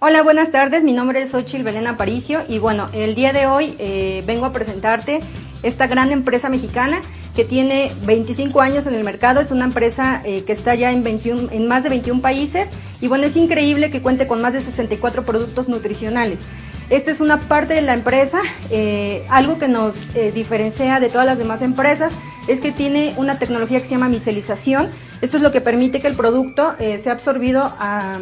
Hola, 0.00 0.22
buenas 0.22 0.52
tardes. 0.52 0.84
Mi 0.84 0.92
nombre 0.92 1.20
es 1.22 1.34
Ochil 1.34 1.64
Belén 1.64 1.88
Aparicio 1.88 2.42
y 2.48 2.60
bueno, 2.60 2.88
el 2.92 3.16
día 3.16 3.32
de 3.32 3.46
hoy 3.46 3.74
eh, 3.80 4.22
vengo 4.28 4.46
a 4.46 4.52
presentarte 4.52 5.18
esta 5.64 5.88
gran 5.88 6.12
empresa 6.12 6.48
mexicana 6.48 7.00
que 7.34 7.44
tiene 7.44 7.90
25 8.06 8.60
años 8.60 8.86
en 8.86 8.94
el 8.94 9.02
mercado. 9.02 9.40
Es 9.40 9.50
una 9.50 9.64
empresa 9.64 10.22
eh, 10.24 10.44
que 10.44 10.52
está 10.52 10.76
ya 10.76 10.92
en, 10.92 11.02
21, 11.02 11.48
en 11.50 11.66
más 11.66 11.82
de 11.82 11.88
21 11.88 12.22
países 12.22 12.70
y 13.00 13.08
bueno, 13.08 13.24
es 13.24 13.34
increíble 13.34 13.90
que 13.90 14.00
cuente 14.00 14.28
con 14.28 14.40
más 14.40 14.52
de 14.52 14.60
64 14.60 15.24
productos 15.24 15.68
nutricionales. 15.68 16.46
Esta 16.90 17.10
es 17.10 17.20
una 17.20 17.40
parte 17.40 17.74
de 17.74 17.82
la 17.82 17.94
empresa, 17.94 18.38
eh, 18.70 19.26
algo 19.28 19.58
que 19.58 19.66
nos 19.66 19.96
diferencia 20.32 21.00
de 21.00 21.08
todas 21.08 21.26
las 21.26 21.38
demás 21.38 21.60
empresas 21.60 22.12
es 22.46 22.60
que 22.60 22.70
tiene 22.70 23.14
una 23.16 23.40
tecnología 23.40 23.80
que 23.80 23.86
se 23.86 23.96
llama 23.96 24.08
micelización. 24.08 24.90
Esto 25.22 25.38
es 25.38 25.42
lo 25.42 25.50
que 25.50 25.60
permite 25.60 26.00
que 26.00 26.06
el 26.06 26.14
producto 26.14 26.76
sea 26.98 27.12
absorbido 27.12 27.74
a, 27.80 28.20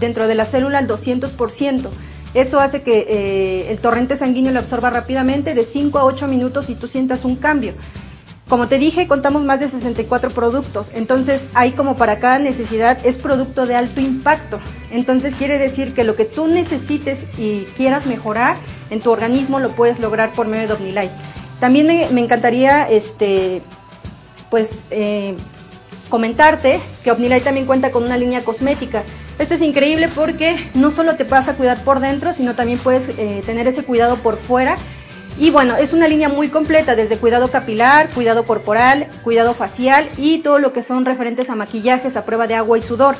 dentro 0.00 0.26
de 0.26 0.34
la 0.34 0.44
célula 0.44 0.78
al 0.78 0.88
200%. 0.88 1.88
Esto 2.34 2.60
hace 2.60 2.82
que 2.82 3.70
el 3.70 3.78
torrente 3.78 4.16
sanguíneo 4.16 4.52
lo 4.52 4.60
absorba 4.60 4.90
rápidamente 4.90 5.54
de 5.54 5.64
5 5.64 5.98
a 5.98 6.04
8 6.04 6.28
minutos 6.28 6.68
y 6.68 6.74
tú 6.74 6.86
sientas 6.86 7.24
un 7.24 7.36
cambio. 7.36 7.72
Como 8.48 8.66
te 8.66 8.78
dije, 8.78 9.06
contamos 9.06 9.44
más 9.44 9.60
de 9.60 9.68
64 9.68 10.30
productos, 10.30 10.90
entonces 10.94 11.46
hay 11.52 11.72
como 11.72 11.96
para 11.96 12.18
cada 12.18 12.38
necesidad 12.38 12.98
es 13.04 13.18
producto 13.18 13.66
de 13.66 13.74
alto 13.74 14.00
impacto. 14.00 14.58
Entonces 14.90 15.34
quiere 15.34 15.58
decir 15.58 15.92
que 15.92 16.02
lo 16.02 16.16
que 16.16 16.24
tú 16.24 16.46
necesites 16.46 17.26
y 17.36 17.64
quieras 17.76 18.06
mejorar 18.06 18.56
en 18.88 19.00
tu 19.00 19.10
organismo 19.10 19.60
lo 19.60 19.68
puedes 19.68 20.00
lograr 20.00 20.32
por 20.32 20.46
medio 20.46 20.66
de 20.66 20.74
OmniLife. 20.74 21.10
También 21.60 21.86
me, 21.86 22.20
encantaría, 22.20 22.88
este, 22.88 23.60
pues, 24.48 24.86
eh, 24.92 25.34
comentarte 26.08 26.80
que 27.04 27.10
OmniLife 27.10 27.42
también 27.42 27.66
cuenta 27.66 27.90
con 27.90 28.04
una 28.04 28.16
línea 28.16 28.42
cosmética. 28.42 29.02
Esto 29.38 29.54
es 29.54 29.62
increíble 29.62 30.08
porque 30.12 30.56
no 30.74 30.90
solo 30.90 31.14
te 31.14 31.22
vas 31.22 31.48
a 31.48 31.54
cuidar 31.54 31.78
por 31.84 32.00
dentro, 32.00 32.32
sino 32.32 32.54
también 32.54 32.80
puedes 32.80 33.10
eh, 33.10 33.42
tener 33.46 33.68
ese 33.68 33.84
cuidado 33.84 34.16
por 34.16 34.36
fuera 34.36 34.76
y 35.38 35.50
bueno, 35.50 35.76
es 35.76 35.92
una 35.92 36.08
línea 36.08 36.28
muy 36.28 36.48
completa, 36.48 36.96
desde 36.96 37.16
cuidado 37.16 37.48
capilar, 37.48 38.08
cuidado 38.08 38.44
corporal, 38.44 39.06
cuidado 39.22 39.54
facial 39.54 40.08
y 40.16 40.38
todo 40.38 40.58
lo 40.58 40.72
que 40.72 40.82
son 40.82 41.04
referentes 41.04 41.48
a 41.50 41.54
maquillajes 41.54 42.16
a 42.16 42.24
prueba 42.24 42.48
de 42.48 42.56
agua 42.56 42.76
y 42.76 42.80
sudor. 42.80 43.14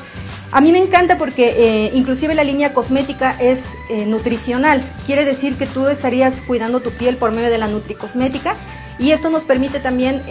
A 0.51 0.59
mí 0.59 0.73
me 0.73 0.79
encanta 0.79 1.17
porque 1.17 1.53
eh, 1.55 1.91
inclusive 1.93 2.35
la 2.35 2.43
línea 2.43 2.73
cosmética 2.73 3.37
es 3.39 3.67
eh, 3.89 4.05
nutricional. 4.05 4.81
Quiere 5.05 5.23
decir 5.23 5.55
que 5.55 5.67
tú 5.67 5.87
estarías 5.87 6.41
cuidando 6.41 6.81
tu 6.81 6.91
piel 6.91 7.15
por 7.15 7.31
medio 7.31 7.49
de 7.49 7.57
la 7.57 7.67
nutricosmética 7.67 8.55
y 8.97 9.11
esto 9.11 9.29
nos 9.29 9.45
permite 9.45 9.79
también 9.79 10.21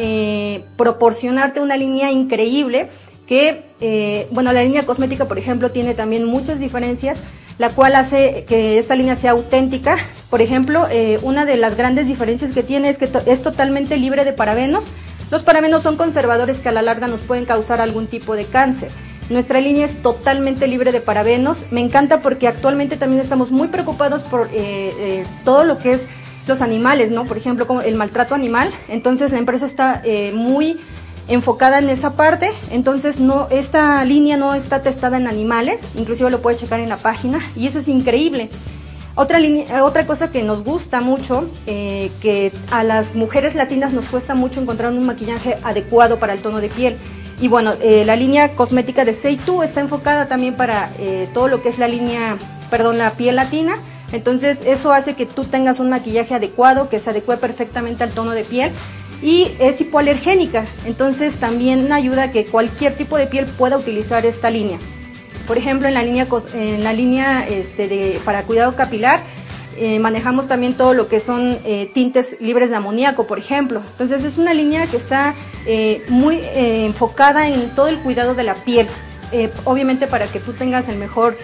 proporcionarte 0.77 1.61
una 1.61 1.79
línea 1.79 2.11
increíble 2.11 2.91
que, 3.29 4.27
bueno, 4.33 4.53
la 4.53 4.63
línea 4.65 4.87
cosmética, 4.87 5.27
por 5.27 5.39
ejemplo, 5.39 5.71
tiene 5.71 5.95
también 5.95 6.25
muchas 6.25 6.59
diferencias 6.59 7.23
la 7.59 7.71
cual 7.71 7.97
hace 7.97 8.45
que 8.49 8.79
esta 8.79 8.95
línea 8.95 9.17
sea 9.17 9.33
auténtica. 9.33 9.99
Por 10.31 10.41
ejemplo, 10.41 10.87
eh, 10.91 11.19
una 11.23 11.45
de 11.45 11.57
las 11.57 11.77
grandes 11.77 12.07
diferencias 12.07 12.53
que 12.53 12.63
tiene 12.63 12.89
es 12.89 12.99
que 12.99 13.09
es 13.27 13.43
totalmente 13.43 13.97
libre 13.97 14.25
de 14.25 14.33
parabenos. 14.33 14.85
Los 15.31 15.43
parabenos 15.43 15.83
son 15.83 15.97
conservadores 15.97 16.61
que 16.61 16.69
a 16.69 16.73
la 16.73 16.83
larga 16.83 17.09
nos 17.09 17.21
pueden 17.21 17.45
causar 17.45 17.81
algún 17.81 18.07
tipo 18.07 18.35
de 18.37 18.45
cáncer. 18.45 18.91
Nuestra 19.29 19.61
línea 19.61 19.85
es 19.85 20.01
totalmente 20.01 20.67
libre 20.69 20.93
de 20.93 21.01
parabenos. 21.01 21.67
Me 21.71 21.81
encanta 21.81 22.23
porque 22.23 22.49
actualmente 22.49 22.97
también 22.97 23.21
estamos 23.21 23.51
muy 23.51 23.69
preocupados 23.69 24.23
por 24.23 24.49
eh, 24.55 24.93
eh, 24.99 25.25
todo 25.45 25.65
lo 25.65 25.79
que 25.79 25.93
es 25.93 26.07
los 26.47 26.63
animales, 26.63 27.11
¿no? 27.11 27.27
Por 27.27 27.37
ejemplo, 27.37 27.67
como 27.67 27.83
el 27.83 27.95
maltrato 27.95 28.35
animal. 28.35 28.71
Entonces 28.89 29.33
la 29.33 29.39
empresa 29.39 29.67
está 29.67 30.03
muy 30.33 30.81
enfocada 31.29 31.79
en 31.79 31.89
esa 31.89 32.15
parte. 32.15 32.51
Entonces, 32.71 33.21
no, 33.21 33.47
esta 33.51 34.05
línea 34.05 34.37
no 34.37 34.55
está 34.55 34.83
testada 34.83 35.17
en 35.17 35.29
animales, 35.29 35.83
inclusive 35.97 36.31
lo 36.31 36.41
puedes 36.41 36.61
checar 36.61 36.81
en 36.81 36.89
la 36.89 36.97
página, 36.97 37.41
y 37.55 37.67
eso 37.67 37.79
es 37.79 37.89
increíble. 37.89 38.51
Otra, 39.15 39.41
línea, 39.41 39.85
otra 39.85 40.07
cosa 40.07 40.31
que 40.31 40.45
nos 40.45 40.63
gusta 40.63 41.01
mucho, 41.01 41.51
eh, 41.67 42.11
que 42.21 42.53
a 42.71 42.85
las 42.85 43.17
mujeres 43.17 43.57
latinas 43.57 43.93
nos 43.93 44.07
cuesta 44.07 44.35
mucho 44.35 44.61
encontrar 44.61 44.93
un 44.93 45.05
maquillaje 45.05 45.59
adecuado 45.65 46.19
para 46.19 46.35
el 46.35 46.39
tono 46.41 46.61
de 46.61 46.69
piel. 46.69 46.97
Y 47.41 47.49
bueno, 47.49 47.73
eh, 47.83 48.05
la 48.05 48.15
línea 48.15 48.53
cosmética 48.53 49.05
de 49.05 49.13
Seitu 49.13 49.63
está 49.63 49.81
enfocada 49.81 50.27
también 50.27 50.55
para 50.55 50.91
eh, 50.99 51.29
todo 51.35 51.49
lo 51.49 51.63
que 51.63 51.69
es 51.69 51.79
la 51.79 51.89
línea, 51.89 52.37
perdón, 52.71 52.99
la 52.99 53.11
piel 53.13 53.37
latina. 53.37 53.77
Entonces 54.13 54.61
eso 54.65 54.93
hace 54.93 55.15
que 55.15 55.27
tú 55.27 55.45
tengas 55.45 55.81
un 55.81 55.91
maquillaje 55.91 56.35
adecuado, 56.35 56.89
que 56.89 57.01
se 57.01 57.11
adecue 57.11 57.37
perfectamente 57.37 58.05
al 58.05 58.11
tono 58.11 58.31
de 58.31 58.45
piel 58.45 58.73
y 59.23 59.53
es 59.59 59.81
hipoalergénica, 59.81 60.65
entonces 60.85 61.37
también 61.37 61.91
ayuda 61.93 62.25
a 62.25 62.31
que 62.31 62.45
cualquier 62.45 62.97
tipo 62.97 63.17
de 63.17 63.27
piel 63.27 63.47
pueda 63.47 63.77
utilizar 63.77 64.25
esta 64.27 64.51
línea. 64.51 64.79
Por 65.47 65.59
ejemplo, 65.59 65.89
en 65.89 65.95
la 65.95 66.03
línea, 66.03 66.27
en 66.55 66.85
la 66.85 66.93
línea 66.93 67.47
este, 67.49 67.89
de, 67.89 68.21
para 68.25 68.43
cuidado 68.43 68.77
capilar, 68.77 69.21
eh, 69.79 69.99
manejamos 70.01 70.49
también 70.49 70.75
todo 70.75 70.93
lo 70.93 71.09
que 71.09 71.21
son 71.21 71.59
eh, 71.65 71.89
tintes 71.95 72.37
libres 72.41 72.71
de 72.71 72.77
amoníaco, 72.77 73.27
por 73.27 73.39
ejemplo. 73.39 73.81
Entonces 73.93 74.25
es 74.25 74.37
una 74.37 74.53
línea 74.53 74.87
que 74.89 74.97
está 74.97 75.35
eh, 75.67 76.03
muy 76.09 76.41
enfocada 76.55 77.49
en 77.49 77.71
todo 77.71 77.87
el 77.87 77.99
cuidado 77.99 78.35
de 78.35 78.43
la 78.43 78.55
piel. 78.55 78.89
obviamente 79.65 80.07
para 80.07 80.27
que 80.27 80.41
tú 80.41 80.53
tengas 80.53 80.89
el 80.89 80.97
mejor 80.97 81.37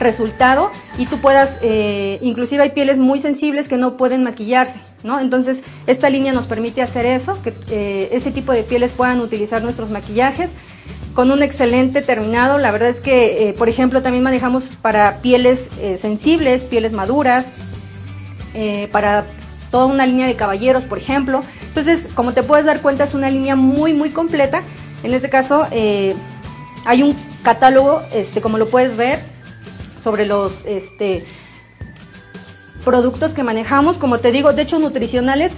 resultado 0.00 0.70
y 0.98 1.06
tú 1.06 1.18
puedas, 1.18 1.58
eh, 1.62 2.18
inclusive 2.22 2.62
hay 2.62 2.70
pieles 2.70 2.98
muy 2.98 3.20
sensibles 3.20 3.68
que 3.68 3.76
no 3.76 3.96
pueden 3.96 4.24
maquillarse, 4.24 4.80
¿no? 5.04 5.20
Entonces 5.20 5.62
esta 5.86 6.10
línea 6.10 6.32
nos 6.32 6.46
permite 6.46 6.82
hacer 6.82 7.06
eso, 7.06 7.40
que 7.42 7.52
eh, 7.70 8.08
ese 8.12 8.32
tipo 8.32 8.52
de 8.52 8.64
pieles 8.64 8.92
puedan 8.92 9.20
utilizar 9.20 9.62
nuestros 9.62 9.90
maquillajes 9.90 10.52
con 11.14 11.30
un 11.30 11.42
excelente 11.42 12.02
terminado. 12.02 12.58
La 12.58 12.70
verdad 12.70 12.88
es 12.88 13.00
que, 13.00 13.48
eh, 13.48 13.52
por 13.52 13.68
ejemplo, 13.68 14.00
también 14.02 14.24
manejamos 14.24 14.70
para 14.80 15.18
pieles 15.18 15.70
sensibles, 15.96 16.64
pieles 16.64 16.92
maduras, 16.92 17.52
para 18.92 19.24
toda 19.70 19.86
una 19.86 20.06
línea 20.06 20.26
de 20.26 20.34
caballeros, 20.34 20.84
por 20.84 20.98
ejemplo. 20.98 21.42
Entonces, 21.66 22.06
como 22.14 22.32
te 22.32 22.42
puedes 22.42 22.64
dar 22.64 22.80
cuenta, 22.80 23.04
es 23.04 23.14
una 23.14 23.28
línea 23.28 23.56
muy, 23.56 23.92
muy 23.92 24.10
completa. 24.10 24.62
En 25.02 25.12
este 25.12 25.28
caso, 25.28 25.66
hay 25.72 27.02
un 27.02 27.16
catálogo, 27.42 28.02
este, 28.14 28.40
como 28.40 28.56
lo 28.56 28.68
puedes 28.68 28.96
ver, 28.96 29.20
sobre 30.02 30.26
los 30.26 30.64
este, 30.64 31.24
productos 32.84 33.32
que 33.32 33.42
manejamos. 33.42 33.98
Como 33.98 34.18
te 34.18 34.32
digo, 34.32 34.52
de 34.52 34.62
hecho 34.62 34.78
nutricionales 34.78 35.52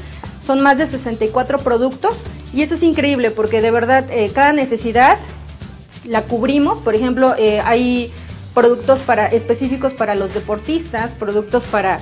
son 0.44 0.60
más 0.60 0.78
de 0.78 0.86
64 0.86 1.58
productos 1.58 2.20
y 2.52 2.62
eso 2.62 2.74
es 2.74 2.82
increíble 2.82 3.30
porque 3.30 3.60
de 3.60 3.70
verdad 3.70 4.04
eh, 4.10 4.30
cada 4.34 4.52
necesidad 4.52 5.18
la 6.04 6.22
cubrimos. 6.22 6.80
Por 6.80 6.94
ejemplo, 6.94 7.34
eh, 7.38 7.60
hay 7.64 8.12
productos 8.54 9.00
para, 9.00 9.26
específicos 9.28 9.94
para 9.94 10.14
los 10.14 10.34
deportistas, 10.34 11.14
productos 11.14 11.64
para 11.64 12.00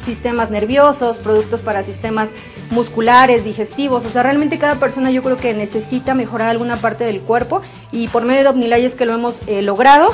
sistemas 0.00 0.50
nerviosos, 0.50 1.18
productos 1.18 1.62
para 1.62 1.82
sistemas 1.82 2.30
musculares, 2.70 3.44
digestivos, 3.44 4.04
o 4.04 4.10
sea, 4.10 4.24
realmente 4.24 4.58
cada 4.58 4.74
persona 4.74 5.10
yo 5.10 5.22
creo 5.22 5.36
que 5.36 5.54
necesita 5.54 6.12
mejorar 6.12 6.48
alguna 6.48 6.76
parte 6.76 7.04
del 7.04 7.20
cuerpo 7.20 7.62
y 7.92 8.08
por 8.08 8.24
medio 8.24 8.42
de 8.42 8.48
Omnilay 8.48 8.84
es 8.84 8.96
que 8.96 9.06
lo 9.06 9.14
hemos 9.14 9.40
eh, 9.46 9.62
logrado 9.62 10.12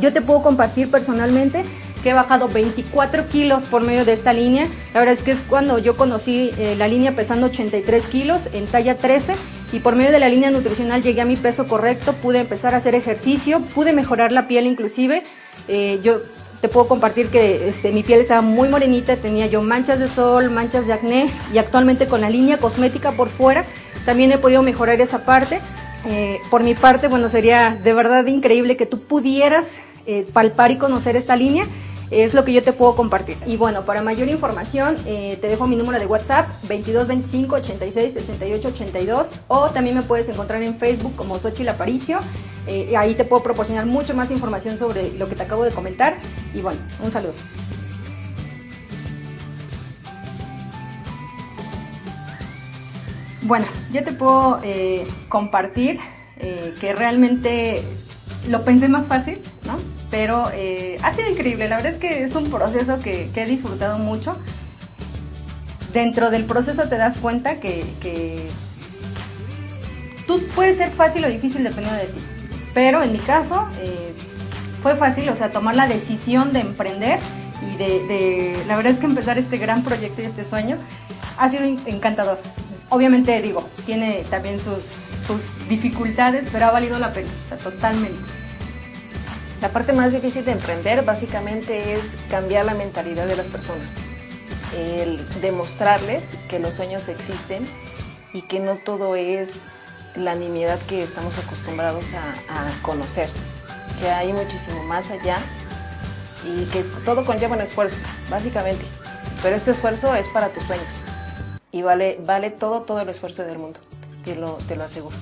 yo 0.00 0.12
te 0.12 0.20
puedo 0.20 0.42
compartir 0.42 0.90
personalmente 0.90 1.64
que 2.02 2.10
he 2.10 2.14
bajado 2.14 2.48
24 2.48 3.28
kilos 3.28 3.64
por 3.64 3.82
medio 3.82 4.04
de 4.04 4.12
esta 4.12 4.32
línea. 4.32 4.68
La 4.94 5.00
verdad 5.00 5.14
es 5.14 5.22
que 5.22 5.32
es 5.32 5.40
cuando 5.40 5.78
yo 5.78 5.96
conocí 5.96 6.52
eh, 6.58 6.76
la 6.78 6.86
línea 6.88 7.12
pesando 7.12 7.46
83 7.46 8.06
kilos 8.06 8.42
en 8.52 8.66
talla 8.66 8.96
13 8.96 9.34
y 9.72 9.80
por 9.80 9.96
medio 9.96 10.12
de 10.12 10.20
la 10.20 10.28
línea 10.28 10.50
nutricional 10.50 11.02
llegué 11.02 11.22
a 11.22 11.24
mi 11.24 11.36
peso 11.36 11.66
correcto, 11.66 12.12
pude 12.12 12.38
empezar 12.38 12.74
a 12.74 12.76
hacer 12.76 12.94
ejercicio, 12.94 13.60
pude 13.74 13.92
mejorar 13.92 14.30
la 14.30 14.46
piel 14.46 14.66
inclusive. 14.66 15.24
Eh, 15.66 15.98
yo 16.02 16.20
te 16.60 16.68
puedo 16.68 16.86
compartir 16.86 17.28
que 17.28 17.68
este, 17.68 17.90
mi 17.90 18.02
piel 18.02 18.20
estaba 18.20 18.40
muy 18.40 18.68
morenita, 18.68 19.16
tenía 19.16 19.46
yo 19.46 19.62
manchas 19.62 19.98
de 19.98 20.08
sol, 20.08 20.50
manchas 20.50 20.86
de 20.86 20.92
acné 20.92 21.28
y 21.52 21.58
actualmente 21.58 22.06
con 22.06 22.20
la 22.20 22.30
línea 22.30 22.58
cosmética 22.58 23.12
por 23.12 23.28
fuera 23.28 23.64
también 24.06 24.30
he 24.30 24.38
podido 24.38 24.62
mejorar 24.62 25.00
esa 25.00 25.26
parte. 25.26 25.60
Eh, 26.08 26.40
por 26.50 26.62
mi 26.62 26.74
parte, 26.74 27.08
bueno, 27.08 27.28
sería 27.28 27.78
de 27.82 27.92
verdad 27.92 28.24
increíble 28.26 28.76
que 28.76 28.86
tú 28.86 29.00
pudieras 29.00 29.72
eh, 30.06 30.26
palpar 30.32 30.70
y 30.70 30.78
conocer 30.78 31.16
esta 31.16 31.36
línea. 31.36 31.66
Es 32.12 32.34
lo 32.34 32.44
que 32.44 32.52
yo 32.52 32.62
te 32.62 32.72
puedo 32.72 32.94
compartir. 32.94 33.36
Y 33.46 33.56
bueno, 33.56 33.84
para 33.84 34.00
mayor 34.00 34.28
información, 34.28 34.96
eh, 35.06 35.36
te 35.40 35.48
dejo 35.48 35.66
mi 35.66 35.74
número 35.74 35.98
de 35.98 36.06
WhatsApp 36.06 36.46
2225 36.62 37.56
86 37.56 38.12
68 38.12 38.68
82 38.68 39.30
o 39.48 39.70
también 39.70 39.96
me 39.96 40.02
puedes 40.02 40.28
encontrar 40.28 40.62
en 40.62 40.76
Facebook 40.76 41.16
como 41.16 41.36
Xochitl 41.40 41.68
Aparicio. 41.68 42.20
ahí 42.96 43.16
te 43.16 43.24
puedo 43.24 43.42
proporcionar 43.42 43.86
mucho 43.86 44.14
más 44.14 44.30
información 44.30 44.78
sobre 44.78 45.12
lo 45.18 45.28
que 45.28 45.34
te 45.34 45.42
acabo 45.42 45.64
de 45.64 45.72
comentar. 45.72 46.16
Y 46.54 46.60
bueno, 46.60 46.78
un 47.02 47.10
saludo. 47.10 47.34
Bueno, 53.46 53.66
yo 53.92 54.02
te 54.02 54.12
puedo 54.12 54.58
eh, 54.64 55.06
compartir 55.28 56.00
eh, 56.40 56.74
que 56.80 56.92
realmente 56.92 57.80
lo 58.48 58.64
pensé 58.64 58.88
más 58.88 59.06
fácil, 59.06 59.38
¿no? 59.64 59.78
Pero 60.10 60.50
eh, 60.52 60.98
ha 61.02 61.14
sido 61.14 61.30
increíble, 61.30 61.68
la 61.68 61.76
verdad 61.76 61.92
es 61.92 61.98
que 61.98 62.24
es 62.24 62.34
un 62.34 62.50
proceso 62.50 62.98
que, 62.98 63.30
he 63.32 63.46
disfrutado 63.46 63.98
mucho. 63.98 64.36
Dentro 65.92 66.30
del 66.30 66.44
proceso 66.44 66.88
te 66.88 66.96
das 66.96 67.18
cuenta 67.18 67.60
que, 67.60 67.84
que 68.00 68.48
tú 70.26 70.42
puedes 70.56 70.78
ser 70.78 70.90
fácil 70.90 71.24
o 71.24 71.28
difícil 71.28 71.62
dependiendo 71.62 72.00
de 72.00 72.08
ti. 72.08 72.20
Pero 72.74 73.00
en 73.00 73.12
mi 73.12 73.18
caso 73.18 73.68
fue 74.82 74.96
fácil, 74.96 75.28
o 75.28 75.36
sea, 75.36 75.52
tomar 75.52 75.76
la 75.76 75.86
decisión 75.86 76.52
de 76.52 76.60
emprender 76.60 77.20
y 77.62 77.76
de, 77.76 78.06
de, 78.06 78.64
la 78.66 78.76
verdad 78.76 78.92
es 78.92 78.98
que 78.98 79.06
empezar 79.06 79.38
este 79.38 79.56
gran 79.56 79.82
proyecto 79.82 80.20
y 80.20 80.24
este 80.24 80.44
sueño 80.44 80.78
ha 81.38 81.48
sido 81.48 81.62
encantador. 81.86 82.38
Obviamente, 82.88 83.40
digo, 83.42 83.68
tiene 83.84 84.24
también 84.30 84.60
sus, 84.60 84.84
sus 85.26 85.68
dificultades, 85.68 86.48
pero 86.52 86.66
ha 86.66 86.70
valido 86.70 86.98
la 86.98 87.12
pena, 87.12 87.28
totalmente. 87.62 88.18
La 89.60 89.70
parte 89.70 89.92
más 89.92 90.12
difícil 90.12 90.44
de 90.44 90.52
emprender 90.52 91.04
básicamente 91.04 91.94
es 91.94 92.16
cambiar 92.30 92.64
la 92.64 92.74
mentalidad 92.74 93.26
de 93.26 93.34
las 93.34 93.48
personas, 93.48 93.94
demostrarles 95.40 96.24
que 96.48 96.58
los 96.58 96.74
sueños 96.74 97.08
existen 97.08 97.66
y 98.32 98.42
que 98.42 98.60
no 98.60 98.76
todo 98.76 99.16
es 99.16 99.60
la 100.14 100.34
nimiedad 100.34 100.78
que 100.86 101.02
estamos 101.02 101.36
acostumbrados 101.38 102.12
a 102.14 102.82
conocer, 102.82 103.28
que 103.98 104.08
hay 104.10 104.32
muchísimo 104.32 104.84
más 104.84 105.10
allá 105.10 105.38
y 106.44 106.66
que 106.66 106.84
todo 107.04 107.24
conlleva 107.24 107.56
un 107.56 107.62
esfuerzo, 107.62 107.96
básicamente. 108.30 108.84
Pero 109.42 109.56
este 109.56 109.72
esfuerzo 109.72 110.14
es 110.14 110.28
para 110.28 110.50
tus 110.50 110.62
sueños 110.62 111.02
y 111.76 111.82
vale, 111.82 112.18
vale 112.24 112.50
todo, 112.50 112.82
todo 112.82 113.00
el 113.00 113.08
esfuerzo 113.10 113.42
del 113.44 113.58
mundo, 113.58 113.78
te 114.24 114.34
lo, 114.34 114.54
te 114.66 114.76
lo 114.76 114.84
aseguro. 114.84 115.14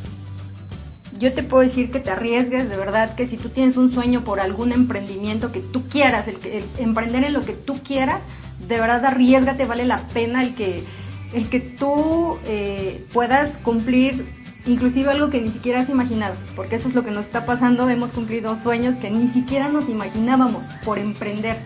Yo 1.19 1.33
te 1.33 1.43
puedo 1.43 1.63
decir 1.63 1.91
que 1.91 1.99
te 1.99 2.11
arriesgues, 2.11 2.69
de 2.69 2.77
verdad, 2.77 3.15
que 3.17 3.27
si 3.27 3.37
tú 3.37 3.49
tienes 3.49 3.77
un 3.77 3.93
sueño 3.93 4.23
por 4.23 4.39
algún 4.39 4.73
emprendimiento 4.73 5.51
que 5.51 5.61
tú 5.61 5.89
quieras, 5.89 6.29
el, 6.29 6.39
emprender 6.79 7.25
en 7.25 7.33
lo 7.33 7.43
que 7.43 7.55
tú 7.55 7.81
quieras, 7.83 8.23
de 8.69 8.79
verdad 8.79 9.05
arriesgate, 9.05 9.65
vale 9.65 9.85
la 9.85 9.99
pena 9.99 10.45
el 10.45 10.55
que, 10.55 10.85
el 11.33 11.49
que 11.49 11.59
tú 11.61 12.39
eh, 12.47 13.05
puedas 13.13 13.59
cumplir 13.59 14.25
inclusive 14.67 15.11
algo 15.11 15.29
que 15.29 15.41
ni 15.41 15.51
siquiera 15.51 15.81
has 15.81 15.89
imaginado, 15.89 16.37
porque 16.57 16.77
eso 16.77 16.89
es 16.89 16.95
lo 16.95 17.03
que 17.03 17.11
nos 17.11 17.27
está 17.27 17.45
pasando, 17.45 17.91
hemos 17.91 18.13
cumplido 18.13 18.57
sueños 18.57 18.97
que 18.97 19.11
ni 19.11 19.29
siquiera 19.29 19.69
nos 19.69 19.89
imaginábamos 19.89 20.67
por 20.85 20.99
emprender. 20.99 21.57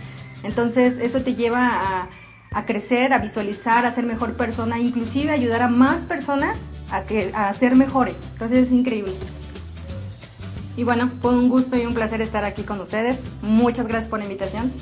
Entonces 0.42 0.98
eso 0.98 1.20
te 1.20 1.34
lleva 1.34 1.68
a, 1.70 2.08
a 2.50 2.64
crecer, 2.66 3.12
a 3.12 3.18
visualizar, 3.18 3.84
a 3.84 3.90
ser 3.90 4.04
mejor 4.04 4.34
persona, 4.34 4.78
inclusive 4.78 5.30
ayudar 5.30 5.62
a 5.62 5.68
más 5.68 6.04
personas 6.04 6.64
a, 6.90 7.02
que, 7.02 7.30
a 7.34 7.52
ser 7.52 7.76
mejores. 7.76 8.16
Entonces 8.32 8.68
es 8.68 8.72
increíble. 8.72 9.12
Y 10.76 10.84
bueno, 10.84 11.10
fue 11.20 11.34
un 11.34 11.48
gusto 11.48 11.76
y 11.76 11.84
un 11.84 11.94
placer 11.94 12.22
estar 12.22 12.44
aquí 12.44 12.62
con 12.62 12.80
ustedes. 12.80 13.24
Muchas 13.42 13.88
gracias 13.88 14.08
por 14.08 14.20
la 14.20 14.26
invitación. 14.26 14.72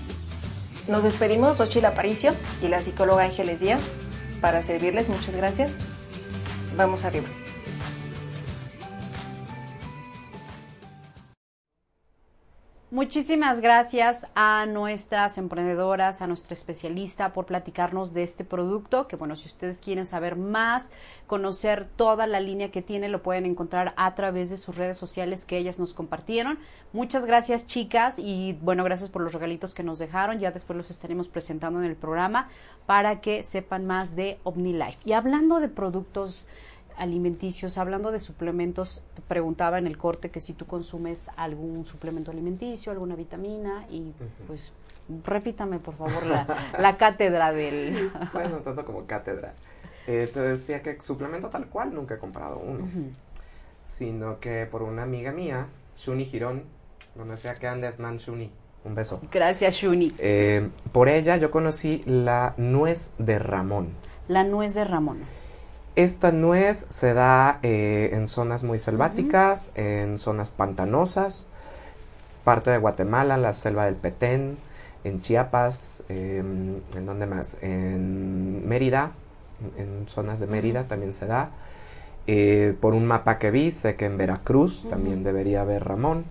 Nos 0.89 1.03
despedimos, 1.03 1.59
Ochil 1.61 1.85
Aparicio 1.85 2.35
y 2.62 2.69
la 2.69 2.81
psicóloga 2.81 3.25
Ángeles 3.25 3.61
Díaz, 3.61 3.81
para 4.41 4.62
servirles. 4.62 5.09
Muchas 5.09 5.35
gracias. 5.35 5.79
Vamos 6.77 7.05
arriba. 7.05 7.27
Muchísimas 12.97 13.61
gracias 13.61 14.26
a 14.34 14.64
nuestras 14.64 15.36
emprendedoras, 15.36 16.22
a 16.22 16.26
nuestra 16.26 16.55
especialista 16.55 17.34
por 17.34 17.44
platicarnos 17.44 18.14
de 18.14 18.22
este 18.22 18.42
producto, 18.42 19.07
que 19.07 19.16
bueno, 19.16 19.36
si 19.36 19.49
ustedes 19.49 19.82
quieren 19.82 20.07
saber 20.07 20.34
más, 20.34 20.90
conocer 21.26 21.86
toda 21.97 22.26
la 22.26 22.40
línea 22.40 22.70
que 22.70 22.80
tiene, 22.80 23.11
lo 23.11 23.22
pueden 23.22 23.44
encontrar 23.44 23.92
a 23.99 24.14
través 24.14 24.49
de 24.49 24.57
sus 24.57 24.76
redes 24.76 24.97
sociales 24.97 25.44
que 25.44 25.59
ellas 25.59 25.78
nos 25.78 25.92
compartieron. 25.92 26.59
Muchas 26.94 27.26
gracias 27.26 27.66
chicas 27.66 28.14
y 28.16 28.55
bueno, 28.62 28.82
gracias 28.82 29.11
por 29.11 29.20
los 29.20 29.34
regalitos 29.34 29.74
que 29.74 29.82
nos 29.82 29.99
dejaron, 29.99 30.38
ya 30.38 30.51
después 30.51 30.78
los 30.78 30.90
estaremos 30.90 31.28
presentando 31.28 31.80
en 31.80 31.84
el 31.84 31.97
programa 31.97 32.49
para 32.86 33.20
que 33.20 33.42
sepan 33.42 33.84
más 33.84 34.16
de 34.16 34.38
OmniLife. 34.42 35.01
Y 35.05 35.12
hablando 35.12 35.61
de 35.61 35.68
productos 35.68 36.49
alimenticios, 36.97 37.78
hablando 37.78 38.11
de 38.11 38.20
suplementos, 38.20 39.03
te 39.14 39.22
preguntaba 39.22 39.78
en 39.78 39.86
el 39.86 39.99
corte 39.99 40.30
que 40.30 40.40
si 40.40 40.53
tú 40.53 40.66
consumes 40.66 41.30
algún 41.36 41.86
suplemento 41.86 42.30
alimenticio, 42.30 42.92
alguna 42.92 43.16
vitamina 43.16 43.86
y 43.90 44.12
pues 44.47 44.72
repítame 45.24 45.78
por 45.78 45.94
favor 45.97 46.26
la, 46.26 46.47
la 46.78 46.97
cátedra 46.97 47.53
del... 47.53 48.11
Bueno, 48.32 48.59
tanto 48.59 48.84
como 48.84 49.07
cátedra. 49.07 49.55
Eh, 50.07 50.30
te 50.32 50.40
decía 50.40 50.82
que 50.82 51.01
suplemento 51.01 51.49
tal 51.49 51.66
cual 51.66 51.92
nunca 51.92 52.14
he 52.14 52.18
comprado 52.18 52.59
uno, 52.59 52.88
sino 53.80 54.38
que 54.38 54.66
por 54.66 54.82
una 54.82 55.03
amiga 55.03 55.32
mía, 55.32 55.66
Shuni 55.97 56.24
Girón, 56.24 56.64
donde 57.16 57.36
sea 57.36 57.57
que 57.57 57.66
andes, 57.66 57.99
Nan 57.99 58.18
Shuni, 58.18 58.51
un 58.84 58.94
beso. 58.94 59.20
Gracias, 59.32 59.74
Shuni. 59.74 60.14
Eh, 60.18 60.68
por 60.92 61.09
ella 61.09 61.36
yo 61.38 61.51
conocí 61.51 62.03
la 62.07 62.55
nuez 62.57 63.14
de 63.18 63.38
Ramón. 63.40 63.88
La 64.28 64.44
nuez 64.44 64.74
de 64.74 64.84
Ramón. 64.84 65.18
Esta 65.97 66.30
nuez 66.30 66.84
se 66.90 67.14
da 67.14 67.59
eh, 67.62 68.11
en 68.12 68.28
zonas 68.28 68.62
muy 68.62 68.78
selváticas, 68.78 69.70
en 69.76 70.18
zonas 70.18 70.51
pantanosas, 70.51 71.47
parte 72.44 72.70
de 72.70 72.76
Guatemala, 72.76 73.38
la 73.38 73.55
selva 73.55 73.86
del 73.86 73.94
Petén, 73.94 74.59
en 75.05 75.20
Chiapas, 75.20 76.05
em, 76.11 76.82
¿en 76.94 77.07
dónde 77.07 77.24
más? 77.24 77.57
En 77.62 78.68
Mérida, 78.68 79.12
en 79.78 80.07
zonas 80.07 80.38
de 80.38 80.47
Mérida 80.47 80.86
también 80.86 81.14
se 81.14 81.24
da. 81.24 81.51
Eh, 82.26 82.76
por 82.78 82.92
un 82.92 83.07
mapa 83.07 83.38
que 83.38 83.51
vi, 83.51 83.70
sé 83.70 83.97
que 83.97 84.05
en 84.05 84.18
Veracruz 84.18 84.86
también 84.90 85.24
debería 85.24 85.62
haber 85.62 85.84
Ramón. 85.84 86.26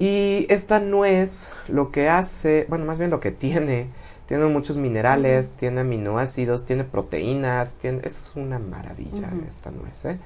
Y 0.00 0.46
esta 0.50 0.80
nuez 0.80 1.54
lo 1.68 1.92
que 1.92 2.08
hace, 2.08 2.66
bueno, 2.68 2.86
más 2.86 2.98
bien 2.98 3.10
lo 3.10 3.20
que 3.20 3.30
tiene, 3.30 3.88
tiene 4.26 4.44
muchos 4.46 4.76
minerales, 4.76 5.52
tiene 5.52 5.82
aminoácidos, 5.82 6.64
tiene 6.64 6.84
proteínas, 6.84 7.76
tiene, 7.76 8.00
es 8.04 8.32
una 8.34 8.58
maravilla 8.58 9.30
esta 9.46 9.70
nuez. 9.70 10.04
¿eh? 10.04 10.18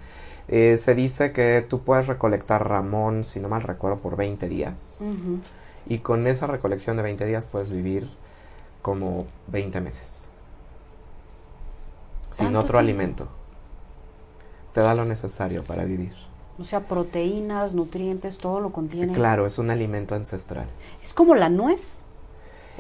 Eh, 0.49 0.77
se 0.79 0.95
dice 0.95 1.33
que 1.33 1.65
tú 1.69 1.83
puedes 1.83 2.07
recolectar 2.07 2.67
Ramón, 2.67 3.25
si 3.25 3.41
no 3.41 3.49
mal 3.49 3.63
recuerdo, 3.63 3.99
por 3.99 4.17
20 4.17 4.49
días. 4.49 5.01
Y 5.87 5.99
con 5.99 6.27
esa 6.27 6.47
recolección 6.47 6.97
de 6.97 7.03
20 7.03 7.27
días 7.27 7.47
puedes 7.47 7.71
vivir 7.71 8.09
como 8.81 9.27
20 9.49 9.81
meses. 9.83 10.31
Sin 12.31 12.47
¿Tanto 12.47 12.61
otro 12.61 12.79
tiempo? 12.79 12.79
alimento. 12.79 13.29
Te 14.73 14.81
da 14.81 14.95
lo 14.95 15.05
necesario 15.05 15.63
para 15.65 15.85
vivir. 15.85 16.15
O 16.59 16.65
sea, 16.65 16.81
proteínas, 16.81 17.75
nutrientes, 17.75 18.39
todo 18.39 18.61
lo 18.61 18.73
contiene. 18.73 19.13
Claro, 19.13 19.47
es 19.47 19.59
un 19.59 19.71
alimento 19.71 20.15
ancestral. 20.15 20.67
¿Es 21.03 21.13
como 21.13 21.35
la 21.35 21.49
nuez? 21.49 22.03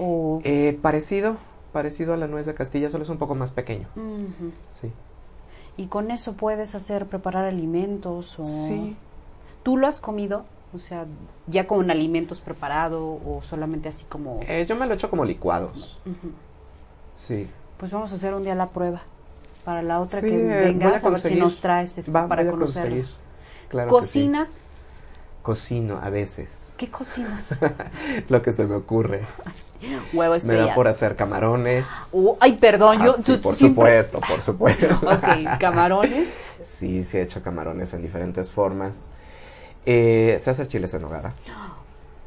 O... 0.01 0.41
Eh, 0.45 0.79
parecido, 0.81 1.37
parecido 1.73 2.15
a 2.15 2.17
la 2.17 2.27
nuez 2.27 2.47
de 2.47 2.55
Castilla, 2.55 2.89
solo 2.89 3.05
es 3.05 3.11
un 3.11 3.19
poco 3.19 3.35
más 3.35 3.51
pequeño. 3.51 3.87
Sí. 4.71 4.91
Y 5.77 5.87
con 5.87 6.11
eso 6.11 6.33
puedes 6.35 6.75
hacer, 6.75 7.07
preparar 7.07 7.45
alimentos 7.45 8.39
o... 8.39 8.45
Sí. 8.45 8.97
¿Tú 9.63 9.77
lo 9.77 9.87
has 9.87 10.01
comido? 10.01 10.47
O 10.75 10.79
sea, 10.79 11.07
ya 11.47 11.67
con 11.67 11.91
alimentos 11.91 12.41
preparados 12.41 13.21
o 13.27 13.43
solamente 13.43 13.89
así 13.89 14.05
como... 14.07 14.41
Eh, 14.47 14.65
yo 14.69 14.77
me 14.77 14.87
lo 14.87 14.95
echo 14.95 15.11
como 15.11 15.25
licuados. 15.25 15.99
Sí. 17.17 17.49
Pues 17.77 17.93
vamos 17.93 18.13
a 18.13 18.15
hacer 18.15 18.35
un 18.35 18.43
día 18.43 18.55
la 18.55 18.71
prueba. 18.71 19.03
Para 19.65 19.83
la 19.83 20.01
otra 20.01 20.21
Sí, 20.21 20.31
que 20.31 20.47
eh, 20.47 20.53
a 20.53 20.65
vengas, 20.67 21.05
a, 21.05 21.11
ver 21.11 21.19
si 21.19 21.35
nos 21.35 21.61
traes 21.61 22.15
Va, 22.15 22.27
para 22.27 22.49
conocerlo. 22.51 23.05
Claro 23.69 23.89
que 23.89 24.07
sí. 24.07 24.21
¿Cocinas? 24.21 24.67
Cocino 25.43 25.99
a 26.03 26.11
veces. 26.11 26.75
¿Qué 26.77 26.91
cocinas? 26.91 27.59
lo 28.29 28.43
que 28.43 28.53
se 28.53 28.67
me 28.67 28.75
ocurre. 28.75 29.27
Huevo 30.13 30.35
Me 30.45 30.55
da 30.55 30.75
por 30.75 30.89
hacer 30.89 31.17
camarones. 31.17 31.87
Uh, 32.13 32.37
ay, 32.41 32.57
perdón, 32.57 33.03
yo... 33.05 33.13
Ah, 33.13 33.23
sí, 33.23 33.37
por 33.37 33.57
siempre- 33.57 34.03
supuesto, 34.03 34.21
por 34.21 34.41
supuesto. 34.43 34.87
ok, 35.03 35.59
camarones. 35.59 36.29
Sí, 36.63 37.05
sí 37.05 37.17
he 37.19 37.23
hecho 37.23 37.43
camarones 37.43 37.93
en 37.95 38.03
diferentes 38.03 38.53
formas. 38.53 39.09
Eh, 39.87 40.37
sé 40.41 40.51
hacer 40.51 40.69
chiles 40.69 40.93
en 40.95 41.03
nogada. 41.03 41.35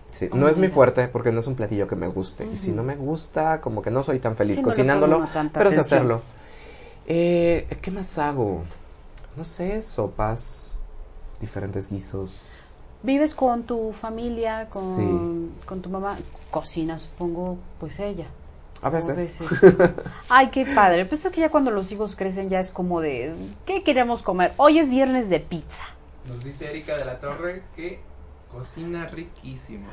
Sí, 0.10 0.30
Oh, 0.32 0.36
no 0.36 0.48
es 0.48 0.58
mi 0.58 0.68
fuerte 0.68 1.08
porque 1.08 1.32
no 1.32 1.40
es 1.40 1.48
un 1.48 1.56
platillo 1.56 1.88
que 1.88 1.96
me 1.96 2.08
guste. 2.08 2.48
Y 2.52 2.58
si 2.58 2.72
no 2.72 2.84
me 2.84 2.96
gusta, 2.96 3.62
como 3.62 3.82
que 3.82 3.90
no 3.92 4.04
soy 4.04 4.20
tan 4.20 4.36
feliz 4.36 4.58
Sí, 4.58 4.64
cocinándolo, 4.64 5.28
pero 5.54 5.72
sé 5.72 5.80
hacerlo. 5.80 6.22
Eh, 7.08 7.68
¿Qué 7.82 7.92
más 7.92 8.18
hago? 8.18 8.64
No 9.36 9.44
sé, 9.44 9.82
sopas, 9.82 10.76
diferentes 11.40 11.90
guisos. 11.90 12.40
¿Vives 13.02 13.34
con 13.36 13.64
tu 13.64 13.92
familia, 13.92 14.70
con, 14.70 14.96
Sí. 14.96 15.52
con 15.66 15.82
tu 15.82 15.90
mamá? 15.90 16.18
Cocina, 16.54 17.00
supongo, 17.00 17.58
pues 17.80 18.00
ella. 18.00 18.28
A 18.84 18.90
O 18.90 18.92
veces. 18.92 19.40
Ay, 20.30 20.50
qué 20.50 20.68
padre. 20.68 21.06
Pues 21.06 21.26
es 21.26 21.32
que 21.32 21.42
ya 21.42 21.50
cuando 21.50 21.72
los 21.72 21.92
hijos 21.92 22.16
crecen 22.16 22.48
ya 22.50 22.60
es 22.60 22.70
como 22.70 23.02
de, 23.02 23.34
¿qué 23.66 23.82
queremos 23.82 24.22
comer? 24.22 24.54
Hoy 24.58 24.78
es 24.78 24.92
viernes 24.92 25.32
de 25.32 25.40
pizza. 25.40 25.84
Nos 26.28 26.44
dice 26.44 26.70
Erika 26.70 26.96
de 26.96 27.06
la 27.06 27.20
Torre 27.20 27.64
que 27.76 28.02
cocina 28.52 29.08
riquísimo. 29.08 29.88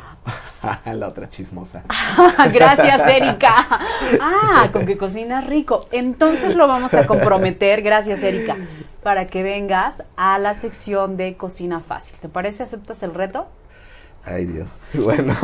la 0.85 1.09
otra 1.09 1.31
chismosa. 1.31 1.83
Gracias, 2.53 3.09
Erika. 3.09 3.55
Ah, 4.21 4.69
con 4.71 4.85
que 4.85 4.99
cocinas 4.99 5.47
rico. 5.47 5.89
Entonces 5.91 6.57
lo 6.57 6.69
vamos 6.69 6.93
a 6.93 7.07
comprometer, 7.07 7.81
gracias, 7.81 8.23
Erika, 8.23 8.55
para 9.03 9.27
que 9.27 9.43
vengas 9.43 10.05
a 10.15 10.39
la 10.39 10.53
sección 10.53 11.17
de 11.17 11.39
cocina 11.39 11.81
fácil. 11.81 12.21
¿Te 12.21 12.29
parece? 12.29 12.65
¿Aceptas 12.65 13.03
el 13.03 13.15
reto? 13.15 13.49
Ay, 14.25 14.45
Dios. 14.47 14.81
Bueno, 14.95 15.35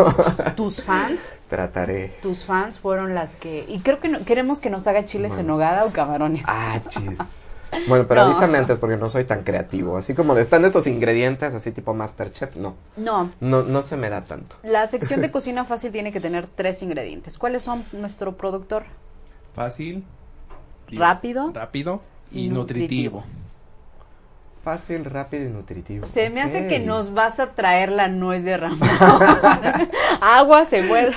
Tus 0.57 0.83
fans, 0.83 1.41
trataré. 1.49 2.17
tus 2.23 2.45
fans 2.45 2.79
fueron 2.79 3.15
las 3.15 3.37
que... 3.37 3.65
Y 3.69 3.81
creo 3.81 4.01
que 4.01 4.09
no- 4.09 4.25
queremos 4.25 4.61
que 4.61 4.71
nos 4.71 4.87
haga 4.87 5.05
chiles 5.07 5.33
en 5.39 5.47
nogada 5.47 5.85
o 5.85 5.91
camarones. 5.93 6.43
Ah, 6.47 6.81
chis. 6.89 7.45
Bueno, 7.89 8.07
pero 8.07 8.21
No. 8.21 8.27
avísame 8.29 8.59
antes 8.59 8.79
porque 8.79 8.97
no 8.97 9.09
soy 9.09 9.25
tan 9.25 9.43
creativo. 9.43 9.97
Así 9.97 10.15
como 10.15 10.35
de 10.37 10.41
están 10.41 10.65
estos 10.65 10.87
ingredientes, 10.87 11.53
así 11.53 11.73
tipo 11.73 11.93
Masterchef, 11.95 12.55
no. 12.57 12.77
No, 12.97 13.33
No, 13.41 13.63
no 13.65 13.83
se 13.83 13.97
me 13.97 14.09
da 14.09 14.25
tanto. 14.25 14.57
la 14.63 14.87
sección 14.87 15.21
de 15.21 15.31
cocina 15.33 15.65
fácil 15.65 15.91
tiene 15.91 16.13
que 16.13 16.21
tener 16.21 16.47
tres 16.47 16.81
ingredientes. 16.83 17.39
¿Cuáles 17.39 17.65
son 17.65 17.85
nuestro 17.93 18.37
productor? 18.37 18.85
Fácil. 19.55 20.05
Rápido. 20.93 21.51
Rápido 21.53 22.03
y, 22.31 22.47
y 22.47 22.49
nutritivo. 22.51 23.25
Fácil, 24.67 25.05
rápido 25.05 25.45
y 25.45 25.49
nutritivo. 25.49 26.05
Se 26.07 26.29
me 26.29 26.43
hace 26.43 26.67
que 26.67 26.81
nos 26.81 27.15
vas 27.15 27.39
a 27.39 27.53
traer 27.53 27.93
la 27.93 28.09
nuez 28.09 28.43
de 28.43 28.57
Ramón. 28.57 28.81
Agua, 30.21 30.65
se 30.65 30.85
vuelve. 30.89 31.15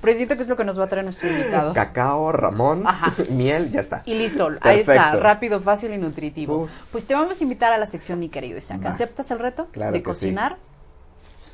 Pero 0.00 0.16
siento 0.16 0.36
que 0.36 0.44
es 0.44 0.48
lo 0.48 0.56
que 0.56 0.64
nos 0.64 0.80
va 0.80 0.84
a 0.84 0.86
traer 0.86 1.04
nuestro 1.04 1.28
invitado. 1.28 1.74
Cacao, 1.74 2.32
Ramón, 2.32 2.86
Ajá. 2.86 3.12
miel, 3.28 3.70
ya 3.70 3.80
está. 3.80 4.02
Y 4.06 4.14
listo, 4.14 4.48
ahí 4.62 4.80
está, 4.80 5.10
rápido, 5.10 5.60
fácil 5.60 5.92
y 5.92 5.98
nutritivo. 5.98 6.62
Uf. 6.62 6.70
Pues 6.90 7.06
te 7.06 7.12
vamos 7.12 7.38
a 7.38 7.42
invitar 7.44 7.74
a 7.74 7.76
la 7.76 7.84
sección, 7.84 8.18
mi 8.18 8.30
querido 8.30 8.56
Isaac. 8.56 8.86
Va. 8.86 8.88
¿Aceptas 8.88 9.30
el 9.30 9.38
reto 9.38 9.68
Claro 9.70 9.92
de 9.92 10.02
cocinar? 10.02 10.56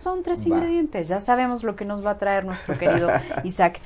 Son 0.00 0.22
tres 0.22 0.44
Va. 0.44 0.54
ingredientes, 0.54 1.08
ya 1.08 1.18
sabemos 1.18 1.64
lo 1.64 1.74
que 1.74 1.84
nos 1.84 2.06
va 2.06 2.12
a 2.12 2.18
traer 2.18 2.44
nuestro 2.44 2.78
querido 2.78 3.10
Isaac. 3.42 3.80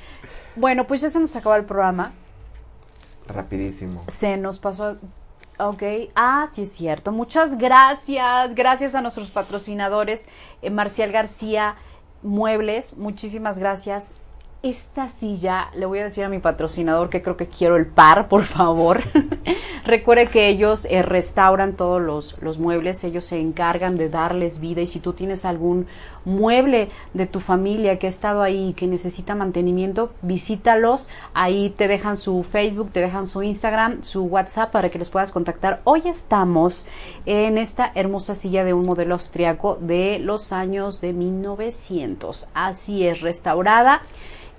Bueno, 0.55 0.85
pues 0.85 1.01
ya 1.01 1.09
se 1.09 1.19
nos 1.19 1.35
acabó 1.35 1.55
el 1.55 1.65
programa. 1.65 2.11
Rapidísimo. 3.27 4.03
Se 4.07 4.37
nos 4.37 4.59
pasó. 4.59 4.97
Ok, 5.63 5.83
ah, 6.15 6.47
sí 6.51 6.63
es 6.63 6.71
cierto. 6.71 7.11
Muchas 7.11 7.55
gracias. 7.59 8.55
Gracias 8.55 8.95
a 8.95 9.01
nuestros 9.01 9.29
patrocinadores, 9.29 10.27
eh, 10.63 10.71
Marcial 10.71 11.11
García 11.11 11.75
Muebles. 12.23 12.97
Muchísimas 12.97 13.59
gracias. 13.59 14.15
Esta 14.63 15.07
silla, 15.09 15.69
le 15.75 15.85
voy 15.85 15.99
a 15.99 16.05
decir 16.05 16.23
a 16.23 16.29
mi 16.29 16.39
patrocinador 16.39 17.11
que 17.11 17.21
creo 17.21 17.37
que 17.37 17.45
quiero 17.45 17.75
el 17.75 17.85
par, 17.85 18.27
por 18.29 18.41
favor. 18.45 19.03
Recuerde 19.85 20.25
que 20.25 20.47
ellos 20.47 20.85
eh, 20.85 21.03
restauran 21.03 21.73
todos 21.73 22.01
los, 22.01 22.41
los 22.41 22.57
muebles, 22.57 23.03
ellos 23.03 23.25
se 23.25 23.39
encargan 23.39 23.97
de 23.97 24.09
darles 24.09 24.59
vida 24.59 24.81
y 24.81 24.87
si 24.87 24.99
tú 24.99 25.13
tienes 25.13 25.45
algún 25.45 25.85
mueble 26.25 26.89
de 27.13 27.25
tu 27.25 27.39
familia 27.39 27.99
que 27.99 28.07
ha 28.07 28.09
estado 28.09 28.41
ahí 28.41 28.73
que 28.73 28.87
necesita 28.87 29.35
mantenimiento, 29.35 30.11
visítalos. 30.21 31.09
Ahí 31.33 31.73
te 31.77 31.87
dejan 31.87 32.17
su 32.17 32.43
Facebook, 32.43 32.91
te 32.91 33.01
dejan 33.01 33.27
su 33.27 33.43
Instagram, 33.43 34.03
su 34.03 34.23
WhatsApp 34.23 34.71
para 34.71 34.89
que 34.89 34.99
los 34.99 35.09
puedas 35.09 35.31
contactar. 35.31 35.81
Hoy 35.83 36.03
estamos 36.05 36.85
en 37.25 37.57
esta 37.57 37.91
hermosa 37.95 38.35
silla 38.35 38.63
de 38.63 38.73
un 38.73 38.85
modelo 38.85 39.15
austriaco 39.15 39.77
de 39.81 40.19
los 40.19 40.51
años 40.53 41.01
de 41.01 41.13
1900. 41.13 42.47
Así 42.53 43.05
es, 43.05 43.21
restaurada. 43.21 44.01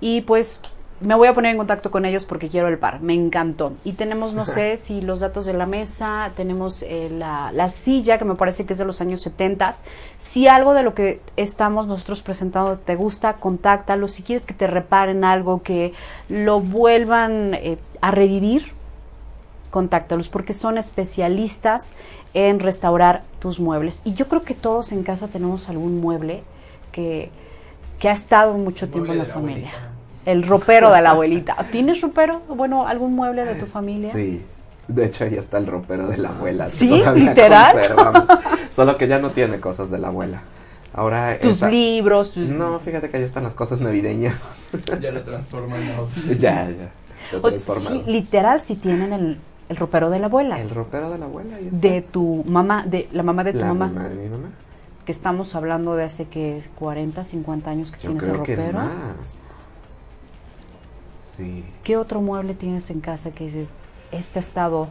Y 0.01 0.21
pues 0.21 0.59
me 1.03 1.15
voy 1.15 1.27
a 1.27 1.33
poner 1.33 1.51
en 1.51 1.57
contacto 1.57 1.91
con 1.91 2.05
ellos 2.05 2.25
porque 2.25 2.49
quiero 2.49 2.67
el 2.67 2.77
par, 2.77 3.01
me 3.01 3.13
encantó. 3.13 3.73
Y 3.83 3.93
tenemos, 3.93 4.33
no 4.33 4.45
sé 4.45 4.77
si 4.77 5.01
los 5.01 5.19
datos 5.19 5.45
de 5.45 5.53
la 5.53 5.65
mesa, 5.65 6.31
tenemos 6.35 6.81
eh, 6.83 7.09
la, 7.11 7.51
la 7.51 7.69
silla 7.69 8.17
que 8.17 8.25
me 8.25 8.35
parece 8.35 8.65
que 8.65 8.73
es 8.73 8.79
de 8.79 8.85
los 8.85 9.01
años 9.01 9.21
70. 9.21 9.71
Si 10.17 10.47
algo 10.47 10.73
de 10.73 10.83
lo 10.83 10.93
que 10.93 11.21
estamos 11.35 11.87
nosotros 11.87 12.21
presentando 12.21 12.77
te 12.77 12.95
gusta, 12.95 13.33
contáctalos. 13.33 14.11
Si 14.11 14.23
quieres 14.23 14.45
que 14.45 14.53
te 14.53 14.67
reparen 14.67 15.23
algo, 15.23 15.61
que 15.61 15.93
lo 16.29 16.59
vuelvan 16.61 17.53
eh, 17.53 17.77
a 18.01 18.11
revivir, 18.11 18.71
contáctalos 19.69 20.29
porque 20.29 20.53
son 20.53 20.77
especialistas 20.77 21.95
en 22.33 22.59
restaurar 22.59 23.23
tus 23.39 23.59
muebles. 23.59 24.01
Y 24.05 24.13
yo 24.13 24.27
creo 24.27 24.43
que 24.43 24.53
todos 24.53 24.91
en 24.91 25.03
casa 25.03 25.27
tenemos 25.27 25.67
algún 25.67 25.99
mueble 25.99 26.43
que, 26.91 27.31
que 27.99 28.07
ha 28.07 28.13
estado 28.13 28.53
mucho 28.53 28.89
tiempo 28.89 29.11
en 29.11 29.17
la, 29.17 29.25
familia. 29.25 29.69
abuelita. 29.69 29.92
El 30.25 30.43
ropero 30.43 30.91
de 30.91 31.01
la 31.01 31.11
abuelita. 31.11 31.55
¿Tienes 31.71 32.01
ropero? 32.01 32.41
Bueno, 32.49 32.87
algún 32.87 33.13
mueble 33.15 33.45
de 33.45 33.55
tu 33.55 33.65
familia. 33.65 34.11
Sí. 34.13 34.43
De 34.87 35.05
hecho, 35.05 35.23
ahí 35.23 35.35
está 35.35 35.57
el 35.57 35.67
ropero 35.67 36.07
de 36.07 36.17
la 36.17 36.29
abuela. 36.29 36.67
¿Sí? 36.69 36.89
Todavía 36.89 37.23
¿Literal? 37.29 37.71
conservamos. 37.73 38.23
Solo 38.71 38.97
que 38.97 39.07
ya 39.07 39.19
no 39.19 39.31
tiene 39.31 39.59
cosas 39.59 39.89
de 39.89 39.99
la 39.99 40.09
abuela. 40.09 40.41
Ahora 40.93 41.39
Tus 41.39 41.57
esa- 41.57 41.69
libros, 41.69 42.31
tus... 42.33 42.49
No, 42.49 42.79
fíjate 42.79 43.09
que 43.09 43.17
ahí 43.17 43.23
están 43.23 43.43
las 43.43 43.55
cosas 43.55 43.81
navideñas. 43.81 44.67
Ya 45.01 45.11
lo 45.11 45.23
transforman 45.23 45.79
ya, 46.37 46.69
ya. 46.69 46.91
O 47.41 47.49
sea, 47.49 47.75
sí, 47.79 48.03
literal, 48.05 48.61
si 48.61 48.75
tienen 48.75 49.11
el, 49.13 49.39
el 49.69 49.77
ropero 49.77 50.09
de 50.09 50.19
la 50.19 50.27
abuela. 50.27 50.59
El 50.61 50.69
ropero 50.69 51.09
de 51.09 51.17
la 51.17 51.25
abuela. 51.25 51.55
ahí 51.55 51.69
está. 51.71 51.87
de 51.87 52.01
tu 52.01 52.43
mamá, 52.47 52.83
de 52.85 53.07
la 53.11 53.23
mamá 53.23 53.43
de 53.43 53.53
tu 53.53 53.59
la 53.59 53.67
mamá. 53.67 53.87
mamá 53.87 54.07
de 54.09 54.15
mi 54.15 54.29
mamá. 54.29 54.49
Que 55.05 55.11
estamos 55.13 55.55
hablando 55.55 55.95
de 55.95 56.03
hace 56.03 56.25
que 56.25 56.61
40, 56.75 57.23
50 57.23 57.69
años 57.71 57.89
que 57.91 57.99
Yo 58.01 58.09
tienes 58.09 58.23
el 58.25 58.41
que 58.43 58.55
ropero. 58.55 58.79
más. 58.79 59.62
Sí. 61.35 61.63
¿Qué 61.83 61.97
otro 61.97 62.21
mueble 62.21 62.53
tienes 62.53 62.89
en 62.91 63.01
casa 63.01 63.31
que 63.31 63.45
dices, 63.45 63.73
este 64.11 64.37
ha 64.37 64.41
estado 64.41 64.87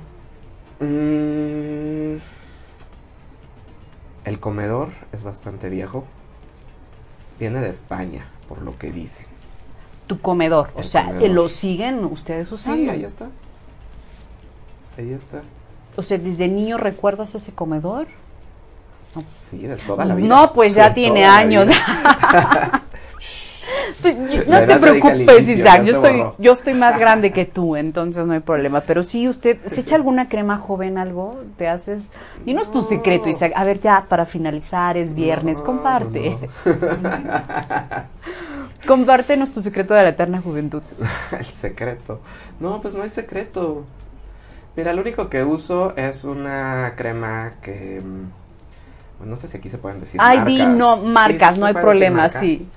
Mm, 0.82 2.16
el 4.24 4.40
comedor 4.40 4.88
es 5.12 5.22
bastante 5.22 5.68
viejo. 5.68 6.04
Viene 7.38 7.60
de 7.60 7.68
España, 7.68 8.26
por 8.48 8.62
lo 8.62 8.76
que 8.78 8.90
dicen. 8.90 9.26
tu 10.08 10.20
comedor? 10.20 10.70
O 10.74 10.82
sea, 10.82 11.06
comedor. 11.06 11.30
¿lo 11.30 11.48
siguen 11.48 12.04
ustedes 12.04 12.50
usando? 12.50 12.82
Sí, 12.82 12.88
ahí 12.90 13.04
está. 13.04 13.28
Ahí 14.98 15.12
está. 15.12 15.42
O 15.96 16.02
sea, 16.02 16.18
¿desde 16.18 16.48
niño 16.48 16.78
recuerdas 16.78 17.34
ese 17.36 17.52
comedor? 17.52 18.08
Sí, 19.28 19.58
de 19.58 19.76
toda 19.76 20.04
la 20.04 20.16
vida. 20.16 20.26
No, 20.26 20.52
pues 20.52 20.74
ya 20.74 20.92
tiene 20.92 21.24
años. 21.24 21.68
Pues, 24.00 24.16
no 24.48 24.60
te 24.66 24.76
preocupes, 24.78 25.44
inicio, 25.48 25.64
Isaac. 25.64 25.84
Yo 25.84 25.92
estoy, 25.94 26.16
borró. 26.18 26.34
yo 26.38 26.52
estoy 26.52 26.74
más 26.74 26.98
grande 26.98 27.32
que 27.32 27.44
tú, 27.44 27.76
entonces 27.76 28.26
no 28.26 28.32
hay 28.32 28.40
problema. 28.40 28.80
Pero 28.82 29.02
si 29.02 29.28
usted 29.28 29.58
se 29.66 29.80
echa 29.82 29.96
alguna 29.96 30.28
crema 30.28 30.58
joven, 30.58 30.98
algo, 30.98 31.40
te 31.56 31.68
haces. 31.68 32.10
Dinos 32.44 32.70
tu 32.70 32.82
secreto, 32.82 33.28
Isaac. 33.28 33.52
A 33.56 33.64
ver, 33.64 33.80
ya 33.80 34.06
para 34.08 34.26
finalizar, 34.26 34.96
es 34.96 35.14
viernes, 35.14 35.58
No, 35.58 35.64
comparte. 35.64 36.38
no, 36.64 36.72
Compártenos 38.86 39.52
tu 39.52 39.62
secreto 39.62 39.94
de 39.94 40.02
la 40.02 40.08
eterna 40.10 40.40
juventud. 40.40 40.82
El 41.38 41.44
secreto. 41.46 42.20
No, 42.58 42.80
pues 42.80 42.94
no 42.94 43.02
hay 43.02 43.08
secreto. 43.08 43.84
Mira, 44.76 44.92
lo 44.92 45.02
único 45.02 45.28
que 45.28 45.44
uso 45.44 45.94
es 45.96 46.24
una 46.24 46.94
crema 46.96 47.52
que... 47.62 48.00
mm, 48.02 49.28
no 49.28 49.36
sé 49.36 49.46
si 49.46 49.58
aquí 49.58 49.68
se 49.68 49.78
pueden 49.78 50.00
decir 50.00 50.18
Ay, 50.22 50.38
marcas. 50.38 50.54
di 50.56 50.66
no, 50.66 50.96
Sí, 50.96 51.06
marcas, 51.06 51.54
sí 51.54 51.60
no 51.60 51.66
hay 51.66 51.74
problema, 51.74 52.28
sí. 52.28 52.68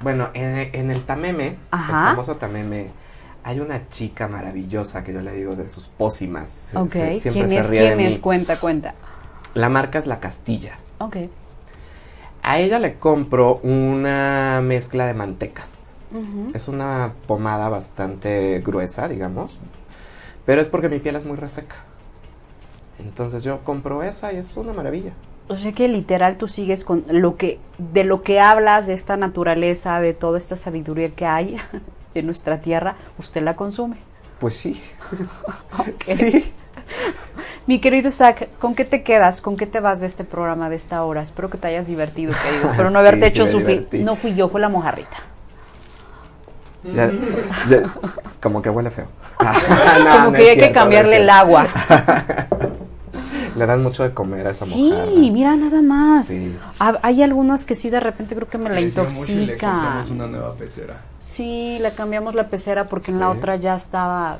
Bueno, 0.00 0.28
en, 0.34 0.70
en 0.74 0.90
el 0.90 1.04
Tameme, 1.04 1.56
Ajá. 1.70 2.02
el 2.02 2.08
famoso 2.10 2.36
Tameme, 2.36 2.90
hay 3.44 3.60
una 3.60 3.88
chica 3.88 4.28
maravillosa 4.28 5.02
que 5.04 5.12
yo 5.12 5.20
le 5.20 5.32
digo 5.32 5.54
de 5.56 5.68
sus 5.68 5.86
pócimas. 5.86 6.50
Se- 6.50 7.16
siempre 7.16 7.30
¿quién 7.32 7.48
se 7.48 7.58
es? 7.58 7.68
ríe 7.70 7.80
de 7.80 7.86
¿Quién 7.86 7.98
mí. 7.98 8.04
es? 8.04 8.18
Cuenta, 8.18 8.56
cuenta. 8.58 8.94
La 9.54 9.68
marca 9.68 9.98
es 9.98 10.06
La 10.06 10.20
Castilla. 10.20 10.76
Ok. 10.98 11.16
A 12.42 12.58
ella 12.58 12.78
le 12.78 12.94
compro 12.98 13.56
una 13.62 14.60
mezcla 14.62 15.06
de 15.06 15.14
mantecas. 15.14 15.94
Es 16.54 16.68
una 16.68 17.12
pomada 17.26 17.68
bastante 17.68 18.62
gruesa, 18.64 19.08
digamos. 19.08 19.58
Pero 20.46 20.62
es 20.62 20.68
porque 20.68 20.88
mi 20.88 20.98
piel 21.00 21.16
es 21.16 21.24
muy 21.24 21.36
reseca. 21.36 21.76
Entonces 22.98 23.42
yo 23.44 23.62
compro 23.64 24.02
esa 24.02 24.32
y 24.32 24.36
es 24.36 24.56
una 24.56 24.72
maravilla. 24.72 25.12
O 25.48 25.56
sea 25.56 25.72
que 25.72 25.86
literal 25.88 26.36
tú 26.36 26.48
sigues 26.48 26.84
con 26.84 27.04
lo 27.08 27.36
que, 27.36 27.58
de 27.78 28.02
lo 28.04 28.22
que 28.22 28.40
hablas, 28.40 28.86
de 28.86 28.94
esta 28.94 29.16
naturaleza, 29.16 30.00
de 30.00 30.12
toda 30.14 30.38
esta 30.38 30.56
sabiduría 30.56 31.10
que 31.10 31.24
hay 31.26 31.56
en 32.14 32.26
nuestra 32.26 32.60
tierra, 32.60 32.96
usted 33.18 33.42
la 33.42 33.54
consume. 33.56 33.96
Pues 34.38 34.56
sí. 34.56 34.80
Sí. 36.04 36.52
Mi 37.66 37.80
querido 37.80 38.08
Isaac, 38.08 38.48
¿con 38.60 38.74
qué 38.74 38.84
te 38.84 39.02
quedas? 39.02 39.40
¿Con 39.40 39.56
qué 39.56 39.66
te 39.66 39.80
vas 39.80 40.00
de 40.00 40.06
este 40.06 40.22
programa, 40.24 40.68
de 40.70 40.76
esta 40.76 41.02
hora? 41.04 41.22
Espero 41.22 41.50
que 41.50 41.58
te 41.58 41.66
hayas 41.66 41.86
divertido, 41.88 42.32
querido. 42.44 42.70
Espero 42.70 42.90
no 42.90 42.98
haberte 43.00 43.26
sí 43.30 43.32
hecho 43.32 43.46
sufrir. 43.46 43.88
No 44.04 44.14
fui 44.14 44.34
yo, 44.34 44.48
fue 44.48 44.60
la 44.60 44.68
mojarrita. 44.68 45.16
Ya- 46.84 47.10
ya- 47.68 47.92
como 48.40 48.62
que 48.62 48.70
huele 48.70 48.90
feo. 48.90 49.08
Ah, 49.38 49.98
no, 50.02 50.10
Como 50.12 50.24
no 50.30 50.32
que 50.32 50.42
hay 50.50 50.54
que 50.54 50.60
cierto, 50.62 50.74
cambiarle 50.80 51.16
el 51.18 51.28
agua. 51.28 51.66
Le 53.56 53.66
dan 53.66 53.82
mucho 53.82 54.02
de 54.02 54.12
comer 54.12 54.46
a 54.46 54.50
esa 54.50 54.66
Sí, 54.66 54.90
mojarra. 54.90 55.10
mira 55.16 55.56
nada 55.56 55.80
más. 55.82 56.26
Sí. 56.26 56.54
Ha- 56.78 56.98
Hay 57.02 57.22
algunas 57.22 57.64
que 57.64 57.74
sí 57.74 57.88
de 57.90 58.00
repente 58.00 58.34
creo 58.34 58.48
que 58.48 58.58
me 58.58 58.68
la 58.68 58.78
y 58.80 58.84
le 58.84 58.88
intoxican. 58.90 59.72
compramos 59.80 60.10
una 60.10 60.26
nueva 60.26 60.54
pecera. 60.54 61.00
Sí, 61.20 61.78
le 61.80 61.92
cambiamos 61.92 62.34
la 62.34 62.44
pecera 62.48 62.84
porque 62.88 63.10
en 63.10 63.18
la 63.20 63.32
Sí. 63.32 63.38
otra 63.38 63.56
ya 63.56 63.74
estaba. 63.76 64.38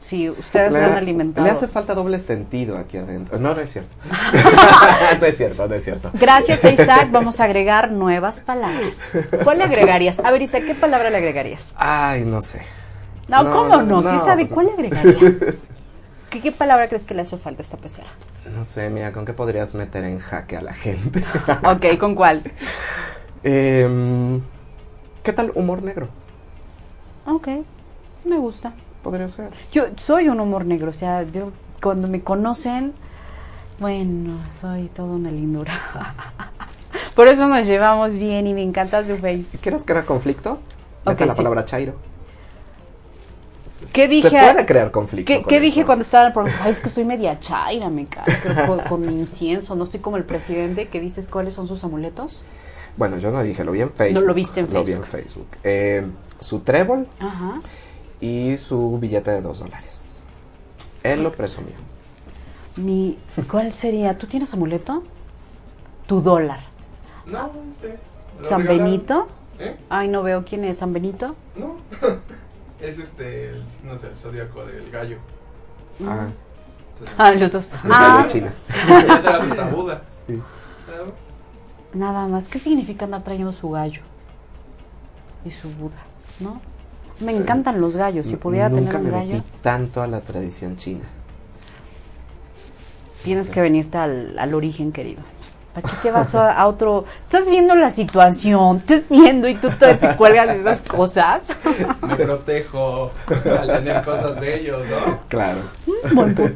Sí, 0.00 0.30
ustedes 0.30 0.72
lo 0.72 0.78
han 0.78 0.94
alimentado. 0.94 1.44
le 1.46 1.52
hace 1.52 1.68
falta 1.68 1.94
doble 1.94 2.18
sentido 2.18 2.78
aquí 2.78 2.96
adentro. 2.96 3.38
No, 3.38 3.54
no 3.54 3.60
es 3.60 3.70
cierto. 3.70 3.94
no 5.20 5.26
es 5.26 5.36
cierto, 5.36 5.68
no 5.68 5.74
es 5.74 5.84
cierto. 5.84 6.10
Gracias 6.14 6.64
a 6.64 6.70
Isaac 6.70 7.08
vamos 7.12 7.38
a 7.38 7.44
agregar 7.44 7.92
nuevas 7.92 8.40
palabras. 8.40 8.96
¿Cuál 9.44 9.58
le 9.58 9.64
agregarías? 9.64 10.18
A 10.20 10.30
ver, 10.30 10.40
Isaac, 10.40 10.64
¿qué 10.66 10.74
palabra 10.74 11.10
le 11.10 11.18
agregarías? 11.18 11.74
Ay, 11.76 12.24
no 12.24 12.40
sé. 12.40 12.62
No, 13.28 13.42
No, 13.44 13.52
¿cómo 13.52 13.76
no? 13.76 13.82
no, 13.82 14.02
Sí 14.02 14.16
no, 14.16 14.24
sabe, 14.24 14.44
no. 14.44 14.50
¿cuál 14.54 14.66
le 14.66 14.72
agregarías? 14.72 15.34
¿Qué, 16.30 16.40
¿Qué 16.40 16.52
palabra 16.52 16.88
crees 16.88 17.04
que 17.04 17.14
le 17.14 17.22
hace 17.22 17.36
falta 17.38 17.60
a 17.60 17.64
esta 17.64 17.76
pecera? 17.76 18.08
No 18.54 18.64
sé, 18.64 18.88
mira, 18.88 19.12
¿con 19.12 19.24
qué 19.26 19.32
podrías 19.32 19.74
meter 19.74 20.04
en 20.04 20.18
jaque 20.18 20.56
a 20.56 20.62
la 20.62 20.72
gente? 20.72 21.24
Ok, 21.64 21.98
¿con 21.98 22.14
cuál? 22.14 22.42
Em, 23.42 24.40
¿Qué 25.22 25.32
tal 25.32 25.52
humor 25.54 25.82
negro? 25.82 26.08
Ok, 27.26 27.48
me 28.24 28.38
gusta. 28.38 28.72
Podría 29.02 29.28
ser. 29.28 29.50
Yo 29.72 29.84
soy 29.96 30.28
un 30.28 30.40
humor 30.40 30.64
negro, 30.64 30.90
o 30.90 30.94
sea, 30.94 31.22
yo 31.24 31.52
cuando 31.82 32.06
me 32.08 32.22
conocen, 32.22 32.92
bueno, 33.78 34.38
soy 34.60 34.88
toda 34.88 35.12
una 35.12 35.30
lindura. 35.30 35.72
Por 37.14 37.28
eso 37.28 37.48
nos 37.48 37.66
llevamos 37.66 38.12
bien 38.12 38.46
y 38.46 38.54
me 38.54 38.62
encanta 38.62 39.04
su 39.04 39.16
face. 39.16 39.58
¿Quieres 39.60 39.84
crear 39.84 40.04
conflicto? 40.04 40.60
Mete 41.04 41.26
la 41.26 41.32
sí. 41.32 41.38
palabra 41.38 41.64
chairo. 41.64 41.94
¿Qué 43.92 44.08
dije? 44.08 44.30
Se 44.30 44.38
puede 44.38 44.66
crear 44.66 44.90
conflicto. 44.90 45.26
¿Qué, 45.26 45.42
con 45.42 45.48
qué 45.48 45.60
dije 45.60 45.84
cuando 45.84 46.02
estaba 46.02 46.24
en 46.24 46.28
el 46.28 46.32
programa? 46.34 46.58
Ay, 46.62 46.72
es 46.72 46.80
que 46.80 46.88
estoy 46.88 47.04
media 47.04 47.38
chaira, 47.38 47.88
me 47.88 48.06
cae. 48.06 48.24
Con, 48.66 48.78
con 48.80 49.00
mi 49.00 49.20
incienso, 49.20 49.74
no 49.74 49.84
estoy 49.84 50.00
como 50.00 50.16
el 50.16 50.24
presidente 50.24 50.88
que 50.88 51.00
dices 51.00 51.28
cuáles 51.28 51.54
son 51.54 51.66
sus 51.66 51.82
amuletos. 51.84 52.44
Bueno, 52.96 53.18
yo 53.18 53.30
no 53.30 53.42
dije, 53.42 53.64
lo 53.64 53.72
vi 53.72 53.80
en 53.80 53.90
Facebook. 53.90 54.20
No, 54.20 54.26
lo 54.26 54.34
viste 54.34 54.60
en 54.60 54.72
Lo 54.72 54.84
vi 54.84 54.92
en 54.92 55.04
Facebook. 55.04 55.48
Eh, 55.64 56.06
su 56.38 56.60
trébol 56.60 57.08
Ajá. 57.18 57.54
y 58.20 58.56
su 58.56 58.98
billete 58.98 59.30
de 59.30 59.40
dos 59.40 59.60
dólares. 59.60 60.24
Él 61.02 61.22
lo 61.22 61.32
presumió. 61.32 61.74
Mi, 62.76 63.18
¿Cuál 63.50 63.72
sería? 63.72 64.18
¿Tú 64.18 64.26
tienes 64.26 64.52
amuleto? 64.54 65.02
Tu 66.06 66.20
dólar. 66.20 66.60
No, 67.26 67.50
este. 67.70 67.98
¿San 68.42 68.60
regalaron. 68.62 68.84
Benito? 68.90 69.28
¿Eh? 69.58 69.76
Ay, 69.88 70.08
no 70.08 70.22
veo 70.22 70.44
quién 70.44 70.64
es 70.64 70.78
San 70.78 70.92
Benito. 70.92 71.34
No. 71.56 71.76
es 72.82 72.98
este, 72.98 73.50
el, 73.50 73.62
no 73.84 73.96
sé, 73.98 74.08
el 74.08 74.16
zodiaco 74.16 74.64
del 74.64 74.90
gallo. 74.90 75.16
Ah, 76.06 76.28
Entonces, 76.92 77.16
Ah, 77.18 77.32
los 77.32 77.52
dos. 77.52 77.70
el 77.84 77.90
Ah, 77.92 78.26
gallo 78.28 79.48
te 79.48 79.56
la 79.56 79.66
Buda. 79.68 80.02
Sí. 80.26 80.40
Nada 81.94 82.26
más. 82.28 82.48
¿Qué 82.48 82.58
significa 82.58 83.04
andar 83.04 83.22
trayendo 83.22 83.52
su 83.52 83.70
gallo? 83.70 84.02
Y 85.44 85.50
su 85.50 85.68
Buda, 85.70 85.96
¿no? 86.40 86.60
Me 87.20 87.36
encantan 87.36 87.80
los 87.80 87.96
gallos. 87.96 88.26
Si 88.26 88.36
pudiera 88.36 88.68
Nunca 88.68 88.92
tener 88.92 88.96
un 88.96 89.04
me 89.04 89.10
gallo, 89.10 89.32
metí 89.36 89.44
tanto 89.60 90.02
a 90.02 90.06
la 90.06 90.20
tradición 90.20 90.76
china. 90.76 91.04
tienes 93.24 93.50
que 93.50 93.60
venirte 93.60 93.98
al, 93.98 94.38
al 94.38 94.54
origen, 94.54 94.92
querido. 94.92 95.20
¿Para 95.74 95.88
qué 95.88 95.96
te 96.02 96.10
vas 96.10 96.34
a, 96.34 96.52
a 96.52 96.66
otro? 96.66 97.04
Estás 97.24 97.48
viendo 97.48 97.74
la 97.76 97.90
situación, 97.90 98.78
estás 98.78 99.08
viendo 99.08 99.46
y 99.48 99.54
tú 99.54 99.70
te, 99.70 99.94
te 99.94 100.16
cuelgas 100.16 100.48
de 100.48 100.60
esas 100.60 100.82
cosas. 100.82 101.48
Me 102.02 102.16
protejo 102.16 103.12
al 103.28 103.68
tener 103.68 104.02
cosas 104.04 104.40
de 104.40 104.60
ellos, 104.60 104.82
¿no? 104.88 105.18
Claro. 105.28 105.60
Buen 106.12 106.34
pu- 106.36 106.54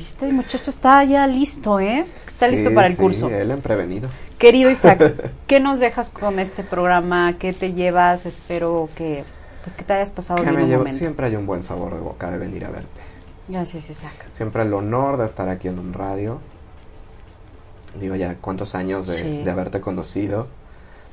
Este 0.00 0.32
muchacho 0.32 0.70
está 0.70 1.04
ya 1.04 1.26
listo, 1.28 1.78
¿eh? 1.80 2.04
Está 2.26 2.46
Sí, 2.46 2.52
listo 2.56 2.74
para 2.74 2.86
el 2.88 2.94
sí, 2.94 3.00
curso. 3.02 3.28
él 3.30 3.50
en 3.52 3.60
prevenido. 3.60 4.08
Querido 4.38 4.70
Isaac, 4.70 5.12
¿qué 5.46 5.60
nos 5.60 5.78
dejas 5.80 6.10
con 6.10 6.38
este 6.38 6.62
programa? 6.64 7.34
¿Qué 7.38 7.52
te 7.52 7.72
llevas? 7.72 8.26
Espero 8.26 8.88
que 8.96 9.24
pues 9.64 9.74
que 9.76 9.84
te 9.84 9.92
hayas 9.92 10.10
pasado 10.10 10.36
Que 10.38 10.42
bien 10.44 10.56
me 10.56 10.62
un 10.64 10.68
llevo- 10.70 10.78
momento. 10.78 10.96
siempre 10.98 11.26
hay 11.26 11.36
un 11.36 11.46
buen 11.46 11.62
sabor 11.62 11.94
de 11.94 12.00
boca 12.00 12.30
de 12.30 12.38
venir 12.38 12.64
a 12.64 12.70
verte. 12.70 13.00
Gracias, 13.48 13.90
Isaac. 13.90 14.12
Siempre 14.28 14.62
el 14.62 14.72
honor 14.74 15.18
de 15.18 15.24
estar 15.24 15.48
aquí 15.48 15.68
en 15.68 15.78
un 15.78 15.92
radio. 15.92 16.40
Digo 18.00 18.14
ya 18.16 18.36
cuántos 18.40 18.74
años 18.74 19.06
de, 19.06 19.16
Sí. 19.16 19.42
de 19.44 19.50
haberte 19.50 19.80
conocido. 19.80 20.46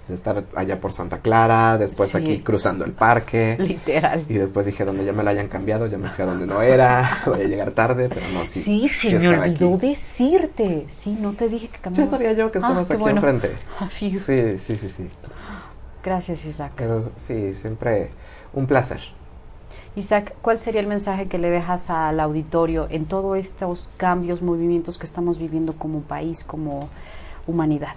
De 0.08 0.14
estar 0.14 0.44
allá 0.56 0.80
por 0.80 0.94
Santa 0.94 1.18
Clara, 1.18 1.80
después 1.80 2.10
Sí. 2.12 2.18
aquí 2.20 2.40
cruzando 2.42 2.86
el 2.86 2.92
parque. 2.92 3.56
Literal. 3.60 4.24
Y 4.30 4.36
después 4.36 4.68
dije, 4.68 4.86
donde 4.86 5.04
ya 5.04 5.14
me 5.14 5.24
la 5.24 5.32
hayan 5.32 5.48
cambiado, 5.48 5.88
ya 5.88 5.98
me 5.98 6.10
fui 6.10 6.24
a 6.24 6.28
donde 6.28 6.46
no 6.46 6.62
era. 6.62 7.22
Voy 7.26 7.42
a 7.42 7.48
llegar 7.48 7.72
tarde, 7.72 8.08
pero 8.10 8.22
no, 8.32 8.46
sí. 8.46 8.62
Sí, 8.62 8.88
se 8.88 9.18
me 9.18 9.30
olvidó 9.30 9.74
aquí. 9.76 9.88
decirte. 9.88 10.86
Sí, 10.90 11.18
no 11.20 11.34
te 11.34 11.50
dije 11.50 11.70
que 11.70 11.78
Ya 11.78 11.82
cambiamos. 11.82 12.12
sabía 12.12 12.34
yo 12.34 12.52
que 12.52 12.60
Ah, 12.60 12.62
estabas 12.62 12.92
aquí 12.92 13.02
bueno. 13.02 13.18
enfrente. 13.18 13.52
Ah. 13.80 13.90
Sí, 13.92 14.12
sí, 14.16 14.60
sí, 14.60 14.78
sí. 14.90 15.10
Gracias, 16.04 16.46
Isaac. 16.46 16.74
Pero 16.76 17.02
sí, 17.16 17.56
siempre 17.56 18.12
un 18.54 18.68
placer. 18.68 19.00
Isaac, 19.96 20.36
¿cuál 20.42 20.60
sería 20.60 20.82
el 20.82 20.88
mensaje 20.88 21.28
que 21.28 21.38
le 21.38 21.50
dejas 21.50 21.90
al 21.90 22.20
auditorio 22.20 22.88
en 22.90 23.06
todos 23.06 23.38
estos 23.38 23.90
cambios, 23.98 24.42
movimientos 24.42 24.98
que 24.98 25.06
estamos 25.06 25.40
viviendo 25.40 25.74
como 25.74 26.02
país, 26.02 26.44
como 26.44 26.90
humanidad? 27.48 27.96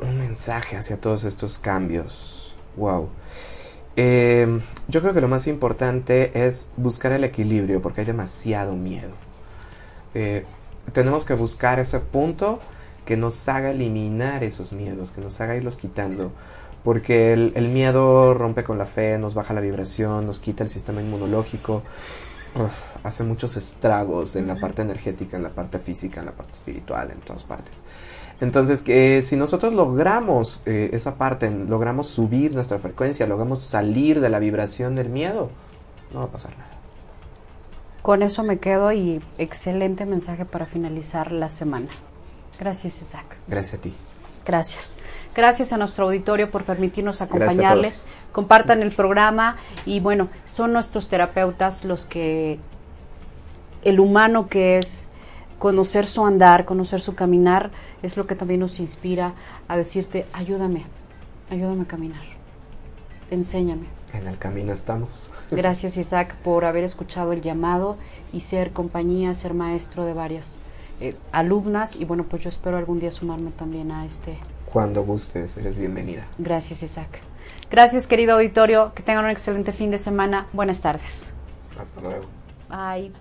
un 0.00 0.18
mensaje 0.18 0.76
hacia 0.76 1.00
todos 1.00 1.24
estos 1.24 1.58
cambios. 1.58 2.54
Wow. 2.76 3.08
Eh, 3.96 4.60
yo 4.88 5.00
creo 5.00 5.14
que 5.14 5.20
lo 5.20 5.28
más 5.28 5.46
importante 5.46 6.46
es 6.46 6.68
buscar 6.76 7.12
el 7.12 7.24
equilibrio 7.24 7.80
porque 7.80 8.02
hay 8.02 8.06
demasiado 8.06 8.74
miedo. 8.74 9.12
Eh, 10.14 10.44
tenemos 10.92 11.24
que 11.24 11.34
buscar 11.34 11.78
ese 11.78 12.00
punto 12.00 12.60
que 13.04 13.16
nos 13.16 13.48
haga 13.48 13.70
eliminar 13.70 14.44
esos 14.44 14.72
miedos, 14.72 15.10
que 15.10 15.20
nos 15.20 15.40
haga 15.40 15.56
irlos 15.56 15.76
quitando. 15.76 16.32
Porque 16.86 17.32
el, 17.32 17.52
el 17.56 17.68
miedo 17.68 18.32
rompe 18.32 18.62
con 18.62 18.78
la 18.78 18.86
fe, 18.86 19.18
nos 19.18 19.34
baja 19.34 19.52
la 19.52 19.60
vibración, 19.60 20.24
nos 20.24 20.38
quita 20.38 20.62
el 20.62 20.68
sistema 20.68 21.02
inmunológico, 21.02 21.82
uf, 22.54 22.82
hace 23.02 23.24
muchos 23.24 23.56
estragos 23.56 24.36
en 24.36 24.46
la 24.46 24.54
parte 24.54 24.82
energética, 24.82 25.36
en 25.36 25.42
la 25.42 25.48
parte 25.48 25.80
física, 25.80 26.20
en 26.20 26.26
la 26.26 26.32
parte 26.32 26.52
espiritual, 26.52 27.10
en 27.10 27.18
todas 27.18 27.42
partes. 27.42 27.82
Entonces, 28.40 28.82
que 28.82 29.20
si 29.20 29.34
nosotros 29.34 29.74
logramos 29.74 30.60
eh, 30.64 30.90
esa 30.92 31.16
parte, 31.16 31.50
logramos 31.50 32.06
subir 32.06 32.54
nuestra 32.54 32.78
frecuencia, 32.78 33.26
logramos 33.26 33.58
salir 33.64 34.20
de 34.20 34.28
la 34.28 34.38
vibración 34.38 34.94
del 34.94 35.08
miedo, 35.08 35.50
no 36.14 36.20
va 36.20 36.26
a 36.26 36.30
pasar 36.30 36.52
nada. 36.52 36.70
Con 38.00 38.22
eso 38.22 38.44
me 38.44 38.58
quedo 38.60 38.92
y 38.92 39.20
excelente 39.38 40.06
mensaje 40.06 40.44
para 40.44 40.66
finalizar 40.66 41.32
la 41.32 41.48
semana. 41.48 41.88
Gracias, 42.60 43.02
Isaac. 43.02 43.24
Gracias 43.48 43.80
a 43.80 43.82
ti. 43.82 43.92
Gracias. 44.46 44.98
Gracias 45.34 45.72
a 45.72 45.76
nuestro 45.76 46.06
auditorio 46.06 46.50
por 46.50 46.64
permitirnos 46.64 47.20
acompañarles. 47.20 48.06
Compartan 48.32 48.80
el 48.82 48.92
programa 48.92 49.56
y 49.84 50.00
bueno, 50.00 50.28
son 50.46 50.72
nuestros 50.72 51.08
terapeutas 51.08 51.84
los 51.84 52.06
que 52.06 52.58
el 53.82 54.00
humano 54.00 54.48
que 54.48 54.78
es 54.78 55.10
conocer 55.58 56.06
su 56.06 56.24
andar, 56.24 56.64
conocer 56.64 57.00
su 57.00 57.14
caminar, 57.14 57.70
es 58.02 58.16
lo 58.16 58.26
que 58.26 58.34
también 58.34 58.60
nos 58.60 58.80
inspira 58.80 59.34
a 59.68 59.76
decirte, 59.76 60.26
ayúdame, 60.32 60.86
ayúdame 61.50 61.82
a 61.82 61.86
caminar, 61.86 62.22
enséñame. 63.30 63.86
En 64.12 64.26
el 64.26 64.38
camino 64.38 64.72
estamos. 64.72 65.30
Gracias 65.50 65.96
Isaac 65.96 66.34
por 66.36 66.64
haber 66.64 66.84
escuchado 66.84 67.32
el 67.32 67.42
llamado 67.42 67.96
y 68.32 68.40
ser 68.40 68.72
compañía, 68.72 69.34
ser 69.34 69.54
maestro 69.54 70.04
de 70.04 70.14
varias 70.14 70.60
eh, 71.00 71.16
alumnas 71.32 71.96
y 71.96 72.04
bueno, 72.04 72.24
pues 72.24 72.42
yo 72.42 72.48
espero 72.48 72.76
algún 72.76 73.00
día 73.00 73.10
sumarme 73.10 73.50
también 73.50 73.90
a 73.92 74.06
este. 74.06 74.36
Cuando 74.72 75.04
gustes, 75.04 75.56
eres 75.56 75.76
bienvenida. 75.76 76.26
Gracias 76.38 76.82
Isaac. 76.82 77.20
Gracias 77.70 78.06
querido 78.06 78.34
auditorio, 78.34 78.92
que 78.94 79.02
tengan 79.02 79.24
un 79.24 79.30
excelente 79.30 79.72
fin 79.72 79.90
de 79.90 79.98
semana. 79.98 80.46
Buenas 80.52 80.80
tardes. 80.80 81.30
Hasta 81.78 82.00
luego. 82.00 82.24
Bye. 82.68 83.12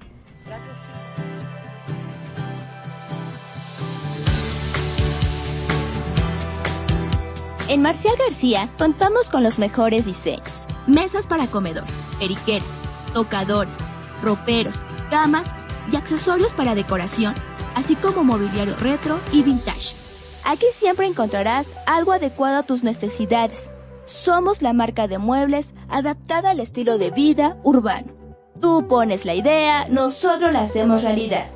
En 7.68 7.82
Marcial 7.82 8.14
García 8.18 8.70
contamos 8.78 9.30
con 9.30 9.42
los 9.42 9.58
mejores 9.58 10.06
diseños. 10.06 10.68
Mesas 10.86 11.26
para 11.26 11.48
comedor, 11.48 11.86
periqueras, 12.20 12.68
tocadores, 13.14 13.76
roperos, 14.22 14.82
camas 15.10 15.50
y 15.92 15.96
accesorios 15.96 16.54
para 16.54 16.76
decoración, 16.76 17.34
así 17.76 17.96
como 17.96 18.24
mobiliario 18.24 18.76
retro 18.78 19.20
y 19.32 19.44
vintage. 19.44 19.96
Aquí 20.44 20.66
siempre 20.74 21.06
encontrarás 21.06 21.68
algo 21.86 22.12
adecuado 22.12 22.58
a 22.58 22.64
tus 22.64 22.84
necesidades. 22.84 23.70
Somos 24.06 24.62
la 24.62 24.74
marca 24.74 25.08
de 25.08 25.18
muebles 25.18 25.74
adaptada 25.90 26.52
al 26.52 26.60
estilo 26.60 26.98
de 26.98 27.12
vida 27.12 27.58
urbano. 27.64 28.14
Tú 28.62 28.88
pones 28.88 29.26
la 29.26 29.34
idea, 29.34 29.88
nosotros 29.90 30.54
la 30.54 30.62
hacemos 30.62 31.04
realidad. 31.04 31.48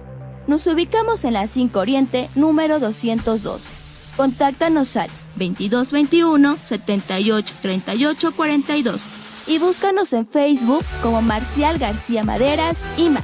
Nos 0.47 0.65
ubicamos 0.67 1.23
en 1.25 1.33
la 1.33 1.47
5 1.47 1.79
Oriente, 1.79 2.29
número 2.35 2.79
212. 2.79 3.73
Contáctanos 4.17 4.97
al 4.97 5.09
2221 5.35 6.57
78 6.61 7.55
38 7.61 8.31
42 8.35 9.07
y 9.47 9.57
búscanos 9.59 10.13
en 10.13 10.27
Facebook 10.27 10.83
como 11.01 11.21
Marcial 11.21 11.77
García 11.77 12.23
Maderas 12.23 12.77
y 12.97 13.09
más. 13.09 13.23